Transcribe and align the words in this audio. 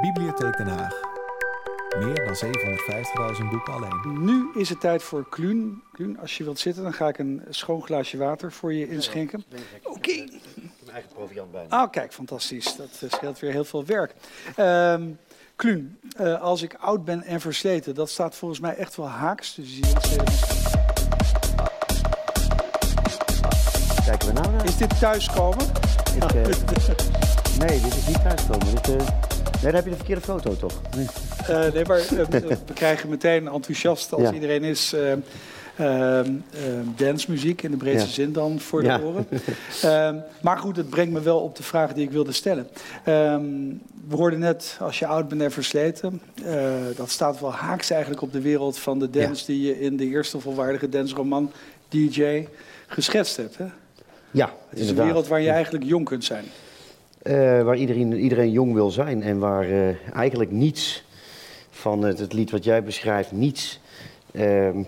Bibliotheek 0.00 0.56
Den 0.56 0.66
Haag. 0.66 1.08
Meer 1.98 2.24
dan 2.24 2.34
750.000 3.36 3.50
boeken 3.50 3.72
alleen. 3.72 4.24
Nu 4.24 4.50
is 4.54 4.68
het 4.68 4.80
tijd 4.80 5.02
voor 5.02 5.28
Kluun. 5.28 5.82
Kluun, 5.92 6.18
als 6.18 6.38
je 6.38 6.44
wilt 6.44 6.58
zitten, 6.58 6.82
dan 6.82 6.92
ga 6.92 7.08
ik 7.08 7.18
een 7.18 7.42
schoon 7.50 7.82
glaasje 7.82 8.16
water 8.16 8.52
voor 8.52 8.72
je 8.72 8.88
inschenken. 8.88 9.44
Oké. 9.82 10.14
Mijn 10.14 10.92
eigen 10.92 11.10
proviant 11.14 11.52
bijna. 11.52 11.68
Ah, 11.68 11.90
kijk, 11.90 12.12
fantastisch. 12.12 12.76
Dat 12.76 13.00
eh, 13.00 13.10
scheelt 13.10 13.38
weer 13.38 13.52
heel 13.52 13.64
veel 13.64 13.84
werk. 13.84 14.14
Ehm 14.56 15.02
Kluun, 15.60 15.98
eh, 16.16 16.40
als 16.40 16.62
ik 16.62 16.74
oud 16.74 17.04
ben 17.04 17.22
en 17.22 17.40
versleten, 17.40 17.94
dat 17.94 18.10
staat 18.10 18.34
volgens 18.34 18.60
mij 18.60 18.74
echt 18.74 18.96
wel 18.96 19.08
haaks. 19.08 19.54
Dus 19.54 19.68
je 19.68 19.74
ziet 19.74 20.10
het, 20.10 20.30
Kijken 24.04 24.28
we 24.28 24.32
nou 24.32 24.50
naar? 24.50 24.64
is 24.64 24.76
dit 24.76 24.98
thuiskomen? 24.98 25.66
Ik, 26.14 26.22
eh, 26.22 26.32
nee, 27.66 27.80
dit 27.80 27.96
is 27.96 28.06
niet 28.06 28.22
thuiskomen. 28.22 28.66
Dit, 28.74 28.88
eh, 28.88 29.06
nee, 29.62 29.72
dan 29.72 29.74
heb 29.74 29.84
je 29.84 29.90
de 29.90 29.96
verkeerde 29.96 30.20
foto 30.22 30.56
toch? 30.56 30.80
Nee. 30.96 31.06
Eh, 31.46 31.72
nee, 31.72 31.84
maar 31.84 31.98
eh, 31.98 32.06
we 32.08 32.40
we 32.66 32.72
krijgen 32.74 33.08
meteen 33.08 33.48
enthousiast 33.48 34.12
als 34.12 34.22
Ja. 34.22 34.32
iedereen 34.32 34.62
is. 34.64 34.92
eh 34.92 35.12
dancemuziek 36.96 37.62
in 37.62 37.70
de 37.70 37.76
breedste 37.76 38.06
Ja. 38.08 38.12
zin 38.14 38.32
dan 38.32 38.60
voor 38.60 38.80
de 38.80 38.86
Ja. 38.86 39.00
oren. 39.00 39.26
Ehm, 39.82 40.16
maar 40.42 40.58
goed, 40.58 40.76
het 40.76 40.90
brengt 40.90 41.12
me 41.12 41.20
wel 41.20 41.38
op 41.40 41.56
de 41.56 41.62
vraag 41.62 41.92
die 41.92 42.04
ik 42.04 42.10
wilde 42.10 42.32
stellen. 42.32 42.68
We 44.08 44.16
hoorden 44.16 44.38
net, 44.38 44.76
als 44.80 44.98
je 44.98 45.06
oud 45.06 45.28
bent 45.28 45.42
en 45.42 45.50
versleten, 45.52 46.20
eh, 46.44 46.72
dat 46.96 47.10
staat 47.10 47.40
wel 47.40 47.52
haaks 47.52 47.90
eigenlijk 47.90 48.22
op 48.22 48.32
de 48.32 48.40
wereld 48.40 48.78
van 48.78 48.98
de 48.98 49.10
dance 49.10 49.46
die 49.46 49.66
je 49.66 49.80
in 49.80 49.96
de 49.96 50.04
eerste 50.06 50.40
volwaardige 50.40 50.88
dansroman 50.88 51.52
DJ 51.88 52.46
geschetst 52.86 53.36
hebt. 53.36 53.56
Hè? 53.56 53.66
Ja, 54.30 54.50
Het 54.68 54.78
is 54.78 54.88
een 54.90 54.96
wereld 54.96 55.26
waar 55.28 55.40
je 55.40 55.50
eigenlijk 55.50 55.84
jong 55.84 56.04
kunt 56.04 56.24
zijn. 56.24 56.44
Eh, 57.22 57.62
waar 57.62 57.76
iedereen, 57.76 58.12
iedereen 58.12 58.50
jong 58.50 58.74
wil 58.74 58.90
zijn 58.90 59.22
en 59.22 59.38
waar 59.38 59.64
eh, 59.64 60.14
eigenlijk 60.14 60.50
niets 60.50 61.04
van 61.70 62.02
het, 62.02 62.18
het 62.18 62.32
lied 62.32 62.50
wat 62.50 62.64
jij 62.64 62.82
beschrijft, 62.82 63.32
niets. 63.32 63.80
ehm, 64.32 64.82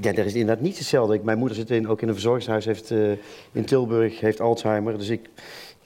ja, 0.00 0.12
er 0.12 0.26
is 0.26 0.34
inderdaad 0.34 0.64
niets 0.64 0.78
hetzelfde. 0.78 1.14
Ik, 1.14 1.22
mijn 1.22 1.38
moeder 1.38 1.56
zit 1.56 1.70
in, 1.70 1.88
ook 1.88 2.02
in 2.02 2.08
een 2.08 2.14
verzorgingshuis 2.14 2.64
heeft, 2.64 2.90
eh, 2.90 3.10
in 3.52 3.64
Tilburg, 3.64 4.20
heeft 4.20 4.40
Alzheimer. 4.40 4.98
Dus 4.98 5.08
ik, 5.08 5.28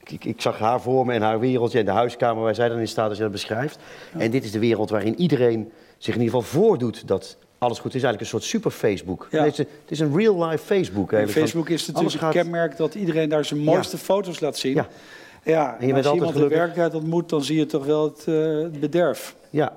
ik, 0.05 0.25
ik 0.25 0.41
zag 0.41 0.59
haar 0.59 0.81
voor 0.81 1.07
me 1.07 1.13
en 1.13 1.23
haar 1.23 1.41
wereldje 1.41 1.79
en 1.79 1.85
de 1.85 1.91
huiskamer 1.91 2.43
waar 2.43 2.55
zij 2.55 2.69
dan 2.69 2.79
in 2.79 2.89
staat 2.89 3.09
als 3.09 3.17
je 3.17 3.23
dat 3.23 3.33
beschrijft. 3.33 3.79
En 4.19 4.31
dit 4.31 4.45
is 4.45 4.53
de 4.53 4.59
wereld 4.59 4.91
waarin 4.91 5.21
iedereen 5.21 5.73
zich 5.99 6.15
in 6.15 6.21
ieder 6.21 6.41
geval 6.41 6.61
voordoet 6.61 7.09
dat 7.09 7.37
alles 7.65 7.79
goed 7.79 7.95
is. 7.95 8.03
Eigenlijk 8.03 8.21
een 8.21 8.41
soort 8.41 8.51
super 8.51 8.71
Facebook. 8.71 9.29
Ja. 9.31 9.45
Het, 9.45 9.53
is, 9.53 9.59
het 9.59 10.01
een 10.01 10.17
real 10.17 10.45
life 10.45 10.65
Facebook. 10.65 11.13
En 11.13 11.19
eigenlijk. 11.19 11.47
Facebook 11.49 11.69
is 11.69 11.87
natuurlijk 11.87 12.15
gaat- 12.17 12.35
het 12.35 12.43
kenmerk 12.43 12.77
dat 12.77 12.95
iedereen 12.95 13.29
daar 13.29 13.45
zijn 13.45 13.61
mooiste 13.61 13.99
foto's 13.99 14.41
laat 14.41 14.57
zien. 14.57 14.75
Ja. 14.75 14.87
Ja, 15.45 15.77
En 15.81 15.87
je 15.87 15.95
als 15.95 16.05
je 16.07 16.13
iemand 16.13 16.31
in 16.31 16.37
gelukkig. 16.37 16.59
werkelijkheid 16.59 17.03
ontmoet, 17.03 17.29
dan 17.29 17.43
zie 17.45 17.59
je 17.59 17.67
toch 17.67 17.85
wel 17.87 18.05
het, 18.05 18.25
eh, 18.27 18.35
het 18.63 18.81
bederf. 18.81 19.37
Ja, 19.51 19.73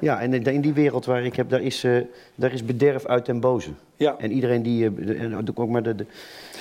ja 0.00 0.20
en 0.20 0.42
in 0.44 0.60
die 0.60 0.72
wereld 0.72 1.04
waar 1.04 1.24
ik 1.24 1.36
heb, 1.36 1.48
daar 1.48 1.60
is, 1.60 1.84
eh, 1.84 1.96
daar 2.34 2.52
is 2.52 2.64
bederf 2.64 3.06
uit 3.06 3.24
ten 3.24 3.40
boze. 3.40 3.70
Ja. 3.96 4.14
En 4.18 4.32
iedereen 4.32 4.62
die, 4.62 4.86
eh, 4.86 4.90
de- 5.44 5.52
ook 5.54 5.68
maar 5.68 5.82
de, 5.82 5.94
de, 5.94 6.06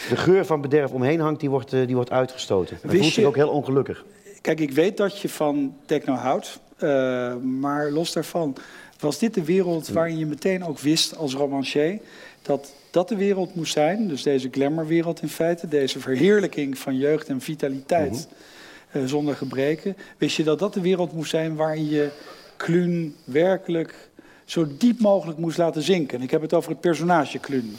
de 0.10 0.16
geur 0.16 0.46
van 0.46 0.62
bederf 0.62 0.92
omheen 0.92 1.20
hangt, 1.20 1.40
die 1.40 1.50
wordt, 1.50 1.70
die 1.72 1.96
wordt 1.96 2.12
uitgestoten. 2.12 2.78
En 2.82 2.90
Wist 2.90 3.02
voelt 3.02 3.14
zich 3.14 3.26
ook 3.26 3.36
heel 3.36 3.50
ongelukkig. 3.50 4.06
Kijk, 4.42 4.60
ik 4.60 4.72
weet 4.72 4.98
dat 4.98 5.20
je 5.20 5.30
van 5.30 5.76
techno 5.86 6.14
houdt, 6.14 6.60
maar 7.44 7.92
los 7.92 8.14
daarvan, 8.14 8.56
was 9.02 9.20
dit 9.20 9.34
de 9.34 9.44
wereld 9.44 9.88
waarin 9.88 10.18
je 10.18 10.26
meteen 10.26 10.64
ook 10.64 10.80
wist 10.80 11.18
als 11.18 11.34
romancier 11.34 12.00
dat 12.42 12.74
dat 12.92 13.10
de 13.10 13.16
wereld 13.16 13.56
moest 13.56 13.74
zijn, 13.74 14.08
dus 14.08 14.24
deze 14.24 14.50
glamourwereld 14.52 15.22
in 15.22 15.30
feite, 15.30 15.68
deze 15.68 16.00
verheerlijking 16.00 16.78
van 16.78 16.98
jeugd 16.98 17.28
en 17.28 17.42
vitaliteit 17.42 18.28
eh, 18.92 19.04
zonder 19.06 19.36
gebreken, 19.36 19.98
wist 20.18 20.36
je 20.36 20.44
dat 20.44 20.60
dat 20.60 20.74
de 20.74 20.82
wereld 20.82 21.14
moest 21.14 21.30
zijn 21.30 21.56
waarin 21.56 21.90
je 21.90 22.10
Kluun 22.58 23.16
werkelijk 23.24 24.10
zo 24.46 24.68
diep 24.78 25.00
mogelijk 25.00 25.38
moest 25.38 25.58
laten 25.58 25.82
zinken. 25.82 26.22
Ik 26.22 26.32
heb 26.32 26.42
het 26.42 26.54
over 26.54 26.70
het 26.70 26.80
personage 26.80 27.40
Kluun. 27.40 27.78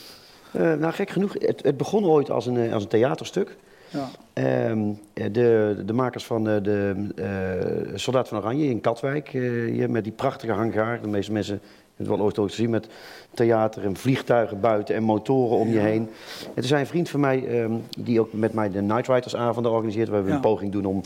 Eh, 0.53 0.61
nou, 0.75 0.93
gek 0.93 1.11
genoeg, 1.11 1.35
het, 1.39 1.63
het 1.63 1.77
begon 1.77 2.05
ooit 2.05 2.31
als 2.31 2.47
een, 2.47 2.57
eh, 2.57 2.73
als 2.73 2.83
een 2.83 2.89
theaterstuk. 2.89 3.57
Ja. 3.93 4.09
Ehm, 4.33 4.81
eh, 5.15 5.27
de, 5.33 5.83
de 5.87 5.93
makers 5.93 6.25
van 6.25 6.49
eh, 6.49 6.63
de 6.63 7.07
eh, 7.17 7.93
Soldaat 7.95 8.29
van 8.29 8.39
Oranje 8.39 8.69
in 8.69 8.81
Katwijk, 8.81 9.29
hier 9.29 9.91
met 9.91 10.05
die 10.05 10.13
prachtige 10.13 10.53
hangaar. 10.53 11.01
De 11.03 11.09
meeste 11.09 11.33
mensen 11.33 11.55
hebben 11.55 12.07
het 12.07 12.07
wel 12.07 12.21
ooit 12.27 12.39
ooit 12.39 12.51
gezien 12.51 12.71
met 12.71 12.89
theater 13.35 13.85
en 13.85 13.97
vliegtuigen 13.97 14.61
buiten 14.61 14.95
en 14.95 15.03
motoren 15.03 15.57
om 15.57 15.69
je 15.69 15.79
heen. 15.79 16.09
En 16.47 16.63
er 16.63 16.65
zijn 16.65 16.81
een 16.81 16.87
vriend 16.87 17.09
van 17.09 17.21
mij, 17.21 17.47
ehm, 17.47 17.73
die 17.99 18.21
ook 18.21 18.33
met 18.33 18.53
mij 18.53 18.71
de 18.71 18.83
Night 18.83 19.09
Riders 19.09 19.37
avonden 19.37 19.73
organiseert, 19.73 20.09
waar 20.09 20.25
we 20.25 20.31
een 20.31 20.41
poging 20.41 20.73
doen 20.73 20.85
om... 20.85 21.01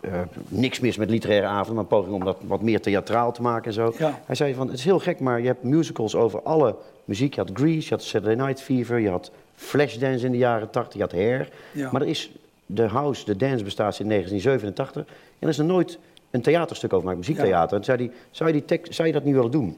eh, 0.00 0.20
niks 0.48 0.80
mis 0.80 0.96
met 0.96 1.10
literaire 1.10 1.46
avonden, 1.46 1.74
maar 1.74 1.82
een 1.82 1.88
poging 1.88 2.14
om 2.14 2.24
dat 2.24 2.36
wat 2.46 2.62
meer 2.62 2.80
theatraal 2.80 3.32
te 3.32 3.42
maken 3.42 3.66
en 3.66 3.72
zo. 3.72 3.92
Ja. 3.98 4.20
Hij 4.26 4.34
zei 4.34 4.54
van, 4.54 4.66
het 4.66 4.78
is 4.78 4.84
heel 4.84 4.98
gek, 4.98 5.20
maar 5.20 5.40
je 5.40 5.46
hebt 5.46 5.62
musicals 5.62 6.14
over 6.14 6.42
alle 6.42 6.76
muziek. 7.04 7.34
Je 7.34 7.40
had 7.40 7.50
Grease, 7.52 7.82
je 7.82 7.88
had 7.90 8.02
Saturday 8.02 8.46
Night 8.46 8.62
Fever, 8.62 8.98
je 8.98 9.10
had 9.10 9.30
Flashdance 9.56 10.24
in 10.24 10.32
de 10.32 10.38
jaren 10.38 10.70
80, 10.70 10.94
je 10.94 11.00
had 11.00 11.12
Hair. 11.12 11.48
Ja. 11.72 11.90
Maar 11.92 12.02
er 12.02 12.08
is, 12.08 12.30
de 12.66 12.82
house, 12.82 13.24
de 13.24 13.36
dance 13.36 13.64
bestaat 13.64 13.94
sinds 13.94 14.12
1987 14.12 15.02
en 15.06 15.14
er 15.38 15.48
is 15.48 15.58
er 15.58 15.64
nooit 15.64 15.98
een 16.30 16.42
theaterstuk 16.42 16.92
over 16.92 17.08
gemaakt, 17.08 17.28
muziektheater. 17.28 17.78
En 17.78 17.84
zei 17.84 17.98
hij, 17.98 18.10
zou 18.30 18.48
je, 18.48 18.54
die 18.54 18.64
tekst, 18.64 18.94
zou 18.94 19.08
je 19.08 19.14
dat 19.14 19.24
niet 19.24 19.34
willen 19.34 19.50
doen? 19.50 19.76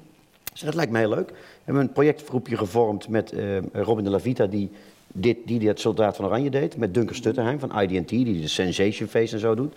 Zei, 0.52 0.66
dat 0.66 0.74
lijkt 0.74 0.92
me 0.92 0.98
heel 0.98 1.08
leuk. 1.08 1.28
We 1.28 1.34
hebben 1.64 1.82
een 1.82 1.92
projectgroepje 1.92 2.56
gevormd 2.56 3.08
met 3.08 3.32
eh, 3.32 3.58
Robin 3.72 4.04
de 4.04 4.10
la 4.10 4.20
Vita, 4.20 4.46
die 4.46 4.70
dit, 5.12 5.36
die 5.44 5.68
het 5.68 5.80
Soldaat 5.80 6.16
van 6.16 6.24
Oranje 6.24 6.50
deed. 6.50 6.76
Met 6.76 6.94
Duncan 6.94 7.14
Stutterheim 7.14 7.58
van 7.58 7.80
IDT, 7.80 8.08
die 8.08 8.40
de 8.40 8.48
Sensation 8.48 9.08
Face 9.08 9.34
en 9.34 9.40
zo 9.40 9.54
doet. 9.54 9.74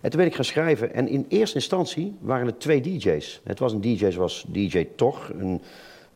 En 0.00 0.10
toen 0.10 0.18
ben 0.18 0.28
ik 0.28 0.34
gaan 0.34 0.44
schrijven. 0.44 0.94
En 0.94 1.08
in 1.08 1.26
eerste 1.28 1.54
instantie 1.54 2.14
waren 2.20 2.46
er 2.46 2.58
twee 2.58 2.80
DJ's. 2.80 3.40
Het 3.44 3.58
was 3.58 3.72
een 3.72 3.80
DJ 3.80 4.10
zoals 4.10 4.44
DJ 4.48 4.88
Toch, 4.96 5.30
een, 5.38 5.60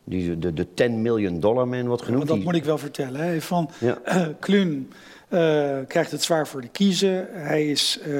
die, 0.09 0.39
de, 0.39 0.53
de 0.53 0.73
10 0.73 1.01
million 1.01 1.39
dollar 1.39 1.67
man 1.67 1.87
wordt 1.87 2.01
genoemd. 2.03 2.17
Want 2.17 2.27
dat 2.27 2.37
Die- 2.37 2.45
moet 2.45 2.55
ik 2.55 2.63
wel 2.63 2.77
vertellen. 2.77 3.21
Hè. 3.21 3.41
Van 3.41 3.69
Ja. 3.79 3.97
Kluun 4.39 4.91
eh, 5.29 5.77
krijgt 5.87 6.11
het 6.11 6.23
zwaar 6.23 6.47
voor 6.47 6.61
de 6.61 6.67
kiezen. 6.69 7.27
Hij 7.31 7.67
is 7.69 7.99
eh, 8.03 8.13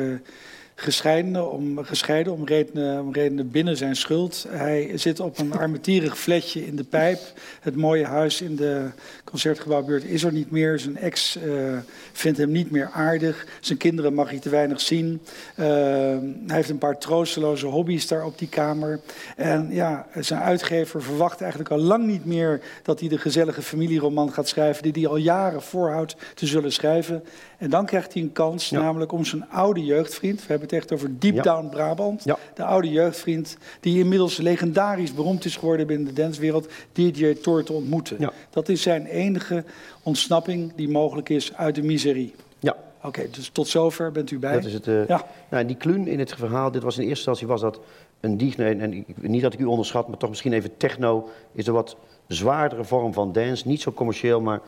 gescheiden, 0.80 1.52
om, 1.52 1.84
gescheiden 1.84 2.34
om, 2.34 2.46
redenen, 2.46 3.02
om 3.02 3.14
redenen 3.14 3.52
binnen 3.52 3.78
zijn 3.78 3.96
schuld. 3.96 4.46
Hij 4.50 4.92
zit 4.96 5.20
op 5.20 5.38
een 5.38 5.54
armetierig 5.54 6.18
fletje 6.18 6.66
in 6.66 6.76
de 6.76 6.84
pijp. 6.84 7.20
Het 7.62 7.76
mooie 7.76 8.06
huis 8.06 8.42
in 8.42 8.56
de 8.56 8.90
concertgebouwbuurt 9.24 10.04
is 10.04 10.24
er 10.24 10.32
niet 10.32 10.52
meer. 10.52 10.80
Zijn 10.80 10.98
ex 10.98 11.36
eh, 11.36 11.78
vindt 12.12 12.38
hem 12.38 12.52
niet 12.52 12.72
meer 12.72 12.90
aardig. 12.94 13.48
Zijn 13.60 13.78
kinderen 13.78 14.14
mag 14.14 14.30
hij 14.30 14.40
te 14.40 14.50
weinig 14.50 14.82
zien. 14.82 15.22
Eh, 15.56 15.66
hij 15.66 16.56
heeft 16.56 16.70
een 16.70 16.78
paar 16.78 16.98
troosteloze 16.98 17.66
hobby's 17.66 18.08
daar 18.08 18.26
op 18.26 18.38
die 18.38 18.50
kamer. 18.50 19.00
En 19.36 19.68
ja, 19.72 20.08
zijn 20.20 20.42
uitgever 20.42 21.04
verwacht 21.04 21.42
eigenlijk 21.42 21.72
al 21.72 21.80
lang 21.80 22.06
niet 22.06 22.26
meer 22.26 22.62
dat 22.84 23.00
hij 23.00 23.10
de 23.10 23.18
gezellige 23.18 23.62
familieroman 23.62 24.32
gaat 24.34 24.48
schrijven 24.48 24.84
die 24.84 24.92
hij 25.04 25.08
al 25.12 25.18
jaren 25.18 25.62
voorhoudt 25.62 26.16
te 26.34 26.46
zullen 26.46 26.72
schrijven. 26.72 27.24
En 27.58 27.70
dan 27.70 27.86
krijgt 27.86 28.14
hij 28.14 28.22
een 28.22 28.32
kans, 28.32 28.70
Ja. 28.70 28.82
namelijk 28.82 29.12
om 29.12 29.26
zijn 29.26 29.50
oude 29.50 29.86
jeugdvriend, 29.86 30.40
we 30.40 30.46
hebben 30.48 30.67
het 30.72 30.80
echt 30.80 30.94
over 30.94 31.20
Deep 31.20 31.36
Ja. 31.36 31.42
Down 31.42 31.70
Brabant, 31.70 32.24
Ja. 32.24 32.38
de 32.56 32.64
oude 32.64 32.90
jeugdvriend 32.90 33.58
die 33.80 34.00
inmiddels 34.00 34.38
legendarisch 34.38 35.14
beroemd 35.14 35.46
is 35.46 35.56
geworden 35.56 35.88
binnen 35.88 36.08
de 36.08 36.22
dancewereld, 36.22 36.68
DJ 36.92 37.34
Thor 37.34 37.64
te 37.64 37.74
ontmoeten. 37.74 38.16
Ja. 38.20 38.32
Dat 38.50 38.70
is 38.70 38.82
zijn 38.82 39.06
enige 39.06 39.64
ontsnapping 40.04 40.72
die 40.76 40.90
mogelijk 40.90 41.30
is 41.30 41.54
uit 41.56 41.76
de 41.76 41.84
miserie. 41.84 42.34
Ja, 42.60 42.76
Oké, 43.04 43.28
dus 43.32 43.50
tot 43.50 43.68
zover 43.68 44.12
bent 44.12 44.32
u 44.32 44.40
bij. 44.40 44.54
Dat 44.54 44.66
is 44.66 44.74
het. 44.74 44.88
eh, 44.88 45.08
Ja. 45.08 45.26
nou, 45.50 45.66
die 45.66 45.76
kluun 45.76 46.08
in 46.08 46.20
het 46.20 46.34
verhaal, 46.36 46.72
dit 46.72 46.84
was 46.84 46.96
in 46.98 47.02
eerste 47.08 47.16
instantie 47.30 47.48
was 47.48 47.62
dat 47.62 47.80
een 48.20 48.38
DJ, 48.38 48.62
en 48.62 48.94
ik, 48.94 49.06
niet 49.22 49.42
dat 49.42 49.54
ik 49.54 49.60
u 49.60 49.64
onderschat, 49.66 50.08
maar 50.08 50.18
toch 50.18 50.30
misschien 50.30 50.54
even 50.54 50.78
techno, 50.78 51.30
is 51.54 51.68
een 51.68 51.74
wat 51.74 51.96
zwaardere 52.28 52.84
vorm 52.84 53.14
van 53.14 53.32
dance. 53.32 53.68
Niet 53.68 53.82
zo 53.82 53.92
commercieel, 53.92 54.42
maar 54.42 54.60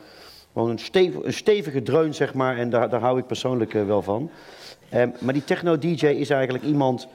gewoon 0.52 0.70
een, 0.70 0.78
stevig, 0.78 1.22
een 1.24 1.32
stevige 1.32 1.82
dreun, 1.82 2.14
zeg 2.14 2.34
maar. 2.34 2.56
En 2.58 2.70
daar, 2.70 2.88
daar 2.88 3.00
hou 3.00 3.18
ik 3.18 3.26
persoonlijk 3.26 3.74
eh, 3.74 3.86
wel 3.86 4.02
van. 4.02 4.30
Ehm, 4.90 5.08
maar 5.20 5.32
die 5.32 5.44
techno-DJ 5.44 6.06
is 6.06 6.30
eigenlijk 6.30 6.64
iemand 6.64 7.08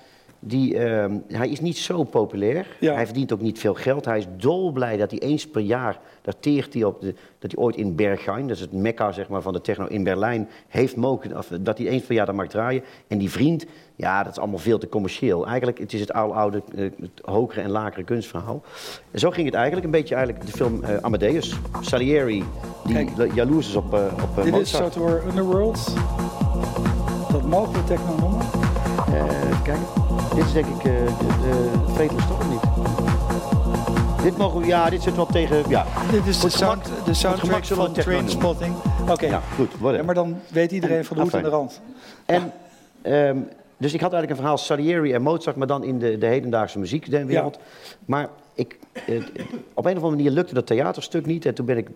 die, 0.47 0.77
ehm, 0.77 1.17
hij 1.27 1.49
is 1.49 1.59
niet 1.59 1.77
zo 1.77 2.03
populair. 2.03 2.67
Ja. 2.79 2.93
Hij 2.93 3.05
verdient 3.05 3.33
ook 3.33 3.41
niet 3.41 3.59
veel 3.59 3.73
geld. 3.73 4.05
Hij 4.05 4.17
is 4.17 4.25
dolblij 4.37 4.97
dat 4.97 5.11
hij 5.11 5.19
eens 5.19 5.47
per 5.47 5.61
jaar, 5.61 5.99
daar 6.22 6.39
teert 6.39 6.73
hij 6.73 6.83
op, 6.83 7.01
de, 7.01 7.16
dat 7.39 7.51
hij 7.51 7.63
ooit 7.63 7.75
in 7.75 7.95
Berghain, 7.95 8.47
dat 8.47 8.55
is 8.55 8.61
het 8.61 8.72
mekka 8.72 9.11
zeg 9.11 9.27
maar, 9.27 9.41
van 9.41 9.53
de 9.53 9.61
techno 9.61 9.85
in 9.85 10.03
Berlijn, 10.03 10.49
heeft 10.67 10.95
mogen, 10.95 11.37
of, 11.37 11.51
dat 11.61 11.77
hij 11.77 11.87
eens 11.87 12.03
per 12.03 12.16
jaar 12.16 12.25
daar 12.25 12.35
mag 12.35 12.47
draaien. 12.47 12.83
En 13.07 13.17
die 13.17 13.31
vriend, 13.31 13.66
ja, 13.95 14.23
dat 14.23 14.31
is 14.31 14.39
allemaal 14.39 14.59
veel 14.59 14.78
te 14.78 14.89
commercieel. 14.89 15.45
Eigenlijk, 15.45 15.78
het 15.78 15.93
is 15.93 15.99
het 15.99 16.13
oude, 16.13 16.63
eh, 16.75 16.81
het 16.81 17.21
hogere 17.21 17.61
en 17.61 17.69
lagere 17.69 18.03
kunstverhaal. 18.03 18.63
En 19.11 19.19
zo 19.19 19.29
ging 19.29 19.45
het 19.45 19.55
eigenlijk, 19.55 19.85
een 19.85 19.91
beetje 19.91 20.16
eigenlijk 20.16 20.45
de 20.45 20.51
film 20.51 20.83
eh, 20.83 20.97
Amadeus. 20.97 21.55
Salieri, 21.81 22.43
die 22.85 22.93
Kijk. 22.93 23.33
jaloers 23.33 23.67
is 23.67 23.75
op, 23.75 23.93
eh, 23.93 24.05
op 24.23 24.35
Dit 24.35 24.45
is 24.45 24.51
Mozart. 24.51 24.93
Sator 24.93 25.23
Underworld. 25.28 25.93
Mogen 27.47 27.73
we 27.73 27.83
techno 27.83 28.15
noemen. 28.19 28.39
Eh, 29.13 29.63
kijk, 29.63 29.79
dit 30.35 30.45
is 30.45 30.53
denk 30.53 30.65
ik 30.65 30.77
eh, 30.77 30.83
de, 30.83 31.27
de 31.41 31.91
Fatal 31.93 32.19
Storm 32.19 32.49
niet. 32.49 32.61
Dit 34.23 34.37
mogen 34.37 34.59
we, 34.59 34.65
ja, 34.67 34.89
dit 34.89 35.01
zit 35.01 35.15
wel 35.15 35.25
tegen, 35.25 35.63
ja. 35.69 35.85
Dit 36.11 36.25
is 36.25 36.39
de, 36.39 36.49
sound, 36.49 36.89
de 37.05 37.13
soundtrack 37.13 37.65
van 37.65 37.93
Trainspotting. 37.93 38.75
Oké, 39.09 39.25
Ja, 39.25 39.41
goed, 39.55 39.69
whatever. 39.71 39.97
Ja, 39.97 40.03
maar 40.03 40.15
dan 40.15 40.39
weet 40.47 40.71
iedereen 40.71 41.05
van 41.05 41.17
de 41.17 41.23
hoed 41.23 41.33
en 41.33 41.43
de 41.43 41.49
rand. 41.49 41.81
En 42.25 42.51
ehm, 43.01 43.37
dus 43.77 43.93
ik 43.93 44.01
had 44.01 44.13
eigenlijk 44.13 44.29
een 44.29 44.35
verhaal 44.35 44.57
Salieri 44.57 45.13
en 45.13 45.21
Mozart, 45.21 45.55
maar 45.55 45.67
dan 45.67 45.83
in 45.83 45.99
de, 45.99 46.17
de 46.17 46.25
hedendaagse 46.25 46.79
muziekwereld. 46.79 47.59
Maar 48.05 48.29
ik, 48.53 48.79
eh, 48.93 49.15
op 49.73 49.85
een 49.85 49.97
of 49.97 50.03
andere 50.03 50.09
manier 50.09 50.31
lukte 50.31 50.53
dat 50.53 50.67
theaterstuk 50.67 51.25
niet. 51.25 51.45
En 51.45 51.53
toen 51.53 51.65
ben 51.65 51.77
ik, 51.77 51.89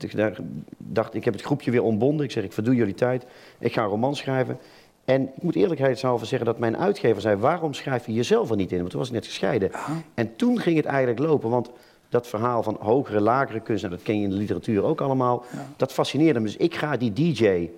dacht 0.78 1.14
ik, 1.14 1.26
heb 1.26 1.34
het 1.34 1.44
groepje 1.44 1.72
weer 1.72 1.84
ontbonden. 1.84 2.26
Ik 2.26 2.32
zeg, 2.32 2.44
ik 2.44 2.54
verdoe 2.54 2.76
jullie 2.76 2.94
tijd. 2.94 3.26
Ik 3.60 3.74
ga 3.74 3.84
een 3.84 3.90
roman 3.90 4.16
schrijven. 4.16 4.58
En 5.06 5.22
ik 5.22 5.44
moet 5.44 5.56
eerlijkheidshalve 5.56 6.26
zeggen 6.26 6.48
dat 6.48 6.60
mijn 6.60 6.78
uitgever 6.78 7.22
zei: 7.22 7.36
waarom 7.36 7.74
schrijf 7.74 8.06
je 8.06 8.14
jezelf 8.14 8.50
er 8.50 8.56
niet 8.56 8.72
in? 8.72 8.78
Want 8.78 8.90
toen 8.90 9.00
was 9.00 9.08
ik 9.08 9.14
net 9.14 9.26
gescheiden. 9.26 9.72
En 10.14 10.36
toen 10.36 10.60
ging 10.60 10.78
het 10.78 10.86
eigenlijk 10.86 11.20
lopen. 11.20 11.50
Want 11.50 11.70
dat 12.10 12.28
verhaal 12.28 12.64
van 12.64 12.78
hogere, 12.80 13.20
lagere 13.20 13.60
kunst, 13.60 13.84
en 13.84 13.90
dat 13.90 14.02
ken 14.02 14.18
je 14.18 14.24
in 14.24 14.30
de 14.30 14.36
literatuur 14.36 14.84
ook 14.84 15.02
allemaal, 15.02 15.44
dat 15.78 15.94
fascineerde 15.94 16.40
me. 16.40 16.46
Dus 16.46 16.58
ik 16.58 16.76
ga 16.76 16.98
die 16.98 17.14
DJ, 17.14 17.70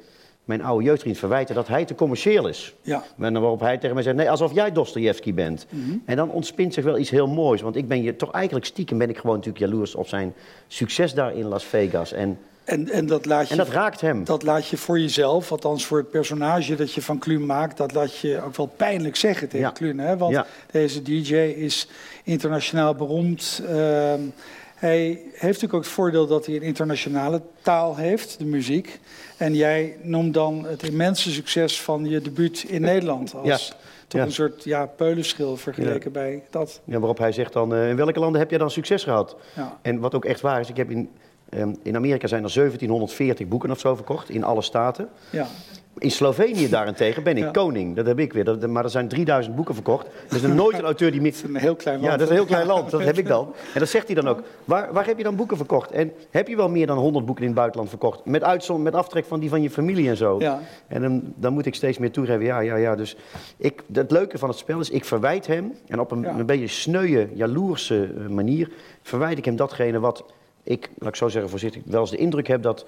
mijn 0.46 0.64
oude 0.64 0.84
jeugdvriend, 0.84 1.18
verwijten 1.18 1.56
dat 1.56 1.68
hij 1.68 1.86
te 1.86 1.96
commercieel 1.96 2.48
is. 2.48 2.76
Ja. 2.82 3.04
En 3.20 3.34
waarop 3.34 3.60
hij 3.60 3.78
tegen 3.78 3.94
mij 3.96 4.04
zegt, 4.04 4.16
nee, 4.16 4.30
alsof 4.30 4.54
jij 4.54 4.72
Dostoevsky 4.72 5.34
bent. 5.34 5.66
Mhm. 5.70 5.98
En 6.06 6.16
dan 6.16 6.30
ontspint 6.32 6.74
zich 6.74 6.84
wel 6.84 6.98
iets 6.98 7.10
heel 7.10 7.28
moois. 7.28 7.62
Want 7.62 7.76
ik 7.76 7.88
ben 7.88 8.02
je 8.02 8.16
toch 8.16 8.32
eigenlijk 8.32 8.66
stiekem 8.66 8.98
ben 8.98 9.10
ik 9.10 9.18
gewoon 9.18 9.36
natuurlijk 9.36 9.66
jaloers 9.66 9.96
op 9.96 10.08
zijn 10.08 10.34
succes 10.68 11.14
daar 11.14 11.36
in 11.36 11.46
Las 11.46 11.64
Vegas. 11.64 12.12
En 12.12 12.40
en, 12.72 12.90
en, 12.90 13.06
dat 13.06 13.26
laat 13.26 13.48
je, 13.48 13.52
en 13.52 13.58
dat 13.58 13.70
raakt 13.70 14.02
hem. 14.02 14.24
Dat 14.24 14.44
laat 14.44 14.68
je 14.68 14.78
voor 14.78 15.00
jezelf, 15.00 15.52
althans 15.52 15.86
voor 15.86 15.98
het 15.98 16.10
personage 16.10 16.76
dat 16.76 16.94
je 16.94 17.02
van 17.02 17.20
Kluun 17.20 17.46
maakt, 17.46 17.78
dat 17.78 17.94
laat 17.94 18.18
je 18.18 18.42
ook 18.46 18.56
wel 18.56 18.66
pijnlijk 18.66 19.16
zeggen 19.16 19.50
tegen 19.50 19.66
ja. 19.66 19.72
Kluun. 19.72 20.00
Hè? 20.00 20.18
Want 20.18 20.40
deze 20.72 21.02
DJ 21.02 21.36
is 21.36 21.88
internationaal 22.24 22.96
beroemd. 22.96 23.62
Uh, 23.64 23.70
hij 24.76 25.22
heeft 25.32 25.42
natuurlijk 25.42 25.74
ook 25.74 25.84
het 25.84 25.92
voordeel 25.92 26.28
dat 26.28 26.46
hij 26.46 26.56
een 26.56 26.62
internationale 26.62 27.42
taal 27.62 27.96
heeft, 27.96 28.40
de 28.40 28.46
muziek. 28.46 29.00
En 29.38 29.56
jij 29.56 29.98
noemt 30.02 30.34
dan 30.34 30.66
het 30.66 30.84
immense 30.84 31.32
succes 31.32 31.82
van 31.82 32.06
je 32.06 32.22
debuut 32.22 32.64
in 32.68 32.82
Nederland 32.82 33.36
als 33.36 33.68
ja. 33.68 33.76
toch 34.08 34.22
een 34.22 34.32
soort 34.32 34.64
ja, 34.64 34.86
peulenschil 34.86 35.58
vergeleken 35.58 36.12
bij 36.12 36.44
dat. 36.50 36.82
Ja, 36.84 36.98
waarop 36.98 37.18
hij 37.18 37.32
zegt 37.32 37.54
dan, 37.54 37.74
uh, 37.74 37.90
in 37.90 37.96
welke 37.96 38.20
landen 38.20 38.40
heb 38.40 38.50
jij 38.50 38.60
dan 38.60 38.72
succes 38.72 39.04
gehad? 39.04 39.36
En 39.82 40.00
wat 40.00 40.16
ook 40.16 40.26
echt 40.26 40.42
waar 40.42 40.60
is, 40.60 40.70
ik 40.70 40.78
heb 40.78 40.90
in 40.90 41.10
Ehm, 41.10 41.31
in 41.84 41.96
Amerika 41.96 42.28
zijn 42.28 42.44
er 42.44 42.54
1740 42.54 43.48
boeken 43.48 43.72
of 43.72 43.80
zo 43.80 43.96
verkocht, 43.96 44.30
in 44.30 44.44
alle 44.44 44.62
staten. 44.62 45.10
Ja. 45.30 45.48
In 45.98 46.12
Slovenië 46.12 46.70
daarentegen 46.70 47.24
ben 47.24 47.38
ik 47.38 47.54
koning. 47.62 47.96
Dat 47.96 48.06
heb 48.06 48.20
ik 48.20 48.34
weer. 48.34 48.44
Dat, 48.44 48.68
maar 48.68 48.84
er 48.84 48.90
zijn 48.90 49.08
3000 49.08 49.56
boeken 49.56 49.74
verkocht. 49.74 50.08
Er 50.30 50.36
is 50.36 50.42
nooit 50.42 50.78
een 50.78 50.84
auteur 50.84 51.12
die... 51.12 51.22
Is 51.28 51.44
een 51.44 51.56
heel 51.56 51.76
klein 51.76 52.00
land. 52.00 52.12
Ja, 52.12 52.18
dat 52.18 52.22
is 52.22 52.30
een 52.30 52.36
heel 52.36 52.46
klein 52.46 52.68
land. 52.68 52.90
Dat 52.90 53.04
heb 53.04 53.18
ik 53.18 53.28
dan. 53.28 53.54
En 53.74 53.80
dat 53.80 53.90
zegt 53.90 54.06
hij 54.06 54.16
dan 54.16 54.28
ook. 54.28 54.42
Waar, 54.66 54.94
waar 54.94 55.06
heb 55.06 55.18
je 55.18 55.24
dan 55.24 55.36
boeken 55.36 55.58
verkocht? 55.58 55.92
En 55.92 56.12
heb 56.30 56.48
je 56.48 56.56
wel 56.56 56.70
meer 56.70 56.88
dan 56.88 56.98
100 56.98 57.26
boeken 57.26 57.44
in 57.44 57.50
het 57.50 57.58
buitenland 57.60 57.90
verkocht? 57.90 58.26
Met 58.26 58.44
uitzondering, 58.44 58.94
met 58.94 59.04
aftrek 59.04 59.26
van 59.26 59.40
die 59.40 59.50
van 59.50 59.62
je 59.62 59.70
familie 59.70 60.10
en 60.10 60.18
zo. 60.18 60.40
Ja. 60.40 60.60
En 60.88 61.02
dan, 61.02 61.34
dan 61.36 61.54
moet 61.54 61.66
ik 61.66 61.76
steeds 61.76 61.98
meer 61.98 62.12
toegeven. 62.12 62.44
Ja, 62.44 62.60
ja, 62.60 62.76
ja. 62.76 62.96
Dus 62.96 63.16
ik, 63.58 63.84
het 63.94 64.12
leuke 64.12 64.38
van 64.38 64.50
het 64.50 64.58
spel 64.58 64.80
is, 64.80 64.90
ik 64.90 65.06
verwijt 65.06 65.48
hem. 65.48 65.74
En 65.88 66.00
op 66.00 66.12
een, 66.12 66.40
een 66.40 66.46
beetje 66.46 66.68
sneuwe, 66.68 67.30
jaloerse 67.34 68.04
eh, 68.04 68.28
manier 68.28 68.72
verwijt 69.02 69.38
ik 69.38 69.46
hem 69.46 69.56
datgene 69.56 70.00
wat 70.00 70.24
ik, 70.64 70.90
laat 70.98 71.10
ik 71.10 71.16
zo 71.16 71.30
zeggen 71.30 71.50
voorzichtig, 71.50 71.82
wel 71.86 72.02
eens 72.02 72.10
de 72.12 72.18
indruk 72.18 72.48
heb 72.48 72.62
dat 72.62 72.86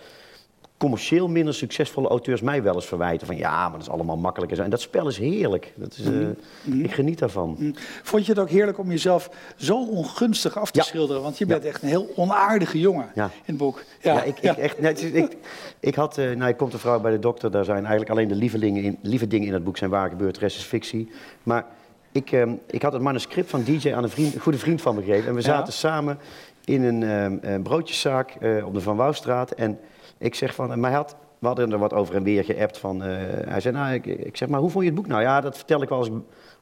commercieel 0.83 1.27
minder 1.27 1.53
succesvolle 1.53 2.07
auteurs 2.07 2.41
mij 2.41 2.63
wel 2.63 2.75
eens 2.75 2.85
verwijten. 2.85 3.27
Van 3.27 3.37
ja, 3.37 3.61
maar 3.61 3.71
dat 3.71 3.81
is 3.81 3.89
allemaal 3.89 4.17
makkelijker. 4.17 4.59
En 4.59 4.69
dat 4.69 4.81
spel 4.81 5.07
is 5.07 5.17
heerlijk. 5.17 5.73
Dat 5.75 5.97
is, 5.97 6.05
uh, 6.05 6.83
Ik 6.83 6.93
geniet 6.93 7.19
daarvan. 7.19 7.55
Mhm. 7.59 7.71
Vond 8.03 8.25
je 8.25 8.31
het 8.31 8.41
ook 8.41 8.49
heerlijk 8.49 8.77
om 8.77 8.89
jezelf 8.89 9.29
zo 9.55 9.85
ongunstig 9.85 10.57
af 10.57 10.71
te 10.71 10.81
schilderen? 10.81 11.21
Want 11.21 11.37
je 11.37 11.45
bent 11.45 11.65
echt 11.65 11.81
een 11.81 11.87
heel 11.87 12.09
onaardige 12.15 12.79
jongen 12.79 13.11
in 13.15 13.29
het 13.45 13.57
boek. 13.57 13.83
Ja, 14.01 14.23
ik, 14.23 14.39
ik, 14.39 14.57
echt, 14.57 14.79
nee, 14.79 14.93
ik, 14.93 15.37
ik 15.79 15.95
had, 15.95 16.17
uh, 16.17 16.35
nou, 16.35 16.49
ik 16.49 16.57
kom 16.57 16.69
de 16.69 16.77
vrouw 16.77 16.99
bij 16.99 17.11
de 17.11 17.19
dokter. 17.19 17.51
Daar 17.51 17.65
zijn 17.65 17.77
eigenlijk 17.77 18.09
alleen 18.09 18.27
de 18.27 18.35
lievelingen 18.35 18.83
in, 18.83 18.97
lieve 19.01 19.27
dingen 19.27 19.47
in 19.47 19.53
het 19.53 19.63
boek 19.63 19.77
zijn 19.77 19.89
waar 19.89 20.09
gebeurd. 20.09 20.33
De 20.33 20.39
rest 20.39 20.57
is 20.57 20.63
fictie. 20.63 21.11
Maar 21.43 21.65
ik, 22.11 22.31
uh, 22.31 22.51
ik 22.67 22.81
had 22.81 22.93
het 22.93 23.01
manuscript 23.01 23.49
van 23.49 23.63
DJ 23.63 23.93
aan 23.93 24.03
een, 24.03 24.09
vriend, 24.09 24.33
een 24.33 24.41
goede 24.41 24.57
vriend 24.57 24.81
van 24.81 24.95
me 24.95 25.03
gegeven. 25.03 25.27
En 25.27 25.35
we 25.35 25.41
zaten 25.41 25.73
samen 25.73 26.19
in 26.65 26.83
een, 26.83 27.39
uh, 27.45 27.61
broodjeszaak 27.61 28.35
uh, 28.41 28.65
op 28.65 28.73
de 28.73 28.81
Van 28.81 28.95
Wouwstraat. 28.95 29.51
En 29.51 29.79
ik 30.17 30.35
zeg 30.35 30.55
van, 30.55 30.79
maar 30.79 30.91
had, 30.91 31.15
we 31.39 31.47
hadden 31.47 31.71
er 31.71 31.77
wat 31.77 31.93
over 31.93 32.15
en 32.15 32.23
weer 32.23 32.43
geappt 32.43 32.77
van, 32.77 33.03
uh, 33.03 33.07
hij 33.45 33.59
zei, 33.59 33.75
nou, 33.75 33.93
ik, 33.93 34.05
ik, 34.05 34.37
zeg, 34.37 34.49
maar 34.49 34.59
hoe 34.59 34.69
vond 34.69 34.83
je 34.83 34.89
het 34.89 34.99
boek 34.99 35.07
nou? 35.07 35.21
Ja, 35.21 35.41
dat 35.41 35.57
vertel 35.57 35.81
ik 35.81 35.89
wel 35.89 35.97
als, 35.97 36.09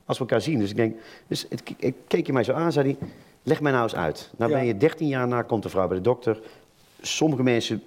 als 0.06 0.18
we 0.18 0.24
elkaar 0.24 0.42
zien. 0.42 0.60
Dus 0.60 0.70
ik 0.70 0.76
denk, 0.76 0.96
dus 1.28 1.46
het, 1.50 1.74
ik 1.78 1.96
keek 2.08 2.26
je 2.26 2.34
mij 2.34 2.44
zo 2.44 2.54
aan, 2.54 2.72
zei 2.72 2.86
hij, 2.86 3.08
leg 3.44 3.62
mij 3.62 3.72
nou 3.72 3.84
eens 3.84 3.96
uit. 3.96 4.32
Nou 4.38 4.52
ben 4.52 4.66
je 4.66 4.78
13 4.78 5.08
jaar 5.08 5.28
na, 5.28 5.42
komt 5.42 5.64
de 5.64 5.70
vrouw 5.70 5.88
bij 5.88 5.98
de 5.98 6.04
dokter. 6.04 6.42
Sommige 7.02 7.44
mensen 7.44 7.84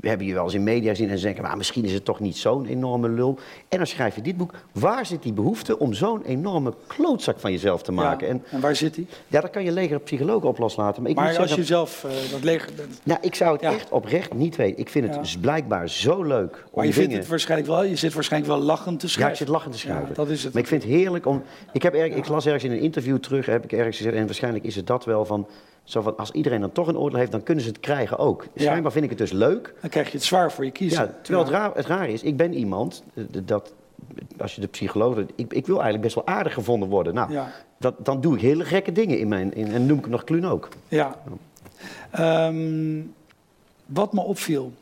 hebben 0.00 0.26
je 0.26 0.34
wel 0.34 0.44
eens 0.44 0.54
in 0.54 0.62
media 0.62 0.90
gezien 0.90 1.10
en 1.10 1.20
denken, 1.20 1.42
maar 1.42 1.56
misschien 1.56 1.84
is 1.84 1.92
het 1.92 2.04
toch 2.04 2.20
niet 2.20 2.36
zo'n 2.36 2.66
enorme 2.66 3.08
lul. 3.08 3.38
En 3.68 3.76
dan 3.76 3.86
schrijf 3.86 4.14
je 4.14 4.22
dit 4.22 4.36
boek. 4.36 4.54
Waar 4.72 5.06
zit 5.06 5.22
die 5.22 5.32
behoefte 5.32 5.78
om 5.78 5.92
zo'n 5.92 6.22
enorme 6.24 6.74
klootzak 6.86 7.40
van 7.40 7.52
jezelf 7.52 7.82
te 7.82 7.92
maken? 7.92 8.26
Ja, 8.26 8.32
en, 8.32 8.42
en, 8.50 8.60
waar 8.60 8.76
zit 8.76 8.94
die? 8.94 9.06
Ja, 9.26 9.40
dat 9.40 9.50
kan 9.50 9.64
je 9.64 9.72
leger 9.72 10.00
psychologen 10.00 10.48
op 10.48 10.58
loslaten. 10.58 11.02
Maar, 11.02 11.10
ik 11.10 11.16
maar 11.16 11.38
als 11.38 11.54
je 11.54 11.64
zelf 11.64 12.04
uh, 12.04 12.30
dat 12.30 12.44
leger 12.44 12.72
bent? 12.76 13.00
Nou, 13.02 13.20
ik 13.22 13.34
zou 13.34 13.52
het 13.52 13.60
ja. 13.60 13.72
echt 13.72 13.90
oprecht 13.90 14.34
niet 14.34 14.56
weten. 14.56 14.78
Ik 14.78 14.88
vind 14.88 15.08
het 15.08 15.18
dus 15.18 15.38
blijkbaar 15.38 15.88
zo 15.88 16.22
leuk 16.22 16.52
om 16.52 16.70
Maar 16.74 16.86
je, 16.86 16.92
dingen... 16.92 16.94
vindt 16.94 17.14
het 17.14 17.28
waarschijnlijk 17.28 17.70
wel, 17.70 17.84
je 17.84 17.96
zit 17.96 18.14
waarschijnlijk 18.14 18.52
wel 18.52 18.62
lachend 18.62 19.00
te 19.00 19.08
schrijven. 19.08 19.34
Ja, 19.34 19.40
ik 19.40 19.46
zit 19.46 19.48
lachend 19.48 19.72
te 19.72 19.78
schrijven. 19.78 20.14
dat 20.14 20.28
is 20.28 20.44
het. 20.44 20.52
Maar 20.52 20.62
ik 20.62 20.68
vind 20.68 20.82
het 20.82 20.92
heerlijk 20.92 21.26
om... 21.26 21.42
Ik, 21.72 21.82
heb 21.82 21.94
erg, 21.94 22.14
ik 22.14 22.28
las 22.28 22.46
ergens 22.46 22.64
in 22.64 22.72
een 22.72 22.80
interview 22.80 23.18
terug, 23.18 23.46
heb 23.46 23.64
ik 23.64 23.72
ergens 23.72 23.96
gezegd... 23.96 24.16
en 24.16 24.24
waarschijnlijk 24.24 24.64
is 24.64 24.76
het 24.76 24.86
dat 24.86 25.04
wel 25.04 25.24
van... 25.24 25.46
Zo 25.88 26.00
van, 26.00 26.16
als 26.16 26.30
iedereen 26.30 26.60
dan 26.60 26.72
toch 26.72 26.86
een 26.86 26.96
oordeel 26.96 27.18
heeft, 27.18 27.32
dan 27.32 27.42
kunnen 27.42 27.64
ze 27.64 27.70
het 27.70 27.80
krijgen 27.80 28.18
ook. 28.18 28.46
Ja. 28.52 28.62
Schijnbaar 28.62 28.92
vind 28.92 29.04
ik 29.04 29.10
het 29.10 29.18
dus 29.18 29.32
leuk. 29.32 29.74
Dan 29.80 29.90
krijg 29.90 30.06
je 30.06 30.16
het 30.16 30.26
zwaar 30.26 30.52
voor 30.52 30.64
je 30.64 30.70
kiezen. 30.70 31.02
Ja, 31.02 31.14
terwijl 31.22 31.44
Het, 31.44 31.54
raar, 31.54 31.70
het 31.74 31.86
raar 31.86 32.08
is, 32.08 32.22
ik 32.22 32.36
ben 32.36 32.54
iemand, 32.54 33.02
dat, 33.44 33.72
als 34.38 34.54
je 34.54 34.60
de 34.60 34.66
psycholoog... 34.66 35.18
Ik, 35.18 35.52
ik 35.52 35.66
wil 35.66 35.74
eigenlijk 35.74 36.02
best 36.02 36.14
wel 36.14 36.26
aardig 36.26 36.54
gevonden 36.54 36.88
worden. 36.88 37.14
Nou, 37.14 37.32
dat, 37.78 37.94
dan 37.98 38.20
doe 38.20 38.34
ik 38.34 38.40
hele 38.40 38.64
gekke 38.64 38.92
dingen 38.92 39.18
in 39.18 39.28
mijn... 39.28 39.54
In, 39.54 39.72
en 39.72 39.86
noem 39.86 39.96
ik 39.96 40.02
hem 40.02 40.12
nog 40.12 40.24
Kluun 40.24 40.46
ook. 40.46 40.68
Ja. 40.88 41.16
Um, 42.48 43.14
wat 43.86 44.12
me 44.12 44.20
opviel, 44.20 44.72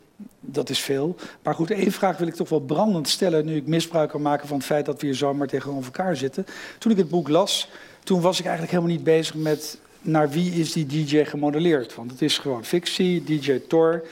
dat 0.41 0.71
is 0.71 0.81
veel. 0.81 1.17
Maar 1.43 1.55
goed, 1.55 1.71
één 1.71 1.93
vraag 1.93 2.19
wil 2.19 2.27
ik 2.27 2.35
toch 2.35 2.49
wel 2.49 2.61
brandend 2.61 3.09
stellen... 3.09 3.45
nu 3.45 3.57
ik 3.57 3.67
misbruik 3.67 4.11
kan 4.11 4.23
maken 4.23 4.49
van 4.49 4.57
het 4.57 4.67
feit 4.67 4.87
dat 4.87 5.01
we 5.01 5.07
hier 5.07 5.17
zomaar 5.17 5.47
tegenover 5.47 5.85
elkaar 5.85 6.17
zitten. 6.17 6.47
Toen 6.79 6.93
ik 6.93 6.99
het 6.99 7.09
boek 7.09 7.29
las, 7.29 7.71
toen 8.05 8.21
was 8.21 8.39
ik 8.39 8.45
eigenlijk 8.45 8.75
helemaal 8.75 8.97
niet 8.97 9.05
bezig 9.05 9.35
met 9.35 9.79
naar 10.07 10.31
wie 10.31 10.53
is 10.53 10.73
die 10.73 10.87
DJ 10.87 11.25
gemodelleerd? 11.25 11.95
Want 11.95 12.11
het 12.11 12.23
is 12.23 12.39
gewoon 12.39 12.65
fictie, 12.65 13.25
DJ 13.25 13.61
Thor. 13.69 14.05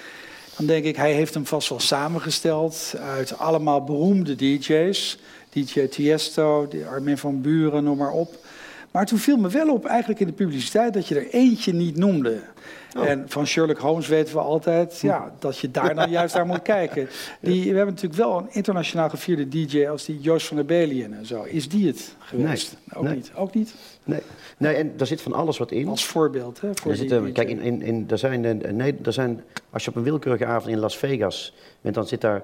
Dan 0.56 0.66
denk 0.66 0.84
ik, 0.84 0.96
hij 0.96 1.12
heeft 1.12 1.34
hem 1.34 1.46
vast 1.46 1.68
wel 1.68 1.80
samengesteld 1.80 2.94
uit 3.00 3.38
allemaal 3.38 3.84
beroemde 3.84 4.34
DJ's. 4.36 5.18
DJ 5.50 5.86
Tiesto, 5.86 6.68
Armin 6.90 7.18
van 7.18 7.40
Buren, 7.40 7.84
noem 7.84 7.96
maar 7.96 8.12
op. 8.12 8.43
Maar 8.94 9.06
toen 9.06 9.18
viel 9.18 9.36
me 9.36 9.48
wel 9.48 9.72
op, 9.72 9.84
eigenlijk 9.84 10.20
in 10.20 10.26
de 10.26 10.32
publiciteit, 10.32 10.94
dat 10.94 11.06
je 11.06 11.14
er 11.14 11.28
eentje 11.30 11.72
niet 11.72 11.96
noemde. 11.96 12.40
Oh. 12.96 13.08
En 13.08 13.24
van 13.28 13.46
Sherlock 13.46 13.78
Holmes 13.78 14.08
weten 14.08 14.34
we 14.34 14.40
altijd 14.40 15.00
ja, 15.00 15.32
dat 15.38 15.58
je 15.58 15.70
daar 15.70 15.94
dan 15.94 16.10
juist 16.10 16.34
naar 16.34 16.46
moet 16.46 16.62
kijken. 16.76 17.08
Die, 17.40 17.60
we 17.60 17.76
hebben 17.76 17.94
natuurlijk 17.94 18.22
wel 18.22 18.38
een 18.38 18.48
internationaal 18.50 19.08
gevierde 19.08 19.48
DJ 19.48 19.86
als 19.86 20.04
die 20.04 20.20
Joost 20.20 20.46
van 20.46 20.56
der 20.56 20.66
Belien 20.66 21.14
en 21.14 21.26
zo. 21.26 21.42
Is 21.42 21.68
die 21.68 21.86
het 21.86 22.16
geweest? 22.18 22.76
Nee. 22.84 22.98
Ook 22.98 23.04
nee. 23.04 23.14
niet. 23.14 23.32
Ook 23.34 23.54
niet? 23.54 23.74
Nee. 24.04 24.20
nee, 24.56 24.74
en 24.74 24.96
daar 24.96 25.06
zit 25.06 25.22
van 25.22 25.32
alles 25.32 25.58
wat 25.58 25.70
in. 25.70 25.88
Als 25.88 26.04
voorbeeld, 26.04 26.60
hè? 26.60 26.70
Voor 26.74 26.94
zit, 26.94 27.32
kijk, 27.32 27.48
in, 27.48 27.60
in, 27.60 27.82
in, 27.82 28.04
er 28.08 28.18
zijn, 28.18 28.40
nee, 28.76 28.96
er 29.04 29.12
zijn, 29.12 29.44
als 29.70 29.84
je 29.84 29.90
op 29.90 29.96
een 29.96 30.02
willekeurige 30.02 30.46
avond 30.46 30.72
in 30.72 30.78
Las 30.78 30.96
Vegas 30.96 31.54
bent, 31.80 31.94
dan 31.94 32.06
zit 32.06 32.20
daar, 32.20 32.42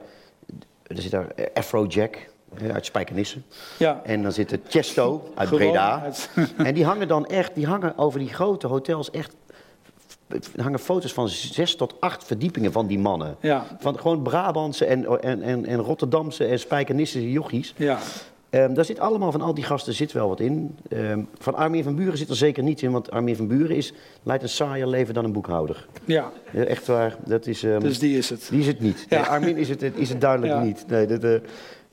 er 0.86 1.02
zit 1.02 1.10
daar 1.10 1.34
Afrojack, 1.54 2.28
uit 2.72 2.86
Spijkenisse. 2.86 3.38
Ja. 3.78 4.00
En 4.04 4.22
dan 4.22 4.32
zit 4.32 4.52
er 4.52 4.60
Chesto 4.68 5.30
uit 5.34 5.48
Gewoon 5.48 5.62
Breda. 5.66 6.00
uit- 6.02 6.30
en 6.56 6.74
die 6.74 6.84
hangen 6.84 7.08
dan 7.08 7.26
echt, 7.26 7.54
die 7.54 7.66
hangen 7.66 7.98
over 7.98 8.18
die 8.18 8.28
grote 8.28 8.66
hotels 8.66 9.10
echt. 9.10 9.34
Hangen 10.56 10.78
foto's 10.78 11.12
van 11.12 11.28
zes 11.28 11.76
tot 11.76 11.94
acht 12.00 12.24
verdiepingen 12.24 12.72
van 12.72 12.86
die 12.86 12.98
mannen. 12.98 13.36
Ja. 13.40 13.64
Van 13.78 13.98
gewoon 13.98 14.22
Brabantse 14.22 14.84
en, 14.84 15.20
en, 15.22 15.42
en, 15.42 15.66
en 15.66 15.78
Rotterdamse 15.78 16.44
en 16.44 16.58
Spijkenisse 16.58 17.30
jochies. 17.30 17.74
Ja. 17.76 17.98
Ehm, 18.50 18.74
daar 18.74 18.84
zit 18.84 18.98
allemaal 19.00 19.32
van 19.32 19.40
al 19.40 19.54
die 19.54 19.64
gasten 19.64 19.94
zit 19.94 20.12
wel 20.12 20.28
wat 20.28 20.40
in. 20.40 20.76
Ehm, 20.88 21.20
van 21.38 21.54
Armin 21.54 21.82
van 21.82 21.94
Buren 21.94 22.18
zit 22.18 22.28
er 22.28 22.36
zeker 22.36 22.62
niet 22.62 22.82
in, 22.82 22.90
want 22.90 23.10
Armin 23.10 23.36
van 23.36 23.46
Buren 23.46 23.76
is, 23.76 23.92
leidt 24.22 24.42
een 24.42 24.48
saaier 24.48 24.86
leven 24.86 25.14
dan 25.14 25.24
een 25.24 25.32
boekhouder. 25.32 25.86
ja, 26.04 26.30
echt 26.52 26.86
waar, 26.86 27.16
dat 27.24 27.46
is... 27.46 27.62
ehm, 27.62 27.80
dus 27.80 27.98
die 27.98 28.18
is 28.18 28.30
het. 28.30 28.46
die 28.50 28.60
is 28.60 28.66
het 28.66 28.80
niet. 28.80 29.06
Ja. 29.08 29.20
Nee, 29.20 29.26
Armin 29.28 29.56
is 29.56 29.68
het, 29.68 29.82
is 29.94 30.08
het 30.08 30.20
duidelijk 30.20 30.52
Ja. 30.52 30.62
niet. 30.62 30.84
Nee, 30.88 31.06
dat, 31.06 31.24
eh, 31.24 31.34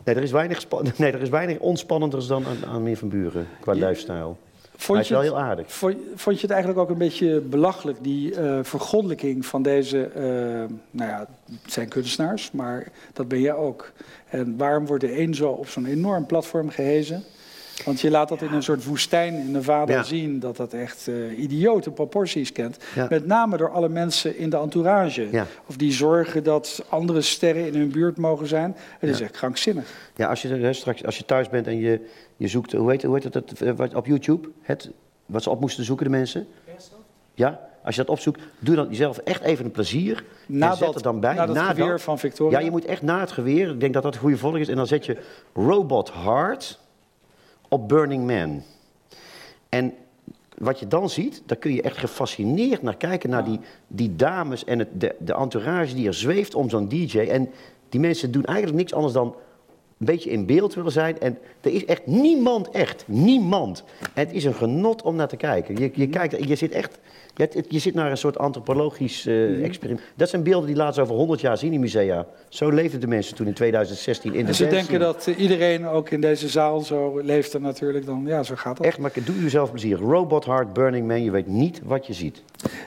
nee, 0.08 0.16
er 0.16 0.24
is 0.24 0.32
weinig 0.32 0.66
nee, 0.98 1.12
er 1.12 1.22
is 1.22 1.30
weinig 1.30 1.60
onspannenders 1.60 2.28
dan 2.28 2.46
aan- 2.46 2.70
Armin 2.70 2.98
van 2.98 3.10
Buren 3.10 3.48
qua 3.60 3.74
lifestyle. 3.74 4.16
Hij 4.16 4.86
Vond 4.86 5.00
is 5.00 5.08
je, 5.08 5.14
wel 5.14 5.24
heel 5.24 5.40
aardig. 5.40 5.72
vond, 5.74 5.96
vond 6.16 6.36
je 6.36 6.42
het 6.42 6.52
eigenlijk 6.52 6.82
ook 6.82 6.90
een 6.90 6.98
beetje 6.98 7.40
belachelijk, 7.42 7.98
die 8.02 8.36
eh 8.36 8.60
vergoddelijking 8.62 9.46
van 9.46 9.62
deze, 9.62 10.04
eh, 10.04 10.24
nou 10.92 11.10
ja, 11.10 11.28
het 11.62 11.74
zijn 11.74 11.88
kunstenaars, 11.88 12.52
maar 12.52 12.88
dat 13.14 13.28
ben 13.28 13.42
jij 13.42 13.54
ook. 13.54 13.92
En 14.30 14.58
waarom 14.58 14.86
wordt 14.86 15.04
de 15.04 15.20
een 15.20 15.36
zo 15.36 15.50
op 15.50 15.68
zo'n 15.68 15.86
enorm 15.86 16.26
platform 16.26 16.70
gehezen 16.70 17.24
Want 17.86 18.02
je 18.02 18.10
laat 18.10 18.30
dat 18.30 18.42
in 18.42 18.54
een 18.54 18.64
soort 18.64 18.86
woestijn 18.86 19.34
in 19.34 19.52
Nevada 19.52 19.94
Ja. 19.94 20.04
zien, 20.04 20.40
dat 20.40 20.58
dat 20.58 20.74
echt 20.74 21.08
eh, 21.08 21.40
idiote 21.40 21.92
proporties 21.92 22.52
kent. 22.52 22.78
Ja. 22.96 23.06
Met 23.10 23.26
name 23.26 23.58
door 23.58 23.72
alle 23.72 23.90
mensen 23.90 24.38
in 24.38 24.50
de 24.50 24.58
entourage. 24.58 25.28
Ja. 25.32 25.46
Of 25.66 25.76
die 25.78 25.92
zorgen 25.92 26.44
dat 26.44 26.86
andere 26.90 27.22
sterren 27.22 27.68
in 27.68 27.76
hun 27.76 27.92
buurt 27.92 28.18
mogen 28.18 28.48
zijn. 28.48 28.76
Het 29.00 29.10
is 29.10 29.22
echt 29.22 29.32
krankzinnig. 29.32 30.10
Ja, 30.16 30.28
als 30.28 30.42
je, 30.42 30.48
hè, 30.48 30.74
straks, 30.74 31.06
als 31.06 31.18
je 31.18 31.26
thuis 31.26 31.50
bent 31.50 31.68
en 31.68 31.78
je, 31.80 32.00
je 32.38 32.48
zoekt, 32.48 32.72
hoe 32.72 32.92
heet, 32.92 33.04
hoe 33.04 33.14
heet 33.14 33.24
het, 33.24 33.34
het, 33.34 33.62
eh, 33.62 33.96
op 33.96 34.06
YouTube, 34.06 34.50
het, 34.62 34.90
wat 35.26 35.44
ze 35.44 35.50
op 35.50 35.60
moesten 35.60 35.84
zoeken, 35.84 36.06
de 36.06 36.12
mensen? 36.12 36.48
Ja, 37.34 37.60
als 37.84 37.96
je 37.96 38.02
dat 38.02 38.10
opzoekt, 38.10 38.42
doe 38.60 38.76
dan 38.76 38.88
jezelf 38.90 39.18
echt 39.18 39.42
even 39.44 39.66
een 39.66 39.72
plezier. 39.72 40.24
Na 40.46 40.70
en 40.72 40.78
zet 40.78 40.86
dat- 40.86 40.96
er 40.96 41.02
dan 41.02 41.20
bij. 41.20 41.34
na 41.34 41.46
dat 41.46 41.56
nadat- 41.56 41.76
geweer 41.78 42.00
van 42.00 42.20
Victoria. 42.20 42.60
Ja, 42.60 42.66
je 42.66 42.72
moet 42.72 42.86
echt 42.86 43.02
na 43.02 43.20
het 43.20 43.32
geweer, 43.32 43.70
ik 43.70 43.80
denk 43.80 43.94
dat 43.94 44.04
dat 44.04 44.14
een 44.14 44.20
goede 44.20 44.38
volg 44.38 44.58
is, 44.58 44.68
en 44.68 44.76
dan 44.76 44.88
zet 44.88 45.06
je 45.06 45.18
Robot 45.54 46.14
Heart 46.14 46.80
op 47.68 47.88
Burning 47.88 48.26
Man. 48.26 48.62
En 49.70 49.94
wat 50.58 50.80
je 50.80 50.88
dan 50.88 51.10
ziet, 51.10 51.42
daar 51.46 51.58
kun 51.58 51.74
je 51.74 51.82
echt 51.82 51.98
gefascineerd 51.98 52.82
naar 52.82 52.98
kijken, 52.98 53.30
naar 53.30 53.46
die, 53.46 53.60
die 53.88 54.16
dames 54.16 54.64
en 54.64 54.80
het, 54.80 54.88
de, 54.94 55.16
de 55.20 55.34
entourage 55.34 55.96
die 55.96 56.08
er 56.08 56.14
zweeft 56.14 56.56
om 56.56 56.70
zo'n 56.70 56.88
DJ. 56.88 57.20
En 57.20 57.50
die 57.90 58.00
mensen 58.00 58.32
doen 58.32 58.46
eigenlijk 58.46 58.78
niks 58.78 58.94
anders 58.94 59.14
dan 59.14 59.36
een 60.00 60.06
beetje 60.06 60.30
in 60.30 60.46
beeld 60.46 60.74
willen 60.74 60.92
zijn. 60.92 61.20
En 61.20 61.38
er 61.62 61.72
is 61.74 61.86
echt 61.86 62.06
niemand 62.06 62.70
echt, 62.70 63.04
niemand. 63.08 63.84
En 64.14 64.26
het 64.26 64.34
is 64.34 64.44
een 64.44 64.54
genot 64.54 65.02
om 65.02 65.16
naar 65.16 65.28
te 65.28 65.36
kijken. 65.36 65.76
Je, 65.76 65.92
je, 65.94 66.08
kijkt, 66.08 66.48
je 66.48 66.56
zit 66.56 66.72
echt, 66.72 67.00
je, 67.36 67.64
je 67.68 67.80
zit 67.80 67.94
naar 67.94 68.12
een 68.12 68.18
soort 68.18 68.38
antropologisch 68.38 69.26
eh, 69.26 69.64
experiment. 69.64 70.06
Dat 70.16 70.30
zijn 70.30 70.44
beelden 70.44 70.68
die 70.68 70.76
laten 70.76 70.94
ze 70.94 71.02
over 71.02 71.16
100 71.16 71.42
jaar 71.42 71.58
zien 71.58 71.74
in 71.74 71.80
musea. 71.80 72.26
Zo 72.50 72.70
leefden 72.70 73.00
de 73.00 73.08
mensen 73.08 73.36
toen 73.36 73.48
in 73.48 73.54
2016 73.54 74.34
in 74.34 74.42
de 74.42 74.48
En 74.48 74.56
ze 74.56 74.64
dance 74.64 74.78
denken 74.78 75.00
dat 75.00 75.28
eh, 75.28 75.40
iedereen 75.40 75.88
ook 75.88 76.10
in 76.10 76.22
deze 76.22 76.48
zaal 76.48 76.80
zo 76.80 77.20
leeft 77.20 77.54
er 77.54 77.62
natuurlijk 77.62 78.06
dan. 78.06 78.24
Ja, 78.26 78.44
zo 78.44 78.56
gaat 78.56 78.78
dat. 78.78 78.86
Echt, 78.86 78.98
maar 78.98 79.12
doe 79.26 79.42
jezelf 79.42 79.72
plezier. 79.72 79.98
Robot 79.98 80.46
Heart, 80.46 80.74
Burning 80.74 81.08
Man, 81.08 81.24
je 81.24 81.32
weet 81.32 81.48
niet 81.48 81.82
wat 81.84 82.08
je 82.08 82.14
ziet. 82.14 82.44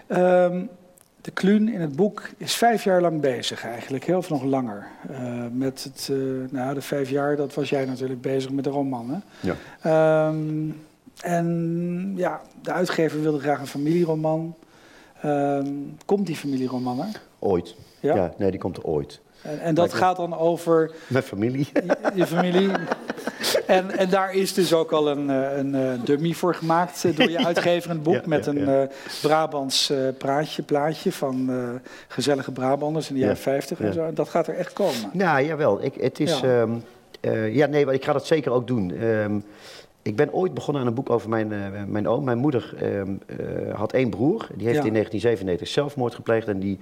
Ehm, 0.07 0.63
de 1.23 1.31
Kluun 1.31 1.69
in 1.69 1.81
het 1.81 1.97
boek 1.97 2.29
is 2.37 2.55
vijf 2.55 2.85
jaar 2.85 3.01
lang 3.01 3.21
bezig 3.21 3.65
eigenlijk, 3.65 4.05
heel 4.05 4.23
veel 4.23 4.37
nog 4.37 4.45
langer. 4.45 4.87
Eh, 5.11 5.45
met 5.53 5.85
het, 5.85 6.09
eh, 6.11 6.17
nou, 6.51 6.75
de 6.75 6.81
vijf 6.81 7.11
jaar, 7.11 7.37
dat 7.37 7.55
was 7.55 7.69
jij 7.71 7.85
natuurlijk 7.85 8.21
bezig 8.21 8.51
met 8.51 8.65
de 8.65 8.71
roman. 8.71 9.11
Hè? 9.11 9.19
Ja. 9.41 9.55
Ehm, 9.83 10.71
en 11.21 12.13
ja, 12.17 12.41
de 12.63 12.73
uitgever 12.73 13.21
wilde 13.23 13.39
graag 13.39 13.61
een 13.61 13.67
familieroman. 13.67 14.55
Ehm, 15.21 15.73
komt 16.05 16.27
die 16.27 16.37
familieroman 16.37 17.01
er? 17.01 17.21
Ooit. 17.39 17.75
Ja? 18.01 18.15
Ja, 18.15 18.35
nee, 18.39 18.51
die 18.51 18.61
komt 18.61 18.77
er 18.77 18.85
ooit. 18.85 19.21
En, 19.43 19.61
en 19.61 19.75
dat 19.75 19.93
gaat 19.93 20.17
dan 20.17 20.39
over 20.39 20.91
Met 21.07 21.25
familie. 21.25 21.69
je, 21.73 22.11
je 22.15 22.27
familie. 22.27 22.71
En, 23.67 23.99
en 23.99 24.09
daar 24.09 24.35
is 24.35 24.55
dus 24.55 24.73
ook 24.73 24.93
al 24.93 25.09
een, 25.09 25.31
eh, 25.31 25.57
een 25.57 25.75
eh, 25.75 26.05
dummy 26.05 26.33
voor 26.33 26.55
gemaakt 26.55 27.05
eh, 27.05 27.17
door 27.17 27.31
je 27.31 27.47
uitgever 27.47 27.91
in 27.91 27.97
het 27.97 28.05
boek. 28.05 28.15
Ja, 28.15 28.23
met 28.27 28.45
ja, 28.45 28.51
een 28.51 28.65
ja. 28.65 28.89
Brabants 29.23 29.93
praatje, 30.19 30.63
plaatje 30.63 31.13
van 31.13 31.51
gezellige 32.09 32.53
Brabanders 32.53 33.09
in 33.09 33.15
de 33.15 33.21
Ja, 33.21 33.27
jaren 33.27 33.43
50 33.43 33.81
en 33.81 33.93
zo. 33.93 34.05
En 34.05 34.15
dat 34.15 34.29
gaat 34.29 34.47
er 34.47 34.55
echt 34.55 34.73
komen. 34.73 35.11
Nou, 35.13 35.45
jawel. 35.45 35.85
Ik, 35.85 35.95
het 35.95 36.21
is, 36.21 36.41
Ja. 36.41 36.67
ja. 37.21 37.45
ja, 37.45 37.67
nee, 37.67 37.85
maar 37.85 37.95
ik 37.95 38.05
ga 38.05 38.13
dat 38.13 38.27
zeker 38.27 38.53
ook 38.53 38.67
doen. 38.67 38.93
Ehm, 38.97 39.39
ik 40.03 40.17
ben 40.17 40.33
ooit 40.33 40.55
begonnen 40.55 40.83
aan 40.83 40.89
een 40.89 40.95
boek 40.95 41.11
over 41.11 41.29
mijn, 41.29 41.53
mijn 41.89 42.09
oom. 42.09 42.25
Mijn 42.25 42.39
moeder 42.39 42.75
ehm, 42.79 43.15
eh, 43.27 43.75
had 43.75 43.93
één 43.93 44.11
broer. 44.11 44.47
Die 44.55 44.67
heeft 44.67 44.85
in 44.85 44.93
1997 44.93 45.69
zelfmoord 45.69 46.15
gepleegd. 46.15 46.49
En 46.49 46.59
die, 46.59 46.79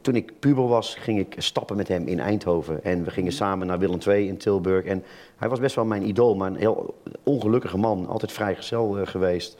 toen 0.00 0.14
ik 0.16 0.32
puber 0.38 0.68
was, 0.68 0.94
ging 0.94 1.18
ik 1.18 1.34
stappen 1.38 1.76
met 1.76 1.88
hem 1.88 2.06
in 2.06 2.20
Eindhoven. 2.20 2.84
En 2.84 3.04
we 3.04 3.10
gingen 3.10 3.32
samen 3.32 3.66
naar 3.66 3.78
Willem 3.78 3.98
II 4.06 4.28
in 4.28 4.36
Tilburg. 4.36 4.84
En 4.84 5.04
hij 5.36 5.48
was 5.48 5.60
best 5.60 5.74
wel 5.74 5.84
mijn 5.84 6.08
idool, 6.08 6.34
maar 6.34 6.50
een 6.50 6.56
heel 6.56 6.94
ongelukkige 7.22 7.76
man. 7.76 8.08
Altijd 8.08 8.32
vrijgezel 8.32 8.98
eh, 8.98 9.06
geweest. 9.06 9.56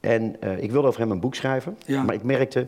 En 0.00 0.36
eh, 0.40 0.62
ik 0.62 0.72
wilde 0.72 0.88
over 0.88 1.00
hem 1.00 1.10
een 1.10 1.20
boek 1.20 1.34
schrijven. 1.34 1.76
Ja. 1.86 2.02
Maar 2.02 2.14
ik 2.14 2.22
merkte... 2.22 2.60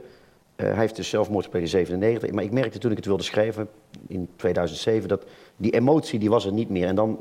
eh, 0.57 0.67
hij 0.67 0.77
heeft 0.77 0.97
dus 0.97 1.09
zelfmoord 1.09 1.45
gepleegd 1.45 1.65
in 1.67 1.71
97. 1.71 2.31
Maar 2.31 2.45
ik 2.45 2.53
merkte 2.53 2.79
toen 2.79 2.91
ik 2.91 2.97
het 2.97 3.07
wilde 3.07 3.23
schrijven, 3.23 3.69
in 4.07 4.29
2007, 4.37 5.09
dat 5.09 5.25
die 5.57 5.71
emotie 5.71 6.19
die 6.19 6.31
was 6.31 6.47
er 6.47 6.53
niet 6.53 6.69
meer. 6.69 6.87
En 6.87 6.95
dan, 6.95 7.21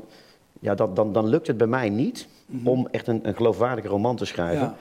ja, 0.60 0.74
dat, 0.74 0.96
dan, 0.96 1.12
dan 1.12 1.26
lukt 1.28 1.46
het 1.46 1.56
bij 1.56 1.66
mij 1.66 1.88
niet 1.88 2.28
om 2.64 2.88
echt 2.90 3.06
een, 3.06 3.28
een 3.28 3.36
geloofwaardige 3.36 3.88
roman 3.88 4.16
te 4.16 4.24
schrijven. 4.24 4.60
Ja. 4.66 4.76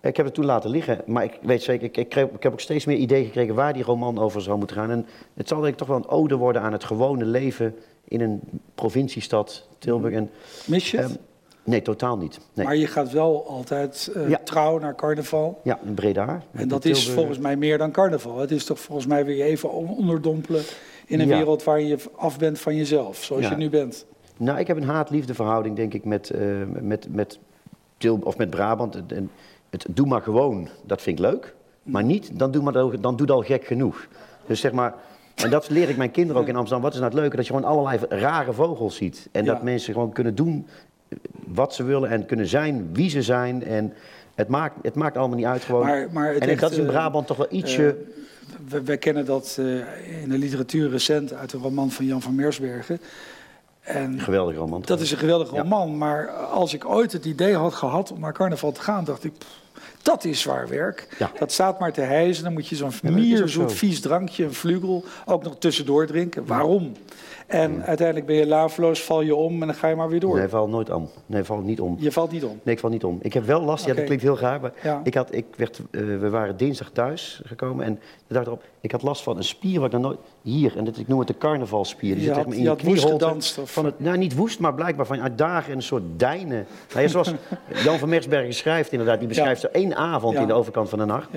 Ik 0.00 0.16
heb 0.16 0.26
het 0.26 0.34
toen 0.34 0.44
laten 0.44 0.70
liggen, 0.70 1.00
maar 1.06 1.24
ik 1.24 1.38
weet 1.42 1.62
zeker, 1.62 1.84
ik, 1.86 1.96
ik, 1.96 2.08
kreeg- 2.08 2.28
ik 2.30 2.42
heb 2.42 2.52
ook 2.52 2.60
steeds 2.60 2.84
meer 2.84 2.96
ideeën 2.96 3.24
gekregen 3.24 3.54
waar 3.54 3.72
die 3.72 3.82
roman 3.82 4.18
over 4.18 4.42
zou 4.42 4.58
moeten 4.58 4.76
gaan. 4.76 4.90
En 4.90 5.06
het 5.34 5.48
zal 5.48 5.60
denk 5.60 5.72
ik 5.72 5.78
toch 5.78 5.88
wel 5.88 5.96
een 5.96 6.08
ode 6.08 6.36
worden 6.36 6.62
aan 6.62 6.72
het 6.72 6.84
gewone 6.84 7.24
leven 7.24 7.74
in 8.04 8.20
een 8.20 8.40
provinciestad, 8.74 9.66
Tilburg. 9.78 10.14
En, 10.14 10.30
Mis 10.66 10.90
je 10.90 10.96
het? 10.96 11.06
ehm, 11.10 11.16
nee, 11.64 11.82
totaal 11.82 12.16
niet. 12.16 12.40
Nee. 12.54 12.66
Maar 12.66 12.76
je 12.76 12.86
gaat 12.86 13.10
wel 13.12 13.46
altijd 13.48 14.10
eh, 14.14 14.28
Ja. 14.28 14.40
trouw 14.44 14.78
naar 14.78 14.94
carnaval. 14.94 15.60
Ja, 15.62 15.78
in 15.84 15.94
Breda. 15.94 16.42
En 16.52 16.68
dat 16.68 16.84
is 16.84 17.08
volgens 17.10 17.38
mij 17.38 17.56
meer 17.56 17.78
dan 17.78 17.90
carnaval. 17.92 18.38
Het 18.38 18.50
is 18.50 18.64
toch 18.64 18.80
volgens 18.80 19.06
mij 19.06 19.24
weer 19.24 19.44
even 19.44 19.72
on- 19.72 19.96
onderdompelen 19.96 20.62
in 21.06 21.20
een 21.20 21.28
Ja. 21.28 21.36
wereld 21.36 21.64
waar 21.64 21.80
je 21.80 21.96
af 22.16 22.38
bent 22.38 22.58
van 22.58 22.76
jezelf, 22.76 23.24
zoals 23.24 23.42
Ja. 23.42 23.50
je 23.50 23.56
nu 23.56 23.70
bent. 23.70 24.06
Nou, 24.36 24.58
ik 24.58 24.66
heb 24.66 24.76
een 24.76 24.82
haat-liefde 24.84 25.34
verhouding, 25.34 25.76
denk 25.76 25.94
ik, 25.94 26.04
met, 26.04 26.30
eh, 26.30 26.40
met, 26.80 27.06
met, 27.14 27.38
Til 27.98 28.18
of 28.24 28.36
met 28.36 28.50
Brabant. 28.50 29.02
En 29.06 29.30
het 29.70 29.86
doe 29.90 30.06
maar 30.06 30.22
gewoon, 30.22 30.68
dat 30.84 31.02
vind 31.02 31.18
ik 31.18 31.24
leuk. 31.24 31.54
Maar 31.82 32.04
niet, 32.04 32.38
dan 32.38 32.50
doe, 32.50 32.62
maar, 32.62 32.72
dan 32.72 33.00
doe 33.00 33.20
het 33.20 33.30
al 33.30 33.42
gek 33.42 33.64
genoeg. 33.64 34.06
Dus 34.46 34.60
zeg 34.60 34.72
maar, 34.72 34.94
en 35.34 35.50
dat 35.50 35.68
leer 35.68 35.88
ik 35.88 35.96
mijn 35.96 36.10
kinderen 36.10 36.42
ook 36.42 36.48
in 36.48 36.56
Amsterdam. 36.56 36.82
Wat 36.82 36.92
is 36.92 36.98
nou 36.98 37.10
het 37.10 37.20
leuke? 37.20 37.36
Dat 37.36 37.46
je 37.46 37.52
gewoon 37.52 37.68
allerlei 37.68 37.98
rare 38.08 38.52
vogels 38.52 38.96
ziet. 38.96 39.28
En 39.32 39.44
Ja. 39.44 39.52
dat 39.52 39.62
mensen 39.62 39.92
gewoon 39.92 40.12
kunnen 40.12 40.34
doen 40.34 40.66
wat 41.46 41.74
ze 41.74 41.84
willen 41.84 42.10
en 42.10 42.26
kunnen 42.26 42.46
zijn 42.46 42.88
wie 42.92 43.10
ze 43.10 43.22
zijn. 43.22 43.64
En 43.64 43.92
het 44.34 44.48
maakt, 44.48 44.74
het 44.82 44.94
maakt 44.94 45.16
allemaal 45.16 45.36
niet 45.36 45.46
uit 45.46 45.62
gewoon. 45.64 45.86
Maar, 46.12 46.34
en 46.34 46.46
ligt, 46.46 46.60
dat 46.60 46.70
is 46.70 46.78
in 46.78 46.84
eh, 46.84 46.90
Brabant 46.90 47.26
toch 47.26 47.36
wel 47.36 47.46
ietsje... 47.50 47.96
We, 48.68 48.82
wij 48.82 48.98
kennen 48.98 49.24
dat 49.24 49.56
eh, 49.60 50.22
in 50.22 50.28
de 50.28 50.38
literatuur 50.38 50.90
recent 50.90 51.32
uit 51.32 51.50
de 51.50 51.58
roman 51.58 51.90
van 51.90 52.04
Jan 52.04 52.22
van 52.22 52.34
Meersbergen. 52.34 53.00
En 53.86 54.20
geweldig 54.20 54.56
roman. 54.56 54.82
dat 54.84 55.00
is 55.00 55.10
een 55.10 55.18
geweldige 55.18 55.54
Ja. 55.54 55.60
roman. 55.62 55.98
Maar 55.98 56.28
als 56.30 56.74
ik 56.74 56.84
ooit 56.88 57.12
het 57.12 57.24
idee 57.24 57.54
had 57.56 57.74
gehad 57.74 58.12
om 58.12 58.20
naar 58.20 58.32
carnaval 58.32 58.72
te 58.72 58.80
gaan, 58.80 59.04
dacht 59.04 59.24
ik. 59.24 59.32
pff, 59.38 59.48
dat 60.02 60.24
is 60.24 60.40
zwaar 60.40 60.68
werk. 60.68 61.08
Ja. 61.18 61.30
Dat 61.38 61.52
staat 61.52 61.78
maar 61.78 61.92
te 61.92 62.00
hijzen. 62.00 62.44
Dan 62.44 62.52
moet 62.52 62.68
je 62.68 62.76
zo'n 62.76 62.86
maar 62.88 62.96
het 62.96 63.04
is 63.04 63.10
ook 63.10 63.38
mierzoet 63.38 63.70
zo. 63.70 63.76
vies 63.76 64.00
drankje, 64.00 64.44
een 64.44 64.54
vlugel, 64.54 65.04
ook 65.24 65.42
nog 65.42 65.56
tussendoor 65.58 66.06
drinken. 66.06 66.46
Waarom? 66.46 66.92
En 67.46 67.84
uiteindelijk 67.84 68.26
ben 68.26 68.36
je 68.36 68.46
laveloos, 68.46 69.02
val 69.02 69.20
je 69.20 69.34
om 69.34 69.60
en 69.60 69.66
dan 69.66 69.76
ga 69.76 69.88
je 69.88 69.94
maar 69.96 70.08
weer 70.08 70.20
door. 70.20 70.38
Nee, 70.38 70.48
valt 70.48 70.70
nooit 70.70 70.90
om. 70.90 71.08
Nee, 71.26 71.44
valt 71.44 71.64
niet 71.64 71.80
om. 71.80 71.96
Je 71.98 72.12
valt 72.12 72.30
niet 72.30 72.44
om. 72.44 72.60
Nee, 72.62 72.74
ik 72.74 72.80
val 72.80 72.90
niet 72.90 73.04
om. 73.04 73.18
Ik 73.22 73.32
heb 73.32 73.44
wel 73.44 73.62
last, 73.62 73.86
ja, 73.86 73.94
dat 73.94 74.04
klinkt 74.04 74.22
heel 74.22 74.38
raar, 74.38 74.60
maar 74.60 74.72
Ja. 74.82 75.00
ik 75.04 75.14
had, 75.14 75.34
ik 75.34 75.44
werd, 75.56 75.80
eh, 75.90 76.00
we 76.00 76.30
waren 76.30 76.56
dinsdag 76.56 76.90
thuis 76.90 77.40
gekomen 77.44 77.84
en 77.84 77.98
de 78.26 78.34
dag 78.34 78.44
erop, 78.46 78.62
ik 78.80 78.92
had 78.92 79.02
last 79.02 79.22
van 79.22 79.36
een 79.36 79.44
spier 79.44 79.80
wat 79.80 79.86
ik 79.86 79.92
nog 79.92 80.02
nooit, 80.02 80.18
hier, 80.42 80.76
en 80.76 80.84
dat, 80.84 80.96
ik 80.98 81.08
noem 81.08 81.18
het 81.18 81.28
de 81.28 81.38
carnavalspier. 81.38 82.14
Die 82.14 82.20
Je 82.24 82.34
zit 82.34 82.36
had- 82.44 82.52
in 82.54 82.62
je 82.62 82.76
woest 82.84 83.04
gedanst, 83.04 83.58
of- 83.58 83.72
Van 83.72 83.84
het, 83.84 84.00
nou, 84.00 84.16
niet 84.18 84.34
woest, 84.36 84.58
maar 84.60 84.74
blijkbaar 84.74 85.06
van 85.06 85.20
uit 85.20 85.38
dagen 85.38 85.70
en 85.70 85.76
een 85.76 85.82
soort 85.82 86.02
dijnen. 86.16 86.66
Nou, 86.92 87.00
ja, 87.02 87.08
zoals 87.08 87.32
Jan 87.84 87.98
van 87.98 88.08
Mersbergen 88.08 88.54
schrijft 88.54 88.92
inderdaad, 88.92 89.18
die 89.18 89.28
beschrijft 89.28 89.60
zo 89.60 89.66
één 89.72 89.96
avond 89.96 90.36
in 90.36 90.46
de 90.46 90.52
overkant 90.52 90.88
van 90.88 90.98
de 90.98 91.04
nacht. 91.04 91.28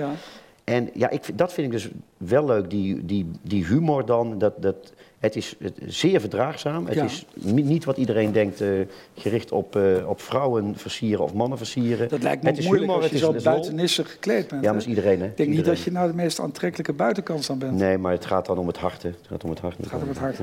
En 0.70 0.90
ja, 0.94 1.10
ik, 1.10 1.38
dat 1.38 1.54
vind 1.54 1.68
ik 1.68 1.74
dus 1.74 1.90
wel 2.18 2.46
leuk, 2.46 2.70
die, 2.70 3.06
die, 3.06 3.32
die 3.42 3.66
humor 3.66 4.06
dan. 4.06 4.38
Dat, 4.38 4.62
dat, 4.62 4.76
het 5.20 5.36
is 5.36 5.56
zeer 5.86 6.20
verdraagzaam. 6.20 6.86
Het 6.86 6.96
Ja. 6.96 7.04
is 7.04 7.26
ni- 7.34 7.62
niet 7.64 7.86
wat 7.86 7.98
iedereen 7.98 8.32
denkt, 8.32 8.62
eh, 8.62 8.70
gericht 9.16 9.52
op, 9.52 9.76
eh, 9.76 10.10
op 10.10 10.22
vrouwen 10.22 10.78
versieren 10.78 11.24
of 11.24 11.34
mannen 11.34 11.58
versieren. 11.58 12.10
Dat 12.10 12.24
lijkt 12.24 12.44
me 12.44 12.50
het 12.50 12.58
is 12.58 12.66
moeilijk 12.66 12.92
humor, 12.92 13.04
als 13.04 13.12
je 13.20 13.26
het 13.26 13.36
is, 13.36 13.44
zo 13.44 13.50
buitennissig 13.52 14.12
gekleed 14.12 14.48
bent. 14.48 14.64
Ja, 14.64 14.72
maar 14.72 14.80
is 14.82 14.88
iedereen, 14.88 15.20
hè? 15.20 15.26
Ik 15.26 15.38
denk 15.38 15.50
niet 15.50 15.66
dat 15.66 15.80
je 15.80 15.92
nou 15.92 16.08
de 16.10 16.16
meest 16.16 16.40
aantrekkelijke 16.40 16.94
buitenkans 16.94 17.48
dan 17.48 17.58
bent. 17.60 17.78
Nee, 17.78 17.98
maar 17.98 18.12
het 18.12 18.26
gaat 18.26 18.46
dan 18.46 18.58
om 18.58 18.68
het 18.68 18.78
hart, 18.78 19.04
hè. 19.04 19.10
Het 19.10 19.28
gaat 19.28 19.44
om 19.44 19.50
het 19.50 19.60
hart. 19.60 19.78
Het 19.78 19.88
gaat 19.88 20.02
om 20.02 20.08
het 20.08 20.18
hart. 20.18 20.38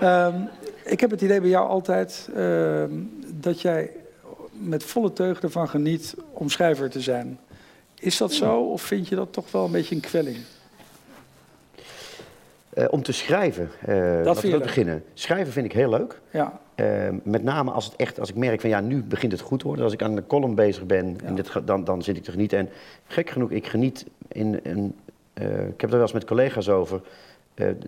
Ja. 0.00 0.26
Ehm, 0.28 0.40
ik 0.84 1.00
heb 1.00 1.10
het 1.10 1.20
idee 1.20 1.40
bij 1.40 1.50
jou 1.50 1.68
altijd 1.68 2.28
ehm, 2.36 2.90
dat 3.40 3.60
jij 3.60 3.90
met 4.52 4.84
volle 4.84 5.12
teugen 5.12 5.42
ervan 5.42 5.68
geniet 5.68 6.14
om 6.32 6.48
schrijver 6.48 6.90
te 6.90 7.00
zijn. 7.00 7.38
Is 8.00 8.16
dat 8.16 8.32
zo 8.32 8.60
of 8.60 8.82
vind 8.82 9.08
je 9.08 9.14
dat 9.14 9.32
toch 9.32 9.50
wel 9.50 9.64
een 9.64 9.72
beetje 9.72 9.94
een 9.94 10.00
kwelling? 10.00 10.36
Eh, 12.70 12.84
om 12.90 13.02
te 13.02 13.12
schrijven, 13.12 13.70
we 13.84 14.22
je 14.24 14.28
ook 14.28 14.42
leuk? 14.42 14.62
beginnen. 14.62 15.04
Schrijven 15.14 15.52
vind 15.52 15.66
ik 15.66 15.72
heel 15.72 15.90
leuk. 15.90 16.20
Ja, 16.30 16.60
Eh, 16.74 17.08
met 17.22 17.42
name 17.42 17.70
als, 17.70 17.84
het 17.84 17.96
echt, 17.96 18.20
als 18.20 18.28
ik 18.28 18.34
merk 18.34 18.60
van 18.60 18.70
ja, 18.70 18.80
nu 18.80 19.02
begint 19.02 19.32
het 19.32 19.40
goed 19.40 19.58
te 19.58 19.66
worden. 19.66 19.84
Als 19.84 19.92
ik 19.92 20.02
aan 20.02 20.14
de 20.14 20.26
column 20.26 20.54
bezig 20.54 20.84
ben, 20.86 21.18
en 21.24 21.34
dit, 21.34 21.50
dan, 21.64 21.84
dan 21.84 22.02
zit 22.02 22.16
ik 22.16 22.22
te 22.24 22.30
genieten. 22.30 22.58
En 22.58 22.68
gek 23.06 23.30
genoeg, 23.30 23.50
ik 23.50 23.66
geniet 23.66 24.04
in 24.28 24.60
een. 24.62 24.94
ik 25.68 25.80
heb 25.80 25.82
er 25.82 25.90
wel 25.90 26.00
eens 26.00 26.12
met 26.12 26.24
collega's 26.24 26.68
over. 26.68 27.00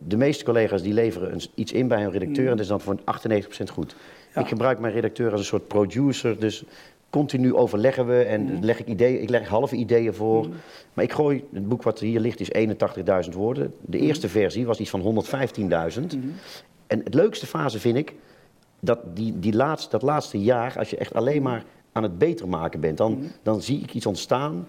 De 0.06 0.16
meeste 0.16 0.44
collega's 0.44 0.82
die 0.82 0.92
leveren 0.92 1.32
een- 1.32 1.42
iets 1.54 1.72
in 1.72 1.88
bij 1.88 2.04
een 2.04 2.10
redacteur 2.10 2.44
en 2.44 2.50
dat 2.50 2.60
is 2.60 2.66
dan 2.66 2.80
voor 2.80 2.96
98% 3.04 3.70
goed. 3.70 3.96
Ja. 4.34 4.40
Ik 4.40 4.48
gebruik 4.48 4.78
mijn 4.78 4.92
redacteur 4.94 5.30
als 5.30 5.40
een 5.40 5.46
soort 5.46 5.68
producer, 5.68 6.38
dus 6.40 6.64
continu 7.12 7.54
overleggen 7.54 8.06
we 8.06 8.22
en 8.22 8.64
leg 8.64 8.80
ik 8.80 8.86
ideeën, 8.86 9.22
ik 9.22 9.28
leg 9.28 9.48
halve 9.48 9.76
ideeën 9.76 10.14
voor. 10.14 10.48
Maar 10.92 11.04
ik 11.04 11.12
gooi, 11.12 11.44
het 11.52 11.68
boek 11.68 11.82
wat 11.82 11.98
hier 11.98 12.20
ligt 12.20 12.40
is 12.40 12.52
81.000 13.28 13.32
woorden. 13.34 13.74
De 13.80 13.98
eerste 13.98 14.28
versie 14.28 14.66
was 14.66 14.78
iets 14.78 14.90
van 14.90 15.24
115.000. 16.00 16.18
En 16.86 16.98
het 17.04 17.14
leukste 17.14 17.46
fase 17.46 17.78
vind 17.78 17.96
ik, 17.96 18.14
dat, 18.80 18.98
die, 19.16 19.38
die 19.38 19.54
laatste, 19.54 19.90
dat 19.90 20.02
laatste 20.02 20.42
jaar, 20.42 20.78
als 20.78 20.90
je 20.90 20.96
echt 20.96 21.14
alleen 21.14 21.42
maar 21.42 21.64
aan 21.92 22.02
het 22.02 22.18
beter 22.18 22.48
maken 22.48 22.80
bent, 22.80 22.96
dan, 22.96 23.22
dan 23.42 23.62
zie 23.62 23.80
ik 23.82 23.94
iets 23.94 24.06
ontstaan. 24.06 24.66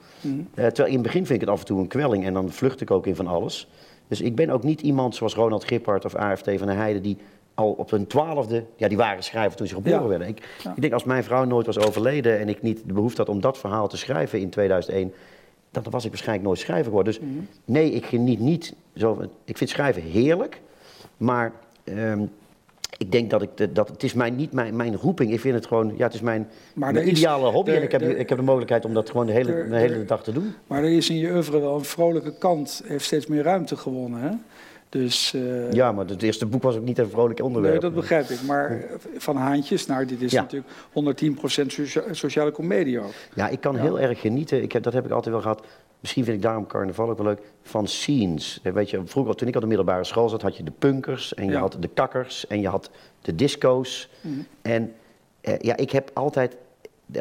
Eh, 0.53 0.65
terwijl 0.65 0.87
in 0.87 0.93
het 0.93 1.03
begin 1.03 1.25
vind 1.25 1.41
ik 1.41 1.47
het 1.47 1.55
af 1.55 1.59
en 1.59 1.65
toe 1.65 1.79
een 1.79 1.87
kwelling 1.87 2.25
en 2.25 2.33
dan 2.33 2.51
vlucht 2.51 2.81
ik 2.81 2.91
ook 2.91 3.07
in 3.07 3.15
van 3.15 3.27
alles. 3.27 3.67
Dus 4.07 4.21
ik 4.21 4.35
ben 4.35 4.49
ook 4.49 4.63
niet 4.63 4.81
iemand 4.81 5.15
zoals 5.15 5.35
Ronald 5.35 5.63
Gippard 5.63 6.05
of 6.05 6.15
AFT 6.15 6.49
van 6.57 6.67
der 6.67 6.75
Heijden 6.75 7.01
die 7.01 7.17
al 7.53 7.71
op 7.71 7.91
hun 7.91 8.07
twaalfde, 8.07 8.63
ja 8.75 8.87
die 8.87 8.97
waren 8.97 9.23
schrijver 9.23 9.57
toen 9.57 9.67
ze 9.67 9.73
geboren 9.73 10.01
Ja. 10.01 10.07
werden. 10.07 10.27
Ik, 10.27 10.47
Ja. 10.63 10.73
ik 10.75 10.81
denk 10.81 10.93
als 10.93 11.03
mijn 11.03 11.23
vrouw 11.23 11.43
nooit 11.43 11.65
was 11.65 11.79
overleden 11.79 12.39
en 12.39 12.49
ik 12.49 12.61
niet 12.61 12.81
de 12.85 12.93
behoefte 12.93 13.21
had 13.21 13.29
om 13.29 13.41
dat 13.41 13.57
verhaal 13.57 13.87
te 13.87 13.97
schrijven 13.97 14.39
in 14.39 14.49
2001, 14.49 15.13
dan 15.71 15.83
was 15.89 16.03
ik 16.03 16.09
waarschijnlijk 16.09 16.47
nooit 16.47 16.59
schrijver 16.59 16.85
geworden. 16.85 17.13
Dus 17.13 17.21
Mhm. 17.21 17.39
nee, 17.65 17.91
ik 17.91 18.05
geniet 18.05 18.39
niet 18.39 18.73
zo. 18.95 19.21
Ik 19.45 19.57
vind 19.57 19.69
schrijven 19.69 20.01
heerlijk, 20.01 20.61
maar 21.17 21.51
ehm, 21.83 22.21
ik 22.97 23.11
denk 23.11 23.29
dat 23.29 23.41
ik 23.41 23.49
de, 23.55 23.71
dat 23.71 23.87
het 23.87 24.03
is 24.03 24.13
mijn, 24.13 24.35
niet 24.35 24.51
mijn, 24.51 24.75
mijn 24.75 24.95
roeping. 24.95 25.31
Ik 25.31 25.39
vind 25.39 25.55
het 25.55 25.65
gewoon, 25.65 25.93
ja, 25.97 26.03
het 26.05 26.13
is 26.13 26.21
mijn, 26.21 26.47
mijn 26.73 26.95
is- 26.95 27.07
ideale 27.19 27.51
hobby 27.51 27.69
er- 27.71 27.77
en 27.77 27.83
ik 27.83 27.91
heb, 27.91 28.01
er- 28.01 28.17
ik 28.17 28.29
heb 28.29 28.37
de 28.37 28.43
mogelijkheid 28.43 28.85
om 28.85 28.93
dat 28.93 29.09
gewoon 29.09 29.25
de 29.25 29.31
hele, 29.31 29.51
er- 29.53 29.69
de 29.69 29.75
hele 29.77 30.05
dag 30.05 30.23
te 30.23 30.31
doen. 30.31 30.53
Maar 30.67 30.83
er 30.83 30.89
is 30.91 31.09
in 31.09 31.17
je 31.17 31.31
oeuvre 31.31 31.59
wel 31.59 31.75
een 31.75 31.83
vrolijke 31.85 32.33
kant, 32.37 32.81
heeft 32.85 33.05
steeds 33.05 33.27
meer 33.27 33.43
ruimte 33.43 33.75
gewonnen. 33.77 34.19
Hè? 34.21 34.29
Dus 34.93 35.33
eh, 35.33 35.71
Ja, 35.71 35.91
maar 35.91 36.05
het 36.05 36.21
eerste 36.21 36.45
boek 36.45 36.63
was 36.63 36.75
ook 36.75 36.83
niet 36.83 36.97
een 36.97 37.09
vrolijk 37.09 37.41
onderwerp. 37.41 37.73
nee, 37.81 37.91
dat 37.91 37.99
begrijp 37.99 38.29
ik. 38.29 38.41
Maar 38.41 38.83
van 39.17 39.35
Haantjes, 39.35 39.85
nou, 39.85 40.05
dit 40.05 40.21
is 40.21 40.31
Ja. 40.31 40.41
natuurlijk 40.41 40.71
110% 40.93 41.71
socia- 41.71 42.13
sociale 42.13 42.51
comedie 42.51 42.99
ook. 42.99 43.11
Ja, 43.35 43.47
ik 43.49 43.59
kan 43.61 43.75
heel 43.75 43.99
erg 43.99 44.19
genieten. 44.19 44.61
Ik 44.61 44.71
heb, 44.71 44.83
dat 44.83 44.93
heb 44.93 45.05
ik 45.05 45.11
altijd 45.11 45.33
wel 45.33 45.43
gehad. 45.43 45.65
Misschien 45.99 46.23
vind 46.23 46.37
ik 46.37 46.43
daarom 46.43 46.67
carnaval 46.67 47.09
ook 47.09 47.17
wel 47.17 47.25
leuk. 47.25 47.39
Van 47.61 47.87
scenes. 47.87 48.59
Eh, 48.63 48.73
Weet 48.73 48.89
je, 48.89 49.01
vroeger, 49.05 49.35
toen 49.35 49.47
ik 49.47 49.55
op 49.55 49.61
de 49.61 49.67
middelbare 49.67 50.03
school 50.03 50.29
zat, 50.29 50.41
had 50.41 50.57
je 50.57 50.63
de 50.63 50.71
punkers. 50.79 51.33
En 51.33 51.45
je 51.45 51.51
Ja. 51.51 51.59
had 51.59 51.77
de 51.79 51.89
kakkers. 51.93 52.47
En 52.47 52.61
je 52.61 52.67
had 52.67 52.89
de 53.21 53.35
disco's. 53.35 54.09
En 54.61 54.93
eh, 55.41 55.59
ja, 55.59 55.77
ik 55.77 55.91
heb 55.91 56.09
altijd... 56.13 56.57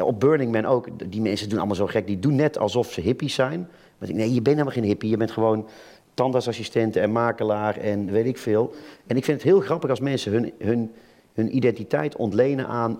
Op 0.01 0.19
Burning 0.19 0.51
Man 0.51 0.65
ook. 0.65 0.87
Die 1.11 1.21
mensen 1.21 1.49
doen 1.49 1.57
allemaal 1.57 1.75
zo 1.75 1.85
gek. 1.87 2.07
Die 2.07 2.19
doen 2.19 2.35
net 2.35 2.57
alsof 2.57 2.91
ze 2.91 3.01
hippies 3.01 3.33
zijn. 3.33 3.59
Maar 3.97 4.09
ik 4.09 4.15
denk, 4.15 4.17
nee, 4.27 4.27
je 4.27 4.41
bent 4.41 4.55
helemaal 4.55 4.73
geen 4.73 4.83
hippie. 4.83 5.09
Je 5.09 5.17
bent 5.17 5.31
gewoon 5.31 5.67
tandartsassistent 6.13 6.95
en 6.95 7.11
makelaar 7.11 7.77
en 7.77 8.11
weet 8.11 8.25
ik 8.25 8.37
veel. 8.37 8.73
En 9.07 9.17
ik 9.17 9.23
vind 9.23 9.37
het 9.41 9.49
heel 9.49 9.59
grappig 9.59 9.89
als 9.89 9.99
mensen 9.99 10.31
hun, 10.31 10.51
hun, 10.59 10.91
hun 11.33 11.55
identiteit 11.55 12.15
ontlenen 12.15 12.67
aan 12.67 12.99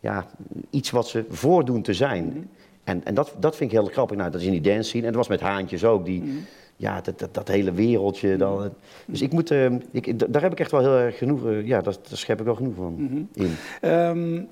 ja, 0.00 0.26
iets 0.70 0.90
wat 0.90 1.08
ze 1.08 1.24
voordoen 1.28 1.82
te 1.82 1.94
zijn. 1.94 2.50
En, 2.84 3.04
en 3.04 3.14
dat, 3.14 3.34
dat 3.38 3.56
vind 3.56 3.72
ik 3.72 3.78
heel 3.78 3.86
grappig. 3.88 4.16
Nou, 4.16 4.30
dat 4.30 4.40
is 4.40 4.46
in 4.46 4.52
die 4.52 4.60
dance 4.60 4.88
scene. 4.88 5.06
En 5.06 5.12
dat 5.12 5.26
was 5.26 5.28
met 5.28 5.40
Haantjes 5.40 5.84
ook. 5.84 6.04
Die, 6.04 6.22
Ja, 6.76 7.00
dat, 7.00 7.18
dat, 7.18 7.34
dat 7.34 7.48
hele 7.48 7.72
wereldje. 7.72 8.36
Dan, 8.36 8.70
dus 9.06 9.22
ik 9.22 9.32
moet, 9.32 9.50
eh, 9.50 9.66
ik, 9.90 10.32
daar 10.32 10.42
heb 10.42 10.52
ik 10.52 10.60
echt 10.60 10.70
wel 10.70 10.80
heel 10.80 10.96
erg 10.96 11.18
genoeg... 11.18 11.46
eh, 11.46 11.66
ja, 11.66 11.80
daar, 11.80 11.94
daar 12.08 12.18
schep 12.18 12.38
ik 12.38 12.44
wel 12.44 12.54
genoeg 12.54 12.74
van 12.74 13.28
in. 13.34 13.54
Ehm, 13.80 14.42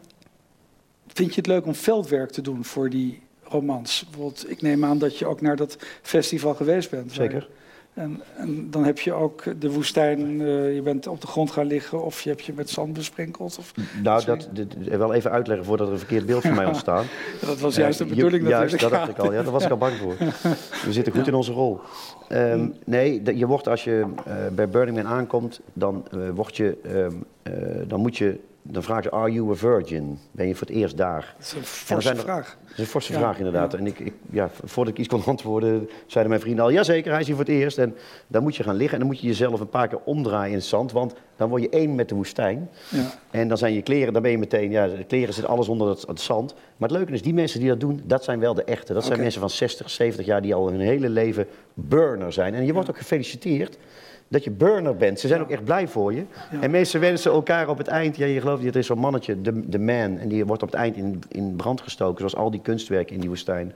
vind 1.06 1.30
je 1.30 1.36
het 1.36 1.46
leuk 1.46 1.66
om 1.66 1.74
veldwerk 1.74 2.30
te 2.30 2.40
doen 2.40 2.64
voor 2.64 2.90
die 2.90 3.20
romans? 3.42 4.04
Bijvoorbeeld, 4.04 4.50
ik 4.50 4.62
neem 4.62 4.84
aan 4.84 4.98
dat 4.98 5.18
je 5.18 5.26
ook 5.26 5.40
naar 5.40 5.56
dat 5.56 5.76
festival 6.02 6.54
geweest 6.54 6.90
bent. 6.90 7.04
waar- 7.06 7.14
Zeker. 7.26 7.48
En, 7.96 8.20
en 8.36 8.70
dan 8.70 8.84
heb 8.84 8.98
je 8.98 9.12
ook 9.12 9.42
de 9.60 9.70
woestijn, 9.72 10.40
eh, 10.40 10.74
je 10.74 10.80
bent 10.84 11.06
op 11.06 11.20
de 11.20 11.26
grond 11.26 11.50
gaan 11.50 11.66
liggen 11.66 12.04
of 12.04 12.20
je 12.20 12.28
hebt 12.30 12.44
je 12.44 12.52
met 12.56 12.70
zand 12.70 12.92
besprenkeld. 12.92 13.58
Of, 13.58 13.72
Nou, 14.02 14.24
dat, 14.24 14.48
dit- 14.52 14.74
wel 14.88 15.14
even 15.14 15.30
uitleggen 15.30 15.66
voordat 15.66 15.86
er 15.86 15.92
een 15.92 15.98
verkeerd 15.98 16.26
beeld 16.26 16.42
van 16.42 16.54
mij 16.54 16.66
ontstaat. 16.74 17.04
dat 17.40 17.60
was 17.60 17.76
juist 17.76 17.98
de 17.98 18.04
Eh, 18.04 18.10
je- 18.10 18.16
bedoeling 18.16 18.48
Juist, 18.48 18.72
natuurlijk. 18.72 18.90
dat 19.00 19.06
dacht 19.06 19.18
ik 19.18 19.24
al. 19.24 19.32
Ja, 19.38 19.42
daar 19.42 19.52
was 19.52 19.64
ik 19.64 19.70
al 19.70 19.76
bang 19.76 19.94
voor. 19.96 20.14
We 20.86 20.92
zitten 20.92 21.12
goed 21.12 21.26
in 21.26 21.34
onze 21.34 21.52
rol. 21.52 21.80
Ehm, 22.28 22.68
nee, 22.84 23.22
je 23.36 23.46
wordt 23.46 23.68
als 23.68 23.84
je 23.84 24.04
eh, 24.26 24.34
bij 24.54 24.68
Burning 24.68 24.96
Man 24.96 25.06
aankomt, 25.06 25.60
dan 25.72 26.04
eh, 26.10 26.18
word 26.34 26.56
je, 26.56 26.76
ehm, 26.82 27.12
eh, 27.42 27.52
dan 27.88 28.00
moet 28.00 28.16
je, 28.16 28.38
dan 28.70 28.82
vragen 28.82 29.02
ze, 29.02 29.10
are 29.10 29.32
you 29.32 29.50
a 29.50 29.54
virgin? 29.54 30.18
Ben 30.32 30.48
je 30.48 30.54
voor 30.54 30.66
het 30.66 30.76
eerst 30.76 30.96
daar? 30.96 31.34
Dat 31.38 31.46
is 31.46 31.52
een 31.52 31.58
En 31.58 31.64
forse 31.64 32.10
er 32.10 32.16
vraag. 32.16 32.56
Dat 32.62 32.72
is 32.72 32.78
een 32.78 32.86
forse 32.86 33.12
Ja, 33.12 33.18
vraag 33.18 33.38
inderdaad. 33.38 33.72
ja. 33.72 33.78
En 33.78 33.86
ik, 33.86 33.98
ik, 33.98 34.12
ja, 34.30 34.50
voordat 34.64 34.92
ik 34.94 34.98
iets 35.00 35.08
kon 35.08 35.24
antwoorden, 35.24 35.88
zeiden 36.06 36.28
mijn 36.32 36.40
vrienden 36.44 36.64
al, 36.64 36.70
jazeker, 36.70 37.10
hij 37.10 37.20
is 37.20 37.26
hier 37.26 37.36
voor 37.36 37.44
het 37.44 37.54
eerst. 37.54 37.78
En 37.78 37.96
dan 38.26 38.42
moet 38.42 38.56
je 38.56 38.62
gaan 38.62 38.74
liggen 38.74 38.92
en 38.92 38.98
dan 38.98 39.08
moet 39.08 39.20
je 39.20 39.26
jezelf 39.26 39.60
een 39.60 39.68
paar 39.68 39.88
keer 39.88 39.98
omdraaien 40.04 40.50
in 40.50 40.56
het 40.58 40.64
zand, 40.66 40.92
want 40.92 41.14
dan 41.36 41.48
word 41.48 41.62
je 41.62 41.68
één 41.68 41.94
met 41.94 42.08
de 42.08 42.14
woestijn. 42.14 42.70
Ja. 42.88 43.10
En 43.30 43.48
dan 43.48 43.58
zijn 43.58 43.72
je 43.74 43.82
kleren, 43.82 44.12
dan 44.12 44.22
ben 44.22 44.30
je 44.30 44.38
meteen, 44.38 44.70
ja, 44.70 44.86
de 44.86 45.04
kleren 45.04 45.34
zit 45.34 45.46
alles 45.46 45.68
onder 45.68 45.88
het, 45.88 46.04
het 46.06 46.20
zand. 46.20 46.54
Maar 46.76 46.88
het 46.88 46.98
leuke 46.98 47.12
is, 47.12 47.22
die 47.22 47.34
mensen 47.34 47.60
die 47.60 47.68
dat 47.68 47.80
doen, 47.80 48.00
dat 48.04 48.24
zijn 48.24 48.38
wel 48.40 48.54
de 48.54 48.64
echte. 48.64 48.92
Dat 48.92 49.04
zijn 49.04 49.20
mensen 49.20 49.40
van 49.40 49.50
60, 49.50 49.90
70 49.90 50.26
jaar 50.26 50.42
die 50.42 50.54
al 50.54 50.70
hun 50.70 50.80
hele 50.80 51.08
leven 51.08 51.46
burner 51.74 52.32
zijn. 52.32 52.54
En 52.54 52.66
je 52.66 52.72
wordt 52.72 52.90
ook 52.90 52.96
gefeliciteerd 52.98 53.78
dat 54.28 54.44
je 54.44 54.50
burner 54.50 54.96
bent. 54.96 55.20
Ze 55.20 55.28
zijn 55.28 55.40
ook 55.40 55.50
echt 55.50 55.64
blij 55.64 55.88
voor 55.88 56.12
je. 56.12 56.24
Ja. 56.52 56.60
En 56.60 56.70
mensen 56.70 57.00
wensen 57.00 57.32
elkaar 57.32 57.68
op 57.68 57.78
het 57.78 57.86
eind, 57.86 58.16
ja, 58.16 58.26
je 58.26 58.40
gelooft 58.40 58.62
niet, 58.62 58.72
er 58.74 58.80
is 58.80 58.86
zo'n 58.86 58.98
mannetje, 58.98 59.40
de, 59.40 59.68
de 59.68 59.78
man, 59.78 60.18
en 60.18 60.28
die 60.28 60.44
wordt 60.46 60.62
op 60.62 60.70
het 60.70 60.80
eind 60.80 60.96
in, 60.96 61.22
in 61.28 61.56
brand 61.56 61.80
gestoken, 61.80 62.16
zoals 62.18 62.36
al 62.36 62.50
die 62.50 62.60
kunstwerken 62.60 63.14
in 63.14 63.20
die 63.20 63.28
woestijn. 63.28 63.74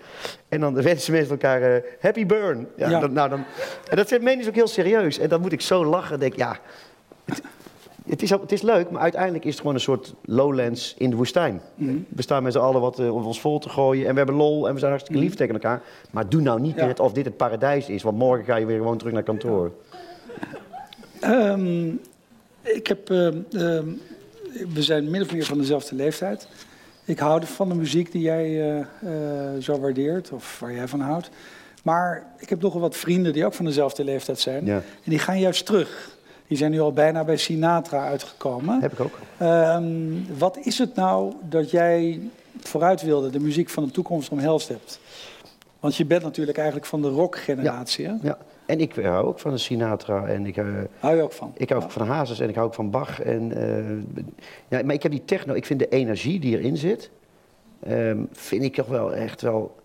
En 0.49 0.61
dan 0.61 0.75
wensen 0.83 1.13
mensen 1.13 1.31
elkaar 1.31 1.63
eh, 1.63 1.83
happy 2.01 2.27
burn. 2.27 2.67
Ja, 2.77 2.89
Ja. 2.89 3.01
Dat, 3.01 3.11
nou, 3.11 3.29
dan, 3.29 3.45
en 3.91 3.97
dat 3.97 4.09
zijn 4.09 4.23
mensen 4.23 4.49
ook 4.49 4.55
heel 4.57 4.67
serieus. 4.69 5.19
En 5.19 5.29
dan 5.29 5.41
moet 5.41 5.53
ik 5.53 5.61
zo 5.61 5.85
lachen, 5.85 6.19
denk 6.21 6.37
ja, 6.37 6.57
het 8.09 8.23
is, 8.23 8.35
ook- 8.35 8.41
het 8.43 8.53
is 8.53 8.63
leuk, 8.63 8.91
maar 8.91 9.03
uiteindelijk 9.03 9.45
is 9.45 9.51
het 9.51 9.61
gewoon 9.61 9.75
een 9.75 9.81
soort 9.81 10.15
lowlands 10.25 10.95
in 10.99 11.11
de 11.11 11.17
woestijn. 11.17 11.61
We 12.09 12.23
staan 12.23 12.43
met 12.43 12.53
z'n 12.53 12.59
allen 12.59 12.81
wat 12.81 12.99
eh, 12.99 13.15
om 13.15 13.25
ons 13.27 13.41
vol 13.41 13.59
te 13.59 13.69
gooien 13.69 14.07
en 14.07 14.11
we 14.13 14.17
hebben 14.17 14.37
lol 14.37 14.67
en 14.67 14.73
we 14.73 14.79
zijn 14.79 14.91
hartstikke 14.91 15.21
lief 15.23 15.35
tegen 15.35 15.55
elkaar. 15.55 15.83
Maar 16.11 16.29
doe 16.29 16.41
nou 16.41 16.61
niet 16.61 16.77
net 16.77 17.01
of 17.01 17.13
dit 17.13 17.25
het 17.25 17.37
paradijs 17.37 17.89
is, 17.89 18.03
want 18.03 18.17
morgen 18.19 18.45
ga 18.45 18.57
je 18.57 18.67
weer 18.67 18.77
gewoon 18.77 18.99
terug 18.99 19.13
naar 19.13 19.23
kantoor. 19.23 19.73
Ehm, 21.21 21.89
ik 22.63 22.87
heb, 22.87 23.11
ehm, 23.11 23.39
ehm, 23.53 23.89
we 24.75 24.83
zijn 24.83 25.11
min 25.11 25.23
of 25.23 25.33
meer 25.33 25.45
van 25.45 25.59
dezelfde 25.59 25.95
leeftijd. 25.95 26.49
Ik 27.05 27.19
hou 27.19 27.47
van 27.47 27.69
de 27.69 27.75
muziek 27.75 28.13
die 28.13 28.23
jij 28.23 28.61
eh, 28.61 28.79
eh, 28.79 28.87
zo 29.63 29.81
waardeert, 29.81 30.33
of 30.33 30.61
waar 30.61 30.73
jij 30.73 30.89
van 30.89 31.01
houdt. 31.01 31.31
Maar 31.83 32.27
ik 32.39 32.49
heb 32.49 32.61
nogal 32.61 32.81
wat 32.81 32.97
vrienden 32.97 33.33
die 33.33 33.45
ook 33.45 33.55
van 33.55 33.65
dezelfde 33.65 34.05
leeftijd 34.05 34.39
zijn. 34.39 34.65
Ja. 34.65 34.75
En 34.77 35.11
die 35.11 35.19
gaan 35.19 35.39
juist 35.39 35.67
terug. 35.67 36.19
Die 36.47 36.59
zijn 36.59 36.71
nu 36.71 36.81
al 36.81 36.93
bijna 36.93 37.25
bij 37.25 37.37
Sinatra 37.37 38.07
uitgekomen. 38.07 38.81
Heb 38.81 38.93
ik 38.93 39.01
ook. 39.01 39.19
Wat 40.39 40.59
is 40.63 40.79
het 40.79 40.95
nou 40.95 41.33
dat 41.49 41.71
jij 41.71 42.21
vooruit 42.61 43.03
wilde, 43.03 43.31
de 43.31 43.41
muziek 43.41 43.69
van 43.69 43.85
de 43.85 43.91
toekomst 43.91 44.31
omhelst 44.31 44.69
hebt? 44.69 45.01
Want 45.81 45.97
je 45.97 46.05
bent 46.05 46.23
natuurlijk 46.23 46.57
eigenlijk 46.57 46.87
van 46.87 47.03
de 47.03 47.09
rockgeneratie, 47.09 48.07
hè? 48.07 48.15
Ja. 48.23 48.39
En 48.71 48.81
ik 48.81 48.95
hou 48.95 49.27
ook 49.27 49.39
van 49.39 49.59
Sinatra 49.59 50.27
en 50.27 50.47
ik, 50.47 50.57
eh, 50.57 50.67
Hou 50.99 51.17
je 51.17 51.23
ook 51.23 51.33
van? 51.33 51.53
ik 51.57 51.69
hou 51.69 51.83
ook 51.83 51.91
van 51.91 52.07
Hazes 52.07 52.41
en 52.41 52.49
ik 52.49 52.55
hou 52.55 52.67
ook 52.67 52.75
van 52.75 52.91
Bach. 52.91 53.21
En, 53.21 53.53
eh, 53.53 54.25
ja, 54.69 54.85
maar 54.85 54.95
ik 54.95 55.03
heb 55.03 55.13
die 55.13 55.25
techno, 55.25 55.55
ik 55.55 55.67
vind 55.67 55.79
de 55.79 55.89
energie 55.89 56.41
die 56.41 56.59
erin 56.59 56.77
zit, 56.77 57.11
ehm, 57.83 58.19
vind 58.33 58.63
ik 58.63 58.75
toch 58.75 58.87
wel 58.87 59.15
echt 59.15 59.43
wel... 59.43 59.79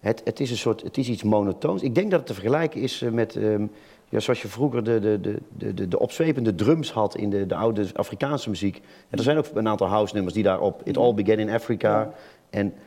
Het, 0.00 0.20
het 0.24 0.40
is 0.40 0.50
een 0.50 0.56
soort, 0.56 0.82
het 0.82 0.96
is 0.96 1.08
iets 1.08 1.22
monotoons. 1.22 1.82
Ik 1.82 1.94
denk 1.94 2.10
dat 2.10 2.18
het 2.18 2.28
te 2.28 2.34
vergelijken 2.34 2.80
is 2.80 3.02
eh, 3.02 3.10
met, 3.10 3.36
ehm, 3.36 3.66
ja, 4.08 4.20
zoals 4.20 4.42
je 4.42 4.48
vroeger 4.48 4.84
de, 4.84 5.00
de, 5.00 5.20
de, 5.20 5.38
de, 5.56 5.74
de, 5.74 5.88
de 5.88 5.98
opzwepende 5.98 6.54
drums 6.54 6.92
had 6.92 7.16
in 7.16 7.30
de, 7.30 7.46
de 7.46 7.54
oude 7.54 7.86
Afrikaanse 7.94 8.48
muziek. 8.48 8.76
En 9.10 9.18
er 9.18 9.24
zijn 9.24 9.38
ook 9.38 9.46
een 9.54 9.68
aantal 9.68 9.86
house 9.86 10.14
nummers 10.14 10.34
die 10.34 10.44
daarop, 10.44 10.80
It 10.84 10.96
All 10.96 11.14
Began 11.14 11.38
in 11.38 11.50
Africa. 11.50 12.00
Ja. 12.00 12.12
En 12.50 12.66
eh, 12.66 12.80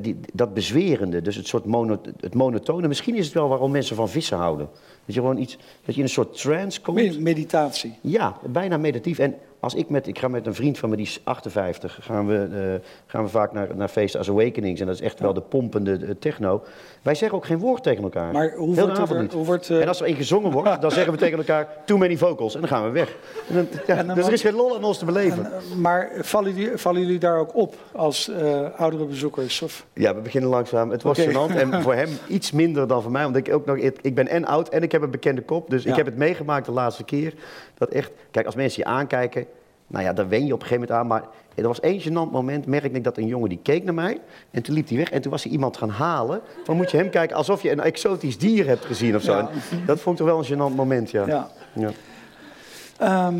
die, 0.00 0.20
dat 0.32 0.54
bezwerende, 0.54 1.22
dus 1.22 1.36
het 1.36 1.46
soort 1.46 1.64
mono, 1.64 2.00
het 2.20 2.34
monotone. 2.34 2.88
Misschien 2.88 3.14
is 3.14 3.24
het 3.24 3.34
wel 3.34 3.48
waarom 3.48 3.70
mensen 3.70 3.96
van 3.96 4.08
vissen 4.08 4.36
houden. 4.36 4.68
Dat 5.04 5.14
je 5.14 5.20
gewoon 5.20 5.38
iets, 5.38 5.56
dat 5.84 5.94
je 5.94 6.00
in 6.00 6.02
een 6.02 6.08
soort 6.12 6.40
trance 6.40 6.80
komt. 6.80 6.96
Me- 6.96 7.20
Meditatie. 7.20 7.94
Ja, 8.00 8.36
bijna 8.46 8.76
meditatief. 8.76 9.18
En 9.18 9.34
als 9.60 9.74
ik 9.74 9.88
met, 9.88 10.06
ik 10.06 10.18
ga 10.18 10.28
met 10.28 10.46
een 10.46 10.54
vriend 10.54 10.78
van 10.78 10.88
me, 10.90 10.96
die 10.96 11.06
is 11.06 11.20
58, 11.24 11.98
gaan 12.02 12.26
we, 12.26 12.34
eh, 12.82 12.88
gaan 13.06 13.22
we 13.24 13.28
vaak 13.30 13.52
naar, 13.52 13.68
naar 13.76 13.88
feesten 13.88 14.18
als 14.18 14.28
Awakenings. 14.30 14.80
En 14.80 14.86
dat 14.86 14.94
is 14.94 15.00
echt 15.00 15.20
wel 15.20 15.32
de 15.34 15.40
pompende 15.40 15.96
eh, 15.96 16.10
techno. 16.18 16.62
Wij 17.02 17.14
zeggen 17.14 17.38
ook 17.38 17.44
geen 17.46 17.58
woord 17.58 17.82
tegen 17.82 18.02
elkaar. 18.02 18.32
Maar 18.32 18.52
hoe 18.56 18.74
Heel 18.74 18.86
wordt 18.86 19.10
er- 19.10 19.32
hoe 19.32 19.58
eh, 19.68 19.80
En 19.82 19.88
als 19.88 20.00
er 20.00 20.06
één 20.06 20.16
gezongen 20.16 20.50
wordt, 20.50 20.80
dan 20.82 20.90
zeggen 20.90 21.12
we 21.12 21.18
tegen 21.24 21.38
elkaar, 21.38 21.68
too 21.84 21.98
many 21.98 22.16
vocals. 22.16 22.54
En 22.54 22.60
dan 22.60 22.68
gaan 22.68 22.84
we 22.84 22.90
weg. 22.90 23.16
En 23.48 23.54
dan, 23.54 23.66
ja, 23.86 23.96
En 23.96 24.06
dan 24.06 24.14
dus 24.16 24.26
er 24.26 24.32
is 24.32 24.40
geen 24.40 24.54
lol 24.54 24.76
aan 24.76 24.84
ons 24.84 24.98
te 24.98 25.04
beleven. 25.04 25.44
En, 25.52 25.80
maar 25.80 26.10
vallen 26.20 26.54
jullie, 26.54 26.76
vallen 26.76 27.00
jullie 27.00 27.18
daar 27.18 27.38
ook 27.38 27.54
op 27.56 27.74
als 27.92 28.30
oudere 28.76 29.04
bezoekers? 29.04 29.62
Of? 29.62 29.86
Ja, 29.92 30.14
we 30.14 30.20
beginnen 30.20 30.50
langzaam. 30.50 30.90
Het 30.90 31.04
Oké. 31.04 31.24
gênant. 31.30 31.56
En 31.56 31.82
voor 31.82 31.94
hem 32.02 32.08
iets 32.28 32.52
minder 32.52 32.86
dan 32.88 33.02
voor 33.02 33.10
mij. 33.12 33.22
Want 33.22 33.36
ik, 33.36 33.54
ook 33.54 33.66
nog, 33.66 33.76
ik, 33.76 33.98
ik 34.02 34.14
ben 34.14 34.28
en 34.28 34.44
oud 34.44 34.68
en 34.68 34.82
ik 34.82 34.91
heb 34.92 35.02
een 35.02 35.10
bekende 35.10 35.42
kop. 35.42 35.70
Dus 35.70 35.82
Ja. 35.82 35.90
ik 35.90 35.96
heb 35.96 36.06
het 36.06 36.16
meegemaakt 36.16 36.66
de 36.66 36.72
laatste 36.72 37.04
keer. 37.04 37.34
Dat 37.78 37.88
echt... 37.88 38.10
Kijk, 38.30 38.46
als 38.46 38.54
mensen 38.54 38.82
je 38.82 38.88
aankijken... 38.88 39.46
Nou 39.86 40.04
ja, 40.04 40.12
dan 40.12 40.28
wen 40.28 40.46
je 40.46 40.52
op 40.52 40.60
een 40.60 40.66
gegeven 40.66 40.88
moment 40.88 40.98
aan. 41.00 41.06
Maar 41.06 41.22
er 41.54 41.66
was 41.68 41.80
één 41.80 42.00
gênant 42.00 42.32
moment, 42.32 42.66
merkte 42.66 42.88
ik 42.90 43.04
dat 43.04 43.16
een 43.16 43.26
jongen 43.26 43.48
die 43.48 43.58
keek 43.62 43.84
naar 43.84 43.94
mij. 43.94 44.20
En 44.50 44.62
toen 44.62 44.74
liep 44.74 44.88
hij 44.88 44.96
weg. 44.96 45.10
En 45.10 45.22
toen 45.22 45.30
was 45.30 45.42
hij 45.42 45.52
iemand 45.52 45.76
gaan 45.76 45.88
halen. 45.88 46.40
Van 46.64 46.76
moet 46.76 46.90
je 46.90 46.96
hem 46.96 47.10
kijken 47.10 47.36
alsof 47.36 47.62
je 47.62 47.70
een 47.70 47.80
exotisch 47.80 48.38
dier 48.38 48.66
hebt 48.66 48.84
gezien 48.84 49.16
of 49.16 49.22
zo. 49.22 49.32
Ja. 49.36 49.50
Dat 49.86 50.00
vond 50.00 50.20
ik 50.20 50.26
toch 50.26 50.34
wel 50.34 50.44
een 50.44 50.72
gênant 50.72 50.76
moment, 50.76 51.10
ja. 51.10 51.26
Ja. 51.26 51.48
Ja. 51.74 53.32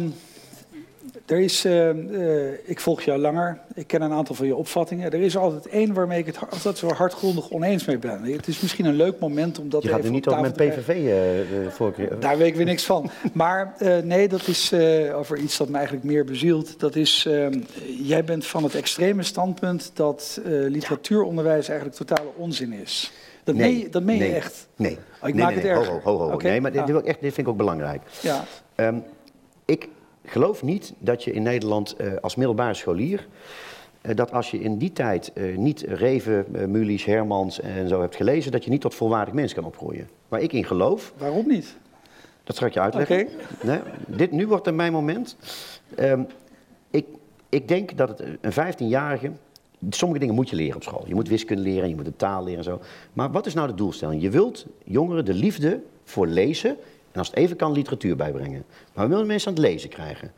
Ehm, 1.26 1.34
Er 1.34 1.40
is, 1.40 1.64
eh, 1.64 1.88
eh, 1.90 2.52
ik 2.64 2.80
volg 2.80 3.02
jou 3.02 3.18
langer, 3.18 3.58
ik 3.74 3.86
ken 3.86 4.02
een 4.02 4.12
aantal 4.12 4.34
van 4.34 4.46
je 4.46 4.56
opvattingen. 4.56 5.10
Er 5.12 5.20
is 5.20 5.36
altijd 5.36 5.66
één 5.66 5.92
waarmee 5.94 6.18
ik 6.18 6.26
het 6.26 6.38
altijd 6.50 6.78
zo 6.78 6.88
hardgrondig 6.88 7.50
oneens 7.50 7.84
mee 7.84 7.98
ben. 7.98 8.24
Het 8.24 8.48
is 8.48 8.60
misschien 8.60 8.84
een 8.84 8.94
leuk 8.94 9.18
moment 9.18 9.58
om 9.58 9.68
dat 9.70 9.82
Je 9.82 9.88
gaat 9.88 9.98
even 9.98 10.10
nu 10.10 10.16
op 10.16 10.24
niet 10.24 10.34
over 10.34 10.40
mijn 10.56 10.72
te. 10.74 10.80
PVV 10.80 11.06
eh 11.06 11.72
voorkeur. 11.72 12.20
Daar 12.20 12.38
weet 12.38 12.46
ik 12.48 12.54
weer 12.56 12.64
niks 12.64 12.84
van. 12.84 13.10
Maar 13.32 13.74
eh, 13.78 13.98
nee, 13.98 14.28
dat 14.28 14.48
is 14.48 14.72
over 15.14 15.38
iets 15.38 15.56
dat 15.56 15.68
me 15.68 15.74
eigenlijk 15.76 16.04
meer 16.06 16.24
bezielt. 16.24 16.80
Dat 16.80 16.96
is, 16.96 17.26
eh, 17.28 17.46
jij 18.02 18.24
bent 18.24 18.46
van 18.46 18.62
het 18.62 18.74
extreme 18.74 19.22
standpunt 19.22 19.90
dat 19.94 20.40
literatuuronderwijs 20.68 21.68
eigenlijk 21.68 21.98
totale 21.98 22.28
onzin 22.36 22.72
is. 22.72 23.12
Dat 23.44 23.54
meen, 23.54 23.78
je- 23.78 23.88
dat 23.88 24.02
meen 24.02 24.18
nee, 24.18 24.28
je 24.28 24.34
echt. 24.34 24.68
Nee. 24.76 24.98
Oh, 25.22 25.28
ik 25.28 25.34
nee, 25.34 25.44
maak 25.44 25.54
nee, 25.54 25.62
het 25.64 25.72
nee. 25.72 25.80
erger. 25.80 26.00
Ho, 26.02 26.18
ho, 26.18 26.30
ho, 26.30 26.36
Nee, 26.36 26.60
maar 26.60 26.72
dit, 26.72 26.86
ja. 26.86 27.00
dit 27.02 27.16
vind 27.20 27.38
ik 27.38 27.48
ook 27.48 27.56
belangrijk. 27.56 28.02
Ja, 28.20 28.44
Ehm, 28.74 28.98
geloof 30.24 30.62
niet 30.62 30.92
dat 30.98 31.24
je 31.24 31.32
in 31.32 31.42
Nederland 31.42 31.96
eh, 31.96 32.12
als 32.20 32.34
middelbare 32.36 32.74
scholier... 32.74 33.26
eh, 34.00 34.16
dat 34.16 34.32
als 34.32 34.50
je 34.50 34.60
in 34.60 34.78
die 34.78 34.92
tijd 34.92 35.32
eh, 35.32 35.56
niet 35.56 35.80
Reven, 35.88 36.46
eh, 36.54 36.66
Mulisch, 36.66 37.04
Hermans 37.04 37.60
en 37.60 37.88
zo 37.88 38.00
hebt 38.00 38.16
gelezen... 38.16 38.52
dat 38.52 38.64
je 38.64 38.70
niet 38.70 38.80
tot 38.80 38.94
volwaardig 38.94 39.34
mens 39.34 39.54
kan 39.54 39.64
opgroeien. 39.64 40.08
Waar 40.28 40.40
ik 40.40 40.52
in 40.52 40.64
geloof, 40.64 41.12
waarom 41.18 41.46
niet? 41.48 41.76
dat 42.44 42.56
zal 42.56 42.66
ik 42.66 42.74
je 42.74 42.80
uitleggen. 42.80 43.20
Oké. 43.20 43.66
Nee, 43.66 43.80
dit, 44.06 44.32
nu 44.32 44.46
wordt 44.46 44.66
het 44.66 44.74
mijn 44.74 44.92
moment. 44.92 45.36
Ehm, 45.94 46.22
ik, 46.90 47.06
ik 47.48 47.68
denk 47.68 47.96
dat 47.96 48.08
het 48.08 48.22
een 48.40 48.52
15-jarige... 48.52 49.30
Sommige 49.90 50.20
dingen 50.20 50.34
moet 50.34 50.50
je 50.50 50.56
leren 50.56 50.76
op 50.76 50.82
school. 50.82 51.04
Je 51.06 51.14
moet 51.14 51.28
wiskunde 51.28 51.62
leren, 51.62 51.88
je 51.88 51.94
moet 51.94 52.04
de 52.04 52.16
taal 52.16 52.44
leren 52.44 52.58
en 52.58 52.64
zo. 52.64 52.80
Maar 53.12 53.30
wat 53.30 53.46
is 53.46 53.54
nou 53.54 53.68
de 53.68 53.74
doelstelling? 53.74 54.22
Je 54.22 54.30
wilt 54.30 54.66
jongeren 54.84 55.24
de 55.24 55.34
liefde 55.34 55.80
voor 56.04 56.26
lezen... 56.26 56.76
en 57.12 57.18
als 57.18 57.28
het 57.28 57.36
even 57.36 57.56
kan, 57.56 57.72
literatuur 57.72 58.16
bijbrengen. 58.16 58.64
Maar 58.94 59.04
we 59.04 59.10
willen 59.10 59.26
mensen 59.26 59.48
aan 59.48 59.54
het 59.54 59.64
lezen 59.64 59.88
krijgen. 59.88 60.32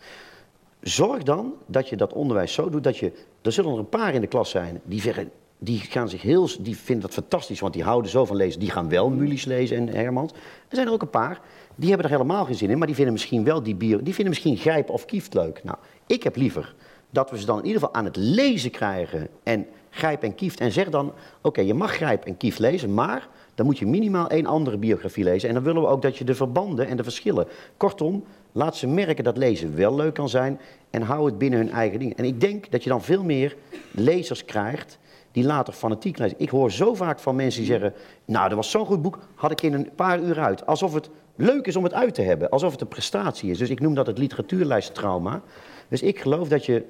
Zorg 0.80 1.22
dan 1.22 1.54
dat 1.66 1.88
je 1.88 1.96
dat 1.96 2.12
onderwijs 2.12 2.52
zo 2.52 2.70
doet 2.70 2.84
dat 2.84 2.96
je... 2.96 3.12
Er 3.42 3.52
zullen 3.52 3.72
er 3.72 3.78
een 3.78 3.88
paar 3.88 4.14
in 4.14 4.20
de 4.20 4.26
klas 4.26 4.50
zijn 4.50 4.80
die 4.84 5.00
zeggen... 5.00 5.30
Die, 5.58 5.78
gaan 5.78 6.08
zich 6.08 6.22
heel, 6.22 6.48
die 6.60 6.76
vinden 6.76 7.04
dat 7.04 7.14
fantastisch, 7.14 7.60
want 7.60 7.72
die 7.72 7.82
houden 7.82 8.10
zo 8.10 8.24
van 8.24 8.36
lezen. 8.36 8.60
Die 8.60 8.70
gaan 8.70 8.88
wel 8.88 9.10
Mulies 9.10 9.44
lezen 9.44 9.76
en 9.76 9.88
Hermans. 9.88 10.32
Er 10.32 10.38
zijn 10.76 10.86
er 10.86 10.92
ook 10.92 11.02
een 11.02 11.10
paar, 11.10 11.40
die 11.74 11.88
hebben 11.88 12.06
er 12.06 12.12
helemaal 12.12 12.44
geen 12.44 12.54
zin 12.54 12.70
in... 12.70 12.78
maar 12.78 12.86
die 12.86 12.96
vinden 12.96 13.12
misschien 13.12 13.44
wel 13.44 13.62
die 13.62 13.74
bio... 13.74 14.02
Die 14.02 14.14
vinden 14.14 14.28
misschien 14.28 14.56
Grijp 14.56 14.90
of 14.90 15.04
Kieft 15.04 15.34
leuk. 15.34 15.64
Nou, 15.64 15.78
ik 16.06 16.22
heb 16.22 16.36
liever 16.36 16.74
dat 17.10 17.30
we 17.30 17.38
ze 17.38 17.46
dan 17.46 17.58
in 17.58 17.64
ieder 17.64 17.80
geval 17.80 17.94
aan 17.94 18.04
het 18.04 18.16
lezen 18.16 18.70
krijgen... 18.70 19.28
en 19.42 19.66
Grijp 19.94 20.22
en 20.22 20.34
Kieft. 20.34 20.60
En 20.60 20.72
zeg 20.72 20.90
dan, 20.90 21.12
oké, 21.40 21.60
je 21.60 21.74
mag 21.74 21.92
Grijp 21.92 22.24
en 22.24 22.36
Kieft 22.36 22.58
lezen... 22.58 22.94
maar 22.94 23.28
dan 23.54 23.66
moet 23.66 23.78
je 23.78 23.86
minimaal 23.86 24.28
één 24.28 24.46
andere 24.46 24.76
biografie 24.76 25.24
lezen. 25.24 25.48
En 25.48 25.54
dan 25.54 25.64
willen 25.64 25.82
we 25.82 25.88
ook 25.88 26.02
dat 26.02 26.16
je 26.16 26.24
de 26.24 26.34
verbanden 26.34 26.86
en 26.86 26.96
de 26.96 27.02
verschillen... 27.02 27.46
Kortom, 27.76 28.24
laat 28.52 28.76
ze 28.76 28.86
merken 28.86 29.24
dat 29.24 29.36
lezen 29.36 29.76
wel 29.76 29.94
leuk 29.94 30.14
kan 30.14 30.28
zijn... 30.28 30.60
en 30.90 31.02
hou 31.02 31.26
het 31.26 31.38
binnen 31.38 31.58
hun 31.58 31.70
eigen 31.70 31.98
ding. 31.98 32.16
En 32.16 32.24
ik 32.24 32.40
denk 32.40 32.70
dat 32.70 32.82
je 32.82 32.90
dan 32.90 33.02
veel 33.02 33.24
meer 33.24 33.56
lezers 33.90 34.44
krijgt 34.44 34.98
die 35.32 35.44
later 35.44 35.72
fanatiek 35.72 36.18
lezen. 36.18 36.40
Ik 36.40 36.48
hoor 36.50 36.72
zo 36.72 36.94
vaak 36.94 37.18
van 37.18 37.36
mensen 37.36 37.60
die 37.60 37.70
zeggen... 37.70 37.94
nou, 38.24 38.48
dat 38.48 38.56
was 38.56 38.70
zo'n 38.70 38.86
goed 38.86 39.02
boek, 39.02 39.18
had 39.34 39.50
ik 39.50 39.62
in 39.62 39.72
een 39.72 39.90
paar 39.94 40.20
uur 40.20 40.40
uit. 40.40 40.66
Alsof 40.66 40.94
het 40.94 41.10
leuk 41.36 41.66
is 41.66 41.76
om 41.76 41.84
het 41.84 41.94
uit 41.94 42.14
te 42.14 42.22
hebben. 42.22 42.50
Alsof 42.50 42.72
het 42.72 42.80
een 42.80 42.88
prestatie 42.88 43.50
is. 43.50 43.58
Dus 43.58 43.70
ik 43.70 43.80
noem 43.80 43.94
dat 43.94 44.06
het 44.06 44.18
literatuurlijsttrauma. 44.18 45.42
Dus 45.88 46.02
ik 46.02 46.20
geloof 46.20 46.48
dat, 46.48 46.66
je 46.66 46.84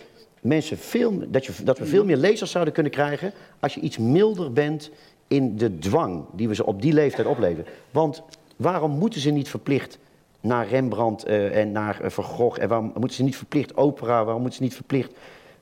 mensen 0.45 0.79
veel, 0.79 1.23
dat, 1.29 1.47
je, 1.47 1.53
dat 1.65 1.79
we 1.79 1.87
veel 1.87 2.05
meer 2.05 2.17
lezers 2.17 2.51
zouden 2.51 2.75
kunnen 2.75 2.93
krijgen... 2.93 3.33
als 3.61 3.75
je 3.75 3.81
iets 3.81 3.99
milder 3.99 4.53
bent 4.53 4.91
in 5.29 5.57
de 5.57 5.79
dwang 5.79 6.25
die 6.33 6.49
we 6.49 6.55
ze 6.55 6.67
op 6.67 6.83
die 6.83 6.93
leeftijd 6.93 7.27
opleven. 7.27 7.65
Want 7.91 8.23
waarom 8.57 8.91
moeten 8.91 9.21
ze 9.21 9.31
niet 9.31 9.49
verplicht 9.49 9.99
naar 10.41 10.69
Rembrandt 10.69 11.25
eh, 11.25 11.61
en 11.61 11.73
naar 11.73 12.01
eh, 12.01 12.11
Van 12.11 12.25
Gogh... 12.25 12.61
en 12.61 12.69
waarom 12.69 12.93
moeten 12.95 13.17
ze 13.17 13.23
niet 13.23 13.37
verplicht 13.37 13.77
opera, 13.77 14.25
waarom 14.25 14.41
moeten 14.41 14.59
ze 14.59 14.65
niet 14.65 14.75
verplicht 14.75 15.13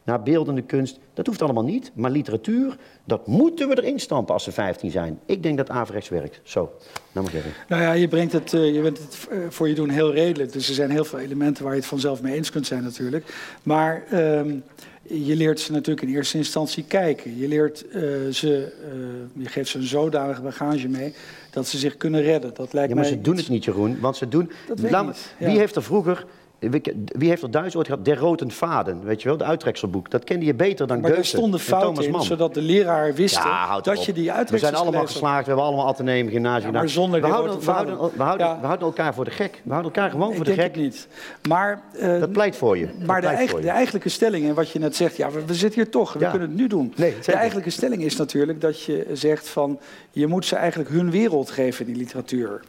naar 0.04 0.22
beeldende 0.22 0.62
kunst. 0.62 0.98
Dat 1.14 1.26
hoeft 1.26 1.42
allemaal 1.42 1.64
niet. 1.64 1.90
Maar 1.94 2.10
literatuur, 2.10 2.76
dat 3.04 3.26
moeten 3.26 3.68
we 3.68 3.82
erin 3.82 4.00
stampen 4.00 4.34
als 4.34 4.44
ze 4.44 4.52
15 4.52 4.90
zijn. 4.90 5.18
Ik 5.26 5.42
denk 5.42 5.56
dat 5.56 5.70
averechts 5.70 6.08
werkt. 6.08 6.40
Zo, 6.42 6.72
nou 7.12 7.26
mag 7.26 7.34
even. 7.34 7.52
Nou 7.68 7.82
ja, 7.82 7.92
je 7.92 8.08
brengt 8.08 8.32
het, 8.32 8.52
eh, 8.54 8.74
je 8.74 8.80
bent 8.80 8.98
het 8.98 9.28
eh, 9.30 9.38
voor 9.48 9.68
je 9.68 9.74
doen 9.74 9.88
heel 9.88 10.12
redelijk. 10.12 10.52
Dus 10.52 10.68
er 10.68 10.74
zijn 10.74 10.90
heel 10.90 11.04
veel 11.04 11.18
elementen 11.18 11.62
waar 11.64 11.72
je 11.72 11.78
het 11.78 11.88
vanzelf 11.88 12.22
mee 12.22 12.34
eens 12.34 12.50
kunt 12.50 12.66
zijn 12.66 12.82
natuurlijk. 12.82 13.34
Maar 13.62 14.02
ehm, 14.10 14.54
je 15.02 15.36
leert 15.36 15.60
ze 15.60 15.72
natuurlijk 15.72 16.06
in 16.08 16.14
eerste 16.14 16.36
instantie 16.36 16.84
kijken. 16.88 17.38
Je 17.38 17.48
leert 17.48 17.88
eh, 17.88 18.00
ze, 18.30 18.72
je 19.32 19.48
geeft 19.48 19.70
ze 19.70 19.78
een 19.78 19.84
zodanige 19.86 20.42
bagage 20.42 20.88
mee 20.88 21.14
dat 21.50 21.66
ze 21.66 21.78
zich 21.78 21.96
kunnen 21.96 22.22
redden. 22.22 22.54
Dat 22.54 22.72
lijkt 22.72 22.88
Ja, 22.88 22.94
maar 22.94 23.04
mij 23.04 23.12
ze 23.14 23.20
doen 23.20 23.34
iets- 23.34 23.42
het 23.42 23.52
niet, 23.52 23.64
Jeroen. 23.64 24.00
Want 24.00 24.16
ze 24.16 24.28
doen... 24.28 24.50
Dat 24.68 24.76
weet 24.78 24.86
ik 24.86 24.92
Laat 24.92 25.04
me- 25.04 25.10
niet, 25.10 25.34
ja. 25.38 25.46
Wie 25.46 25.58
heeft 25.58 25.76
er 25.76 25.82
vroeger... 25.82 26.24
Wie 27.16 27.28
heeft 27.28 27.42
er 27.42 27.50
duizend 27.50 27.76
ooit 27.76 27.86
gehad? 27.86 28.04
Der 28.04 28.18
Roten 28.18 28.50
Vaden, 28.50 29.04
weet 29.04 29.22
je 29.22 29.28
wel? 29.28 29.36
De 29.36 29.44
uittrekselboek. 29.44 30.10
Dat 30.10 30.24
kende 30.24 30.44
je 30.46 30.54
beter 30.54 30.86
dan 30.86 31.00
Maar 31.00 31.10
daar 31.10 31.18
Goethe 31.18 31.36
stonden 31.36 31.60
en 31.60 31.66
fouten 31.66 32.04
in, 32.04 32.20
zodat 32.22 32.54
de 32.54 32.62
leraar 32.62 33.14
wist 33.14 33.34
Ja, 33.34 33.80
dat 33.80 33.98
op. 33.98 34.04
je 34.04 34.12
die 34.12 34.24
We 34.24 34.32
uitreksels 34.32 34.70
zijn 34.72 34.82
allemaal 34.82 35.06
geslaagd, 35.06 35.40
we 35.40 35.46
hebben 35.46 35.64
allemaal 35.64 35.86
ateneum, 35.86 36.28
gymnasium 36.28 36.66
Ja, 36.66 36.70
maar 36.80 36.88
gedaan. 36.88 36.88
zonder 37.02 37.20
we, 37.20 37.26
die 37.26 37.34
houden, 37.34 37.60
we, 37.60 37.70
houden, 37.70 37.98
we, 38.16 38.22
houden, 38.22 38.46
Ja. 38.46 38.60
we 38.60 38.66
houden 38.66 38.86
elkaar 38.86 39.14
voor 39.14 39.24
de 39.24 39.30
gek. 39.30 39.60
We 39.64 39.70
houden 39.70 39.92
elkaar 39.92 40.10
gewoon 40.10 40.34
voor 40.34 40.46
Ik 40.46 40.54
de 40.56 40.60
gek. 40.62 40.74
het 40.74 40.82
niet. 40.82 41.08
Maar, 41.48 41.82
eh, 41.98 42.20
Dat 42.20 42.32
pleit 42.32 42.56
voor 42.56 42.78
je. 42.78 42.88
Maar 43.06 43.20
de, 43.20 43.44
voor 43.48 43.58
je. 43.58 43.64
de 43.64 43.70
eigenlijke 43.72 44.08
stelling, 44.08 44.48
en 44.48 44.54
wat 44.54 44.70
je 44.70 44.78
net 44.78 44.96
zegt, 44.96 45.16
ja, 45.16 45.30
we, 45.30 45.44
we 45.46 45.54
zitten 45.54 45.80
hier 45.82 45.90
toch, 45.90 46.12
we 46.12 46.18
kunnen 46.30 46.48
het 46.48 46.56
nu 46.58 46.66
doen. 46.66 46.92
Nee, 46.96 47.14
de 47.24 47.32
eigenlijke 47.32 47.70
stelling 47.70 48.02
is 48.02 48.16
natuurlijk 48.16 48.60
dat 48.60 48.82
je 48.82 49.06
zegt 49.12 49.48
van, 49.48 49.78
je 50.10 50.26
moet 50.26 50.44
ze 50.46 50.56
eigenlijk 50.56 50.90
hun 50.90 51.10
wereld 51.10 51.50
geven, 51.50 51.86
die 51.86 51.96
literatuur. 51.96 52.60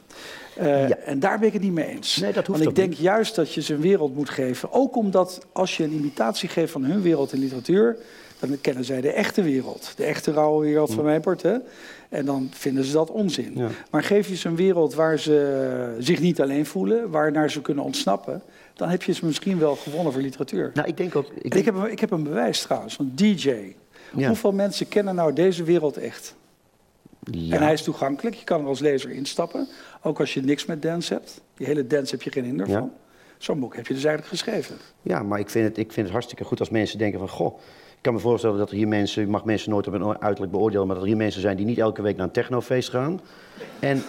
Eh, 0.57 0.87
Ja. 0.89 0.95
En 0.97 1.19
daar 1.19 1.39
ben 1.39 1.47
ik 1.47 1.53
het 1.53 1.61
niet 1.61 1.71
mee 1.73 1.85
eens. 1.87 2.15
Nee, 2.17 2.33
dat 2.33 2.47
hoeft 2.47 2.59
Want 2.63 2.69
ik 2.69 2.75
denk 2.83 2.93
juist 2.93 3.35
dat 3.35 3.53
je 3.53 3.61
ze 3.61 3.73
een 3.73 3.81
wereld 3.81 4.15
moet 4.15 4.29
geven. 4.29 4.71
Ook 4.73 4.95
omdat 4.95 5.45
als 5.51 5.77
je 5.77 5.83
een 5.83 5.93
imitatie 5.93 6.49
geeft 6.49 6.71
van 6.71 6.83
hun 6.83 7.01
wereld 7.01 7.33
in 7.33 7.39
literatuur, 7.39 7.97
dan 8.39 8.57
kennen 8.61 8.85
zij 8.85 9.01
de 9.01 9.11
echte 9.11 9.41
wereld. 9.41 9.93
De 9.95 10.03
echte 10.03 10.31
rauwe 10.31 10.65
wereld 10.65 10.93
van 10.93 11.03
mijn 11.03 11.21
part. 11.21 11.41
Hè? 11.41 11.55
En 12.09 12.25
dan 12.25 12.49
vinden 12.53 12.83
ze 12.83 12.93
dat 12.93 13.11
onzin. 13.11 13.51
Ja. 13.55 13.67
Maar 13.91 14.03
geef 14.03 14.27
je 14.27 14.35
ze 14.35 14.47
een 14.47 14.55
wereld 14.55 14.93
waar 14.93 15.19
ze 15.19 15.95
zich 15.99 16.19
niet 16.19 16.41
alleen 16.41 16.65
voelen, 16.65 17.09
waarnaar 17.09 17.51
ze 17.51 17.61
kunnen 17.61 17.83
ontsnappen, 17.83 18.41
dan 18.73 18.89
heb 18.89 19.03
je 19.03 19.11
ze 19.13 19.25
misschien 19.25 19.59
wel 19.59 19.75
gewonnen 19.75 20.13
voor 20.13 20.21
literatuur. 20.21 20.71
Nou, 20.73 20.87
ik 20.87 20.97
denk 20.97 21.15
ook... 21.15 21.25
Ik 21.25 21.31
En 21.43 21.49
denk, 21.49 21.53
ik, 21.53 21.65
heb, 21.65 21.75
een- 21.75 21.91
ik 21.91 21.99
heb 21.99 22.11
een 22.11 22.23
bewijs 22.23 22.61
trouwens, 22.61 22.95
van 22.95 23.11
DJ. 23.15 23.51
Ja. 24.15 24.27
Hoeveel 24.27 24.51
mensen 24.51 24.87
kennen 24.87 25.15
nou 25.15 25.33
deze 25.33 25.63
wereld 25.63 25.97
echt? 25.97 26.35
Ja. 27.31 27.55
En 27.55 27.61
hij 27.61 27.73
is 27.73 27.83
toegankelijk, 27.83 28.35
je 28.35 28.43
kan 28.43 28.61
er 28.61 28.67
als 28.67 28.79
lezer 28.79 29.09
instappen. 29.11 29.67
Ook 30.01 30.19
als 30.19 30.33
je 30.33 30.41
niks 30.41 30.65
met 30.65 30.81
dance 30.81 31.13
hebt. 31.13 31.41
Die 31.55 31.67
hele 31.67 31.87
dance 31.87 32.11
heb 32.11 32.21
je 32.21 32.31
geen 32.31 32.43
hinder 32.43 32.67
Ja. 32.67 32.79
van. 32.79 32.91
Zo'n 33.37 33.59
boek 33.59 33.75
heb 33.75 33.87
je 33.87 33.93
dus 33.93 34.03
eigenlijk 34.03 34.35
geschreven. 34.35 34.75
Ja, 35.01 35.23
maar 35.23 35.39
ik 35.39 35.49
vind, 35.49 35.67
het, 35.67 35.77
ik 35.77 35.91
vind 35.91 36.05
het 36.05 36.11
hartstikke 36.11 36.43
goed 36.43 36.59
als 36.59 36.69
mensen 36.69 36.97
denken 36.97 37.19
van... 37.19 37.29
Goh, 37.29 37.59
ik 38.03 38.09
kan 38.11 38.17
me 38.17 38.25
voorstellen 38.27 38.57
dat 38.57 38.69
er 38.69 38.75
hier 38.75 38.87
mensen... 38.87 39.21
Ik 39.23 39.27
mag 39.29 39.45
mensen 39.45 39.69
nooit 39.69 39.87
op 39.87 39.93
hun 39.93 40.21
uiterlijk 40.21 40.51
beoordelen... 40.51 40.85
maar 40.85 40.95
dat 40.95 41.03
er 41.03 41.09
hier 41.09 41.19
mensen 41.19 41.41
zijn 41.41 41.57
die 41.57 41.65
niet 41.65 41.77
elke 41.77 42.01
week 42.01 42.15
naar 42.15 42.25
een 42.25 42.31
technofeest 42.31 42.89
gaan. 42.89 43.21
En... 43.79 44.03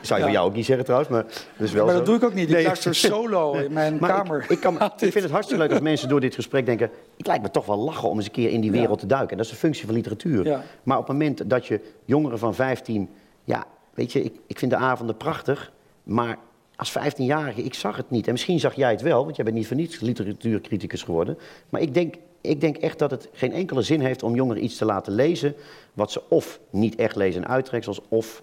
Zou 0.00 0.20
je 0.20 0.26
Ja. 0.26 0.32
van 0.32 0.32
jou 0.32 0.48
ook 0.48 0.54
niet 0.54 0.64
zeggen 0.64 0.84
trouwens, 0.84 1.10
maar 1.12 1.22
dat 1.22 1.66
is 1.66 1.72
wel 1.72 1.84
maar 1.84 1.92
zo. 1.92 1.98
dat 1.98 2.06
doe 2.06 2.16
ik 2.16 2.24
ook 2.24 2.34
niet. 2.34 2.48
Ik 2.48 2.54
Nee. 2.54 2.64
luister 2.64 2.94
solo 3.14 3.52
in 3.52 3.72
mijn 3.72 3.96
Maar 4.00 4.10
kamer. 4.10 4.42
Ik, 4.42 4.48
ik, 4.50 4.60
kan, 4.60 4.74
ik 4.82 4.90
vind 4.98 5.14
het 5.14 5.30
hartstikke 5.30 5.62
leuk 5.62 5.72
als 5.72 5.80
mensen 5.80 6.08
door 6.08 6.20
dit 6.20 6.34
gesprek 6.34 6.66
denken... 6.66 6.90
het 7.16 7.26
lijkt 7.26 7.42
me 7.42 7.50
toch 7.50 7.66
wel 7.66 7.78
lachen 7.78 8.08
om 8.08 8.16
eens 8.16 8.26
een 8.26 8.32
keer 8.32 8.50
in 8.50 8.60
die 8.60 8.72
Ja. 8.72 8.78
wereld 8.78 8.98
te 8.98 9.06
duiken. 9.06 9.30
En 9.30 9.36
dat 9.36 9.46
is 9.46 9.52
de 9.52 9.58
functie 9.58 9.86
van 9.86 9.94
literatuur. 9.94 10.44
Ja. 10.46 10.62
Maar 10.82 10.98
op 10.98 11.06
het 11.08 11.12
moment 11.12 11.50
dat 11.50 11.66
je 11.66 11.80
jongeren 12.04 12.38
van 12.38 12.54
15... 12.54 13.08
Ja, 13.44 13.64
weet 13.94 14.12
je, 14.12 14.22
ik, 14.22 14.34
ik 14.46 14.58
vind 14.58 14.70
de 14.70 14.76
avonden 14.76 15.16
prachtig... 15.16 15.72
maar 16.02 16.38
als 16.76 16.92
15-jarige, 16.98 17.62
ik 17.62 17.74
zag 17.74 17.96
het 17.96 18.10
niet. 18.10 18.26
En 18.26 18.32
misschien 18.32 18.60
zag 18.60 18.74
jij 18.74 18.90
het 18.90 19.02
wel, 19.02 19.24
want 19.24 19.36
jij 19.36 19.44
bent 19.44 19.56
niet 19.56 19.66
voor 19.66 19.76
niets 19.76 20.00
literatuurcriticus 20.00 21.02
geworden. 21.02 21.38
Maar 21.68 21.80
ik 21.80 21.94
denk, 21.94 22.14
ik 22.46 22.60
denk 22.60 22.76
echt 22.76 22.98
dat 22.98 23.10
het 23.10 23.28
geen 23.32 23.52
enkele 23.52 23.82
zin 23.82 24.00
heeft 24.00 24.22
om 24.22 24.34
jongeren 24.34 24.64
iets 24.64 24.76
te 24.76 24.84
laten 24.84 25.14
lezen... 25.14 25.54
wat 25.92 26.12
ze 26.12 26.22
of 26.28 26.60
niet 26.70 26.94
echt 26.94 27.16
lezen 27.16 27.42
in 27.42 27.48
uittreksels, 27.48 28.00
of... 28.08 28.42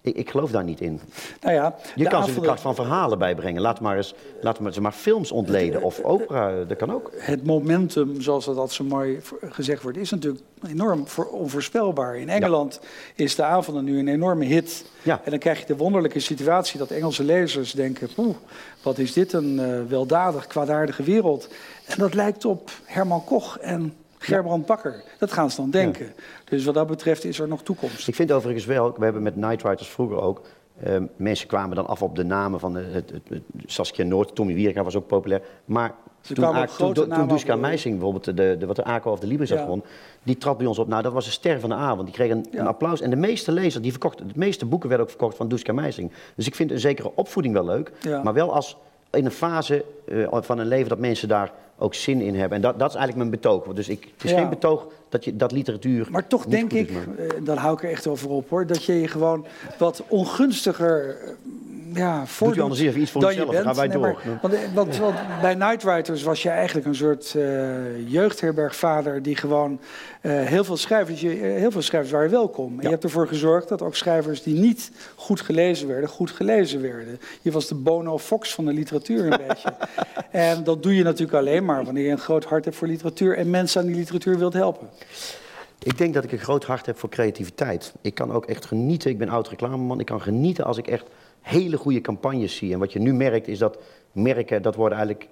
Ik, 0.00 0.16
ik 0.16 0.30
geloof 0.30 0.50
daar 0.50 0.64
niet 0.64 0.80
in. 0.80 1.00
nou 1.40 1.54
ja, 1.54 1.74
Je 1.94 2.08
kan 2.08 2.24
ze 2.24 2.34
de 2.34 2.40
kracht 2.40 2.60
van 2.60 2.74
verhalen 2.74 3.18
bijbrengen. 3.18 3.62
Laat 3.62 3.80
maar 3.80 3.96
eens, 3.96 4.14
laat 4.40 4.60
maar, 4.60 4.72
ze 4.72 4.80
maar 4.80 4.92
films 4.92 5.32
ontleden 5.32 5.82
of 5.82 6.00
opera, 6.02 6.64
dat 6.64 6.76
kan 6.76 6.92
ook. 6.92 7.10
het 7.16 7.44
momentum, 7.44 8.20
zoals 8.20 8.44
dat 8.44 8.72
zo 8.72 8.84
mooi 8.84 9.20
gezegd 9.50 9.82
wordt, 9.82 9.98
is 9.98 10.10
natuurlijk 10.10 10.44
enorm 10.68 11.06
voor- 11.08 11.28
onvoorspelbaar. 11.28 12.16
In 12.16 12.28
Engeland 12.28 12.80
is 13.14 13.34
de 13.34 13.42
avonden 13.42 13.84
nu 13.84 13.98
een 13.98 14.08
enorme 14.08 14.44
hit. 14.44 14.84
Ja. 15.02 15.20
En 15.24 15.30
dan 15.30 15.38
krijg 15.38 15.60
je 15.60 15.66
de 15.66 15.76
wonderlijke 15.76 16.20
situatie 16.20 16.78
dat 16.78 16.90
Engelse 16.90 17.24
lezers 17.24 17.72
denken... 17.72 18.08
Poeh, 18.14 18.36
wat 18.82 18.98
is 18.98 19.12
dit 19.12 19.32
een 19.32 19.58
eh, 19.60 19.80
weldadig, 19.88 20.46
kwaadaardige 20.46 21.02
wereld. 21.02 21.48
En 21.86 21.98
dat 21.98 22.14
lijkt 22.14 22.44
op 22.44 22.70
Herman 22.84 23.24
Koch 23.24 23.58
en 23.58 23.94
Gerbrand 24.18 24.66
Bakker. 24.66 25.02
Dat 25.18 25.32
gaan 25.32 25.50
ze 25.50 25.56
dan 25.56 25.70
denken. 25.70 26.12
Dus 26.44 26.64
wat 26.64 26.74
dat 26.74 26.86
betreft 26.86 27.24
is 27.24 27.38
er 27.38 27.48
nog 27.48 27.62
toekomst. 27.62 28.08
Ik 28.08 28.14
vind 28.14 28.32
overigens 28.32 28.64
wel, 28.66 28.94
we 28.98 29.04
hebben 29.04 29.22
met 29.22 29.36
Nightwriters 29.36 29.88
vroeger 29.88 30.20
ook... 30.20 30.40
eh, 30.82 30.96
mensen 31.16 31.46
kwamen 31.48 31.76
dan 31.76 31.86
af 31.86 32.02
op 32.02 32.16
de 32.16 32.24
namen 32.24 32.60
van 32.60 32.74
het, 32.74 32.92
het, 33.10 33.12
het- 33.28 33.42
Saskia 33.66 34.04
Noord, 34.04 34.34
Tommy 34.34 34.54
Wierga 34.54 34.82
was 34.84 34.96
ook 34.96 35.06
populair. 35.06 35.42
Maar 35.64 35.94
toen, 36.20 36.44
A- 36.44 36.66
toen, 36.66 37.28
Duska 37.28 37.56
Meising 37.56 37.94
bijvoorbeeld, 37.94 38.24
de, 38.36 38.56
de, 38.58 38.66
wat 38.66 38.76
de 38.76 38.84
ACO 38.84 39.10
of 39.10 39.18
de 39.20 39.26
Libris 39.26 39.48
had 39.48 39.58
Ja. 39.58 39.64
gewonnen... 39.64 39.86
die 40.22 40.36
trad 40.38 40.58
bij 40.58 40.66
ons 40.66 40.78
op. 40.78 40.88
Nou, 40.88 41.02
dat 41.02 41.12
was 41.12 41.26
een 41.26 41.32
ster 41.32 41.60
van 41.60 41.68
de 41.68 41.74
avond. 41.74 42.04
Die 42.06 42.14
kreeg 42.14 42.30
een, 42.30 42.46
Ja. 42.50 42.60
een 42.60 42.66
applaus. 42.66 43.00
En 43.00 43.10
de 43.10 43.16
meeste 43.16 43.52
lezers, 43.52 43.82
die 43.82 43.90
verkochten, 43.90 44.26
de 44.28 44.32
meeste 44.36 44.66
boeken 44.66 44.88
werden 44.88 45.06
ook 45.06 45.12
verkocht 45.12 45.36
van 45.36 45.48
Duska 45.48 45.72
Meising. 45.72 46.10
Dus 46.34 46.46
ik 46.46 46.54
vind 46.54 46.70
een 46.70 46.78
zekere 46.80 47.12
opvoeding 47.14 47.54
wel 47.54 47.64
leuk. 47.64 47.92
Ja. 48.00 48.22
Maar 48.22 48.34
wel 48.34 48.54
als 48.54 48.76
in 49.10 49.24
een 49.24 49.30
fase 49.30 49.84
eh, 50.08 50.26
van 50.40 50.58
een 50.58 50.66
leven 50.66 50.88
dat 50.88 50.98
mensen 50.98 51.28
daar 51.28 51.52
ook 51.78 51.94
zin 51.94 52.20
in 52.20 52.34
hebben. 52.34 52.56
En 52.56 52.62
dat, 52.62 52.78
dat 52.78 52.88
is 52.90 52.96
eigenlijk 52.96 53.28
mijn 53.30 53.40
betoog. 53.42 53.74
Dus 53.74 53.88
ik, 53.88 54.08
het 54.14 54.24
is 54.24 54.30
Ja. 54.30 54.38
geen 54.38 54.48
betoog 54.48 54.86
dat, 55.08 55.24
je, 55.24 55.36
dat 55.36 55.52
literatuur. 55.52 56.08
Maar 56.10 56.26
toch 56.26 56.46
denk 56.46 56.72
ik, 56.72 56.90
eh, 56.90 57.28
dan 57.42 57.56
hou 57.56 57.74
ik 57.76 57.82
er 57.82 57.90
echt 57.90 58.06
over 58.06 58.30
op 58.30 58.48
hoor, 58.48 58.66
dat 58.66 58.84
je 58.84 59.00
je 59.00 59.08
gewoon 59.08 59.46
wat 59.78 60.02
ongunstiger 60.08 61.16
ja, 61.98 62.26
voordoet 62.26 62.62
anders 62.62 62.80
even 62.80 63.00
iets 63.00 63.10
voor 63.10 63.22
jezelf, 63.22 63.50
dan 63.50 63.62
gaan 63.62 63.74
wij 63.74 63.86
Nee, 63.86 63.96
door. 63.96 64.06
maar- 64.24 64.38
want, 64.42 64.54
eh, 64.54 64.60
want, 64.74 64.96
want 64.96 65.16
bij 65.40 65.54
Nightwriters 65.54 66.22
was 66.22 66.42
je 66.42 66.48
eigenlijk 66.48 66.86
een 66.86 66.94
soort 66.94 67.34
eh, 67.34 68.08
jeugdherbergvader 68.10 69.22
die 69.22 69.36
gewoon 69.36 69.80
eh, 70.20 70.32
heel 70.32 70.64
veel 70.64 70.76
schrijvers, 70.76 71.20
je, 71.20 71.28
heel 71.28 71.70
veel 71.70 71.82
schrijvers 71.82 72.12
waren 72.12 72.30
welkom. 72.30 72.76
En 72.76 72.82
je 72.82 72.88
hebt 72.88 73.04
ervoor 73.04 73.26
gezorgd 73.28 73.68
dat 73.68 73.82
ook 73.82 73.96
schrijvers 73.96 74.42
die 74.42 74.54
niet 74.54 74.90
goed 75.14 75.40
gelezen 75.40 75.88
werden, 75.88 76.08
goed 76.08 76.30
gelezen 76.30 76.82
werden. 76.82 77.20
Je 77.42 77.50
was 77.50 77.68
de 77.68 77.74
Bono 77.74 78.18
Fox 78.18 78.54
van 78.54 78.64
de 78.64 78.72
literatuur 78.72 79.24
een 79.24 79.40
beetje. 79.46 79.72
En 80.30 80.64
dat 80.64 80.82
doe 80.82 80.94
je 80.94 81.02
natuurlijk 81.02 81.38
alleen 81.38 81.64
maar 81.64 81.84
wanneer 81.84 82.04
je 82.04 82.10
een 82.10 82.18
groot 82.18 82.44
hart 82.44 82.64
hebt 82.64 82.76
voor 82.76 82.88
literatuur 82.88 83.36
en 83.36 83.50
mensen 83.50 83.80
aan 83.80 83.86
die 83.86 83.96
literatuur 83.96 84.38
wilt 84.38 84.52
helpen. 84.52 84.88
Ik 85.82 85.98
denk 85.98 86.14
dat 86.14 86.24
ik 86.24 86.32
een 86.32 86.38
groot 86.38 86.64
hart 86.64 86.86
heb 86.86 86.98
voor 86.98 87.08
creativiteit. 87.08 87.92
Ik 88.00 88.14
kan 88.14 88.32
ook 88.32 88.46
echt 88.46 88.66
genieten. 88.66 89.10
Ik 89.10 89.18
ben 89.18 89.28
oud 89.28 89.48
reclameman. 89.48 90.00
Ik 90.00 90.06
kan 90.06 90.20
genieten 90.20 90.64
als 90.64 90.76
ik 90.78 90.86
echt 90.86 91.04
hele 91.48 91.76
goede 91.76 92.00
campagnes 92.00 92.56
zie. 92.56 92.72
En 92.72 92.78
wat 92.78 92.92
je 92.92 92.98
nu 92.98 93.14
merkt 93.14 93.48
is 93.48 93.58
dat 93.58 93.78
merken, 94.12 94.62
dat 94.62 94.74
worden 94.74 94.98
eigenlijk 94.98 95.28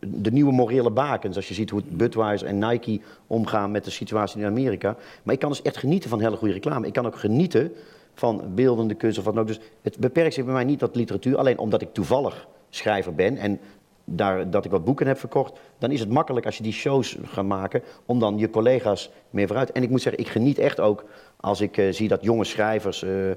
de 0.00 0.30
nieuwe 0.30 0.52
morele 0.52 0.90
bakens. 0.90 1.36
Als 1.36 1.48
je 1.48 1.54
ziet 1.54 1.70
hoe 1.70 1.82
Budweiser 1.88 2.46
en 2.46 2.58
Nike 2.58 3.00
omgaan 3.26 3.70
met 3.70 3.84
de 3.84 3.90
situatie 3.90 4.40
in 4.40 4.46
Amerika. 4.46 4.96
Maar 5.22 5.34
ik 5.34 5.40
kan 5.40 5.50
dus 5.50 5.62
echt 5.62 5.76
genieten 5.76 6.10
van 6.10 6.20
hele 6.20 6.36
goede 6.36 6.54
reclame. 6.54 6.86
Ik 6.86 6.92
kan 6.92 7.06
ook 7.06 7.18
genieten 7.18 7.72
van 8.14 8.42
beeldende 8.54 8.94
kunst 8.94 9.18
of 9.18 9.24
wat 9.24 9.34
dan 9.34 9.42
ook. 9.42 9.48
Dus 9.48 9.60
het 9.82 9.98
beperkt 9.98 10.34
zich 10.34 10.44
bij 10.44 10.54
mij 10.54 10.64
niet 10.64 10.78
tot 10.78 10.96
literatuur. 10.96 11.36
Alleen 11.36 11.58
omdat 11.58 11.82
ik 11.82 11.92
toevallig 11.92 12.46
schrijver 12.70 13.14
ben 13.14 13.36
en 13.36 13.60
daar, 14.16 14.50
dat 14.50 14.64
ik 14.64 14.70
wat 14.70 14.84
boeken 14.84 15.06
heb 15.06 15.18
verkocht, 15.18 15.58
dan 15.78 15.90
is 15.90 16.00
het 16.00 16.08
makkelijk 16.10 16.46
als 16.46 16.56
je 16.56 16.62
die 16.62 16.72
shows 16.72 17.16
gaat 17.24 17.44
maken 17.44 17.82
om 18.06 18.18
dan 18.18 18.38
je 18.38 18.50
collega's 18.50 19.10
meer 19.30 19.46
vooruit. 19.46 19.72
En 19.72 19.82
ik 19.82 19.90
moet 19.90 20.02
zeggen, 20.02 20.22
ik 20.22 20.28
geniet 20.28 20.58
echt 20.58 20.80
ook 20.80 21.04
als 21.40 21.60
ik 21.60 21.76
eh, 21.76 21.92
zie 21.92 22.08
dat 22.08 22.22
jonge 22.22 22.44
schrijvers, 22.44 23.02
eh, 23.02 23.30
eh, 23.30 23.36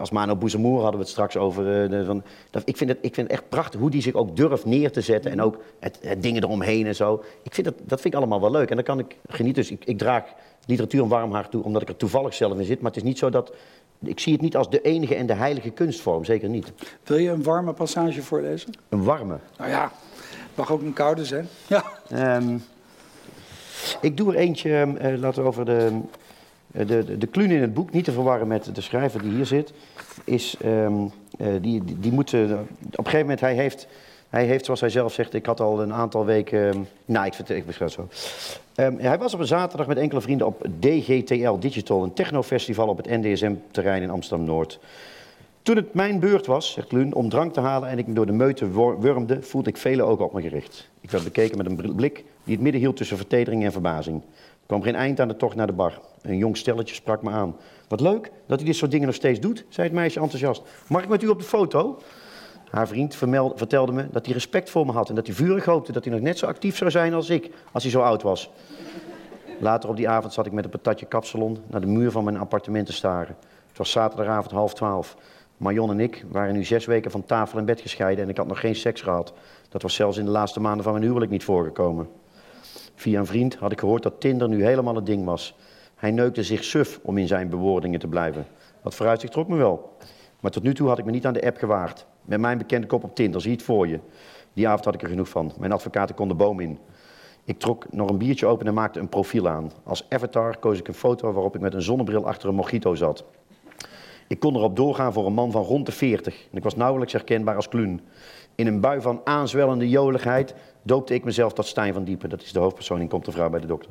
als 0.00 0.10
Mano 0.10 0.36
Boezemoer 0.36 0.74
hadden 0.80 0.92
we 0.92 0.98
het 1.00 1.08
straks 1.08 1.36
over. 1.36 1.64
de- 1.64 2.04
van, 2.04 2.22
dat, 2.50 2.62
ik, 2.64 2.76
vind 2.76 2.90
het, 2.90 2.98
ik 3.00 3.14
vind 3.14 3.30
echt 3.30 3.48
prachtig 3.48 3.80
hoe 3.80 3.90
die 3.90 4.02
zich 4.02 4.14
ook 4.14 4.36
durft 4.36 4.64
neer 4.64 4.92
te 4.92 5.00
zetten 5.00 5.30
en 5.30 5.42
ook 5.42 5.58
het 5.80 6.16
dingen 6.18 6.42
eromheen 6.42 6.86
en 6.86 6.94
zo. 6.94 7.22
Ik 7.42 7.54
vind 7.54 7.66
dat, 7.66 7.74
dat 7.84 8.00
vind 8.00 8.14
ik 8.14 8.20
allemaal 8.20 8.40
wel 8.40 8.50
leuk 8.50 8.68
en 8.70 8.74
dan 8.76 8.84
kan 8.84 8.98
ik 8.98 9.16
genieten. 9.28 9.62
Dus 9.62 9.70
ik, 9.72 9.84
ik 9.84 9.98
draag 9.98 10.24
literatuur 10.66 11.02
een 11.02 11.08
warm 11.08 11.32
hart 11.32 11.50
toe 11.50 11.62
omdat 11.64 11.82
ik 11.82 11.88
er 11.88 11.96
toevallig 11.96 12.34
zelf 12.34 12.58
in 12.58 12.64
zit. 12.64 12.80
Maar 12.80 12.90
het 12.90 13.00
is 13.02 13.08
niet 13.08 13.18
zo 13.18 13.30
dat. 13.30 13.52
Ik 14.04 14.20
zie 14.20 14.32
het 14.32 14.42
niet 14.42 14.56
als 14.56 14.70
de 14.70 14.80
enige 14.80 15.14
en 15.14 15.26
de 15.26 15.34
heilige 15.34 15.70
kunstvorm, 15.70 16.24
zeker 16.24 16.48
niet. 16.48 16.72
Wil 17.04 17.16
je 17.16 17.30
een 17.30 17.42
warme 17.42 17.72
passage 17.72 18.22
voorlezen? 18.22 18.70
Een 18.88 19.04
warme. 19.04 19.38
Nou 19.58 19.70
ja, 19.70 19.92
het 20.22 20.56
mag 20.56 20.72
ook 20.72 20.80
een 20.80 20.92
koude 20.92 21.24
zijn. 21.24 21.48
Ja. 21.66 21.84
Ehm, 22.08 22.56
ik 24.00 24.16
doe 24.16 24.32
er 24.32 24.38
eentje, 24.38 24.94
eh, 24.98 25.18
laten 25.18 25.42
we 25.42 25.48
over 25.48 25.64
de, 25.64 26.00
de, 26.66 26.84
de, 26.84 27.18
de 27.18 27.26
kluun 27.26 27.50
in 27.50 27.60
het 27.60 27.74
boek, 27.74 27.92
niet 27.92 28.04
te 28.04 28.12
verwarren 28.12 28.46
met 28.48 28.74
de 28.74 28.80
schrijver 28.80 29.22
die 29.22 29.32
hier 29.32 29.46
zit. 29.46 29.72
Is, 30.24 30.56
ehm, 30.60 30.94
eh, 31.38 31.48
die, 31.60 31.84
die, 31.84 31.98
die 31.98 32.12
moet, 32.12 32.32
eh, 32.32 32.40
op 32.40 32.50
een 32.50 33.04
gegeven 33.04 33.20
moment, 33.20 33.40
hij 33.40 33.54
heeft, 33.54 33.86
hij 34.28 34.44
heeft, 34.44 34.64
zoals 34.64 34.80
hij 34.80 34.90
zelf 34.90 35.12
zegt, 35.12 35.34
ik 35.34 35.46
had 35.46 35.60
al 35.60 35.82
een 35.82 35.92
aantal 35.92 36.24
weken, 36.24 36.68
ehm, 36.68 36.80
nou 37.04 37.26
ik, 37.26 37.48
ik 37.48 37.66
beschrijf 37.66 37.96
het 37.96 38.08
zo. 38.08 38.08
Ehm, 38.74 38.98
hij 38.98 39.18
was 39.18 39.34
op 39.34 39.40
een 39.40 39.46
zaterdag 39.46 39.86
met 39.86 39.98
enkele 39.98 40.20
vrienden 40.20 40.46
op 40.46 40.66
DGTL 40.78 41.58
Digital, 41.58 42.02
een 42.02 42.12
technofestival 42.12 42.88
op 42.88 42.96
het 42.96 43.06
NDSM-terrein 43.06 44.02
in 44.02 44.10
Amsterdam-Noord. 44.10 44.78
Toen 45.62 45.76
het 45.76 45.94
mijn 45.94 46.20
beurt 46.20 46.46
was, 46.46 46.72
zegt 46.72 46.92
Luun, 46.92 47.14
om 47.14 47.28
drank 47.28 47.52
te 47.52 47.60
halen 47.60 47.88
en 47.88 47.98
ik 47.98 48.06
me 48.06 48.14
door 48.14 48.26
de 48.26 48.32
meute 48.32 48.70
wurmde, 49.00 49.42
voelde 49.42 49.68
ik 49.68 49.76
vele 49.76 50.02
ogen 50.02 50.24
op 50.24 50.32
me 50.32 50.42
gericht. 50.42 50.88
Ik 51.00 51.10
werd 51.10 51.24
bekeken 51.24 51.56
met 51.56 51.66
een 51.66 51.94
blik 51.94 52.24
die 52.44 52.54
het 52.54 52.62
midden 52.62 52.80
hield 52.80 52.96
tussen 52.96 53.16
vertedering 53.16 53.64
en 53.64 53.72
verbazing. 53.72 54.22
Er 54.22 54.66
kwam 54.66 54.82
geen 54.82 54.94
eind 54.94 55.20
aan 55.20 55.28
de 55.28 55.36
tocht 55.36 55.56
naar 55.56 55.66
de 55.66 55.72
bar. 55.72 56.00
Een 56.22 56.36
jong 56.36 56.56
stelletje 56.56 56.94
sprak 56.94 57.22
me 57.22 57.30
aan. 57.30 57.56
Wat 57.88 58.00
leuk 58.00 58.30
dat 58.46 58.58
hij 58.58 58.66
dit 58.66 58.76
soort 58.76 58.90
dingen 58.90 59.06
nog 59.06 59.14
steeds 59.14 59.40
doet, 59.40 59.64
zei 59.68 59.86
het 59.86 59.96
meisje 59.96 60.20
enthousiast. 60.20 60.62
Mag 60.86 61.02
ik 61.02 61.08
met 61.08 61.22
u 61.22 61.28
op 61.28 61.38
de 61.38 61.44
foto? 61.44 61.98
Haar 62.70 62.88
vriend 62.88 63.16
vertelde 63.54 63.92
me 63.92 64.08
dat 64.10 64.24
hij 64.24 64.34
respect 64.34 64.70
voor 64.70 64.86
me 64.86 64.92
had 64.92 65.08
en 65.08 65.14
dat 65.14 65.26
hij 65.26 65.36
vurig 65.36 65.64
hoopte 65.64 65.92
dat 65.92 66.04
hij 66.04 66.12
nog 66.12 66.22
net 66.22 66.38
zo 66.38 66.46
actief 66.46 66.76
zou 66.76 66.90
zijn 66.90 67.14
als 67.14 67.30
ik, 67.30 67.50
als 67.72 67.82
hij 67.82 67.92
zo 67.92 68.00
oud 68.00 68.22
was. 68.22 68.50
Later 69.60 69.88
op 69.88 69.96
die 69.96 70.08
avond 70.08 70.32
zat 70.32 70.46
ik 70.46 70.52
met 70.52 70.64
een 70.64 70.70
patatje 70.70 71.06
kapsalon 71.06 71.58
naar 71.66 71.80
de 71.80 71.86
muur 71.86 72.10
van 72.10 72.24
mijn 72.24 72.38
appartement 72.38 72.86
te 72.86 72.92
staren. 72.92 73.36
Het 73.68 73.78
was 73.78 73.90
zaterdagavond 73.90 74.50
half 74.50 74.74
twaalf. 74.74 75.16
Marion 75.56 75.90
en 75.90 76.00
ik 76.00 76.24
waren 76.30 76.54
nu 76.54 76.64
zes 76.64 76.86
weken 76.86 77.10
van 77.10 77.24
tafel 77.24 77.58
en 77.58 77.64
bed 77.64 77.80
gescheiden 77.80 78.24
en 78.24 78.30
ik 78.30 78.36
had 78.36 78.46
nog 78.46 78.60
geen 78.60 78.74
seks 78.74 79.00
gehad. 79.00 79.32
Dat 79.68 79.82
was 79.82 79.94
zelfs 79.94 80.16
in 80.16 80.24
de 80.24 80.30
laatste 80.30 80.60
maanden 80.60 80.82
van 80.82 80.92
mijn 80.92 81.04
huwelijk 81.04 81.30
niet 81.30 81.44
voorgekomen. 81.44 82.08
Via 82.94 83.18
een 83.18 83.26
vriend 83.26 83.54
had 83.54 83.72
ik 83.72 83.80
gehoord 83.80 84.02
dat 84.02 84.20
Tinder 84.20 84.48
nu 84.48 84.64
helemaal 84.64 84.94
het 84.94 85.06
ding 85.06 85.24
was. 85.24 85.56
Hij 85.94 86.10
neukte 86.10 86.42
zich 86.42 86.64
suf 86.64 87.00
om 87.02 87.18
in 87.18 87.26
zijn 87.26 87.48
bewoordingen 87.48 88.00
te 88.00 88.06
blijven. 88.06 88.46
Dat 88.82 88.94
vooruitzicht 88.94 89.32
trok 89.32 89.48
me 89.48 89.56
wel. 89.56 89.96
Maar 90.40 90.50
tot 90.50 90.62
nu 90.62 90.74
toe 90.74 90.88
had 90.88 90.98
ik 90.98 91.04
me 91.04 91.10
niet 91.10 91.26
aan 91.26 91.32
de 91.32 91.46
app 91.46 91.56
gewaagd. 91.56 92.06
Met 92.28 92.40
mijn 92.40 92.58
bekende 92.58 92.86
kop 92.86 93.04
op 93.04 93.14
Tinder, 93.14 93.40
zie 93.40 93.52
het 93.52 93.62
voor 93.62 93.88
je. 93.88 93.98
Die 94.52 94.68
avond 94.68 94.84
had 94.84 94.94
ik 94.94 95.02
er 95.02 95.08
genoeg 95.08 95.28
van. 95.28 95.52
Mijn 95.58 95.72
advocaten 95.72 96.14
kon 96.14 96.28
de 96.28 96.34
boom 96.34 96.60
in. 96.60 96.78
Ik 97.44 97.58
trok 97.58 97.92
nog 97.92 98.10
een 98.10 98.18
biertje 98.18 98.46
open 98.46 98.66
en 98.66 98.74
maakte 98.74 99.00
een 99.00 99.08
profiel 99.08 99.48
aan. 99.48 99.70
Als 99.84 100.06
avatar 100.08 100.58
koos 100.58 100.78
ik 100.78 100.88
een 100.88 100.94
foto 100.94 101.32
waarop 101.32 101.54
ik 101.54 101.60
met 101.60 101.74
een 101.74 101.82
zonnebril 101.82 102.26
achter 102.26 102.48
een 102.48 102.54
mojito 102.54 102.94
zat. 102.94 103.24
Ik 104.26 104.40
kon 104.40 104.56
erop 104.56 104.76
doorgaan 104.76 105.12
voor 105.12 105.26
een 105.26 105.32
man 105.32 105.50
van 105.50 105.62
rond 105.62 105.86
de 105.86 105.92
40 105.92 106.34
en 106.50 106.56
ik 106.56 106.62
was 106.62 106.76
nauwelijks 106.76 107.12
herkenbaar 107.12 107.56
als 107.56 107.68
Kluun. 107.68 108.00
In 108.54 108.66
een 108.66 108.80
bui 108.80 109.00
van 109.00 109.20
aanzwellende 109.24 109.88
joligheid 109.88 110.54
doopte 110.82 111.14
ik 111.14 111.24
mezelf 111.24 111.52
tot 111.52 111.66
Stijn 111.66 111.92
van 111.92 112.04
Diepen. 112.04 112.28
Dat 112.28 112.42
is 112.42 112.52
de 112.52 112.58
hoofdpersoon 112.58 113.00
in 113.00 113.08
Komt 113.08 113.24
de 113.24 113.32
Vrouw 113.32 113.50
bij 113.50 113.60
de 113.60 113.66
Dokter. 113.66 113.90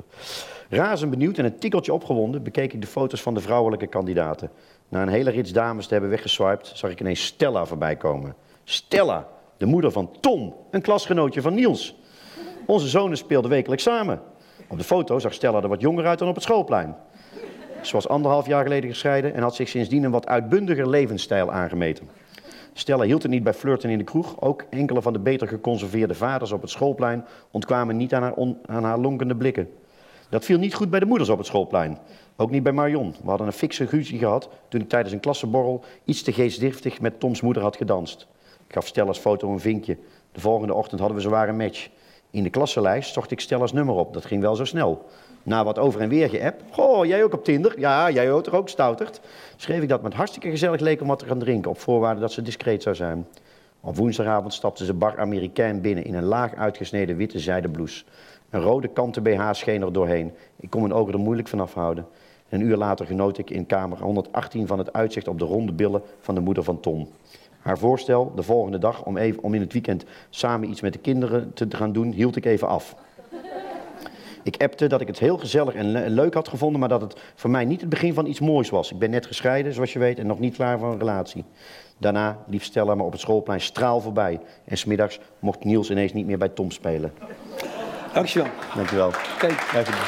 Razend 0.68 1.10
benieuwd 1.10 1.38
en 1.38 1.44
een 1.44 1.58
tikkeltje 1.58 1.92
opgewonden 1.92 2.42
bekeek 2.42 2.72
ik 2.72 2.80
de 2.80 2.86
foto's 2.86 3.22
van 3.22 3.34
de 3.34 3.40
vrouwelijke 3.40 3.86
kandidaten. 3.86 4.50
Na 4.88 5.02
een 5.02 5.08
hele 5.08 5.30
rits 5.30 5.52
dames 5.52 5.86
te 5.86 5.92
hebben 5.92 6.10
weggeswiped, 6.10 6.70
zag 6.74 6.90
ik 6.90 7.00
ineens 7.00 7.24
Stella 7.24 7.64
voorbij 7.64 7.96
komen. 7.96 8.34
Stella, 8.64 9.28
de 9.56 9.66
moeder 9.66 9.92
van 9.92 10.10
Tom, 10.20 10.54
een 10.70 10.82
klasgenootje 10.82 11.42
van 11.42 11.54
Niels. 11.54 11.96
Onze 12.66 12.88
zonen 12.88 13.16
speelden 13.16 13.50
wekelijks 13.50 13.82
samen. 13.82 14.20
Op 14.68 14.78
de 14.78 14.84
foto 14.84 15.18
zag 15.18 15.32
Stella 15.32 15.62
er 15.62 15.68
wat 15.68 15.80
jonger 15.80 16.06
uit 16.06 16.18
dan 16.18 16.28
op 16.28 16.34
het 16.34 16.44
schoolplein. 16.44 16.96
Ze 17.82 17.92
was 17.92 18.08
anderhalf 18.08 18.46
jaar 18.46 18.62
geleden 18.62 18.90
gescheiden 18.90 19.34
en 19.34 19.42
had 19.42 19.54
zich 19.54 19.68
sindsdien 19.68 20.04
een 20.04 20.10
wat 20.10 20.26
uitbundiger 20.26 20.88
levensstijl 20.88 21.52
aangemeten. 21.52 22.08
Stella 22.72 23.04
hield 23.04 23.22
het 23.22 23.30
niet 23.30 23.42
bij 23.42 23.54
flirten 23.54 23.90
in 23.90 23.98
de 23.98 24.04
kroeg. 24.04 24.40
Ook 24.40 24.64
enkele 24.70 25.02
van 25.02 25.12
de 25.12 25.18
beter 25.18 25.48
geconserveerde 25.48 26.14
vaders 26.14 26.52
op 26.52 26.60
het 26.60 26.70
schoolplein 26.70 27.24
ontkwamen 27.50 27.96
niet 27.96 28.14
aan 28.14 28.22
haar, 28.22 28.34
aan 28.66 28.84
haar 28.84 28.98
lonkende 28.98 29.36
blikken. 29.36 29.68
Dat 30.30 30.44
viel 30.44 30.58
niet 30.58 30.74
goed 30.74 30.90
bij 30.90 31.00
de 31.00 31.06
moeders 31.06 31.28
op 31.28 31.38
het 31.38 31.46
schoolplein. 31.46 31.98
Ook 32.40 32.50
niet 32.50 32.62
bij 32.62 32.72
Marion. 32.72 33.14
We 33.22 33.28
hadden 33.28 33.46
een 33.46 33.52
fikse 33.52 33.84
ruzie 33.84 34.18
gehad 34.18 34.48
toen 34.68 34.80
ik 34.80 34.88
tijdens 34.88 35.12
een 35.14 35.20
klassenborrel 35.20 35.84
iets 36.04 36.22
te 36.22 36.32
geestdriftig 36.32 37.00
met 37.00 37.20
Toms 37.20 37.40
moeder 37.40 37.62
had 37.62 37.76
gedanst. 37.76 38.26
Ik 38.66 38.74
gaf 38.74 38.86
Stella's 38.86 39.18
foto 39.18 39.52
een 39.52 39.60
vinkje. 39.60 39.96
De 40.32 40.40
volgende 40.40 40.74
ochtend 40.74 41.00
hadden 41.00 41.18
we 41.18 41.22
zowaar 41.22 41.48
een 41.48 41.56
match. 41.56 41.88
In 42.30 42.42
de 42.42 42.50
klassenlijst 42.50 43.12
zocht 43.12 43.30
ik 43.30 43.40
Stella's 43.40 43.72
nummer 43.72 43.94
op. 43.94 44.12
Dat 44.12 44.24
ging 44.24 44.40
wel 44.40 44.56
zo 44.56 44.64
snel. 44.64 45.06
Na 45.42 45.64
wat 45.64 45.78
over 45.78 46.00
en 46.00 46.08
weer 46.08 46.28
geappt. 46.28 46.62
Goh, 46.70 47.06
jij 47.06 47.24
ook 47.24 47.32
op 47.32 47.44
Tinder? 47.44 47.78
Ja, 47.78 48.10
jij 48.10 48.32
ook 48.32 48.52
ook, 48.52 48.68
stouterd? 48.68 49.20
Schreef 49.56 49.82
ik 49.82 49.88
dat 49.88 50.02
met 50.02 50.14
hartstikke 50.14 50.50
gezellig 50.50 50.80
leek 50.80 51.00
om 51.00 51.08
wat 51.08 51.18
te 51.18 51.26
gaan 51.26 51.38
drinken. 51.38 51.70
Op 51.70 51.78
voorwaarde 51.78 52.20
dat 52.20 52.32
ze 52.32 52.42
discreet 52.42 52.82
zou 52.82 52.94
zijn. 52.94 53.26
Op 53.80 53.96
woensdagavond 53.96 54.54
stapte 54.54 54.84
ze 54.84 54.94
bar 54.94 55.18
Amerikaan 55.18 55.80
binnen 55.80 56.04
in 56.04 56.14
een 56.14 56.24
laag 56.24 56.54
uitgesneden 56.54 57.16
witte 57.16 57.38
zijden 57.38 57.70
blouse. 57.70 58.04
Een 58.50 58.60
rode 58.60 58.88
kanten 58.88 59.22
BH 59.22 59.48
scheen 59.52 59.82
er 59.82 59.92
doorheen. 59.92 60.32
Ik 60.60 60.70
kon 60.70 60.80
mijn 60.80 60.94
ogen 60.94 61.12
er 61.12 61.18
moeilijk 61.18 61.48
van 61.48 61.60
afhouden. 61.60 62.06
Een 62.48 62.60
uur 62.60 62.76
later 62.76 63.06
genoot 63.06 63.38
ik 63.38 63.50
in 63.50 63.66
kamer 63.66 63.98
118 63.98 64.66
van 64.66 64.78
het 64.78 64.92
uitzicht 64.92 65.28
op 65.28 65.38
de 65.38 65.44
ronde 65.44 65.72
billen 65.72 66.02
van 66.20 66.34
de 66.34 66.40
moeder 66.40 66.62
van 66.64 66.80
Tom. 66.80 67.08
Haar 67.58 67.78
voorstel 67.78 68.32
de 68.34 68.42
volgende 68.42 68.78
dag 68.78 69.04
om, 69.04 69.16
even, 69.16 69.42
om 69.42 69.54
in 69.54 69.60
het 69.60 69.72
weekend 69.72 70.04
samen 70.30 70.68
iets 70.70 70.80
met 70.80 70.92
de 70.92 70.98
kinderen 70.98 71.52
te 71.54 71.66
gaan 71.70 71.92
doen, 71.92 72.12
hield 72.12 72.36
ik 72.36 72.44
even 72.44 72.68
af. 72.68 72.94
Ik 74.42 74.62
appte 74.62 74.86
dat 74.86 75.00
ik 75.00 75.06
het 75.06 75.18
heel 75.18 75.36
gezellig 75.38 75.74
en 75.74 75.90
le- 75.90 76.06
leuk 76.08 76.34
had 76.34 76.48
gevonden, 76.48 76.80
maar 76.80 76.88
dat 76.88 77.00
het 77.00 77.16
voor 77.34 77.50
mij 77.50 77.64
niet 77.64 77.80
het 77.80 77.90
begin 77.90 78.14
van 78.14 78.26
iets 78.26 78.40
moois 78.40 78.70
was. 78.70 78.92
Ik 78.92 78.98
ben 78.98 79.10
net 79.10 79.26
gescheiden, 79.26 79.72
zoals 79.72 79.92
je 79.92 79.98
weet, 79.98 80.18
en 80.18 80.26
nog 80.26 80.38
niet 80.38 80.54
klaar 80.54 80.78
voor 80.78 80.92
een 80.92 80.98
relatie. 80.98 81.44
Daarna 81.98 82.38
liep 82.46 82.62
Stella 82.62 82.94
me 82.94 83.02
op 83.02 83.12
het 83.12 83.20
schoolplein 83.20 83.60
straal 83.60 84.00
voorbij. 84.00 84.40
En 84.64 84.76
smiddags 84.78 85.20
mocht 85.38 85.64
Niels 85.64 85.90
ineens 85.90 86.12
niet 86.12 86.26
meer 86.26 86.38
bij 86.38 86.48
Tom 86.48 86.70
spelen. 86.70 87.12
Dankjewel. 88.12 88.48
Dankjewel. 88.74 89.10
Kijk. 89.38 89.70
Dankjewel. 89.72 90.00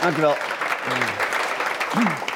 Dankjewel. 0.00 0.34
Amém. 0.86 2.29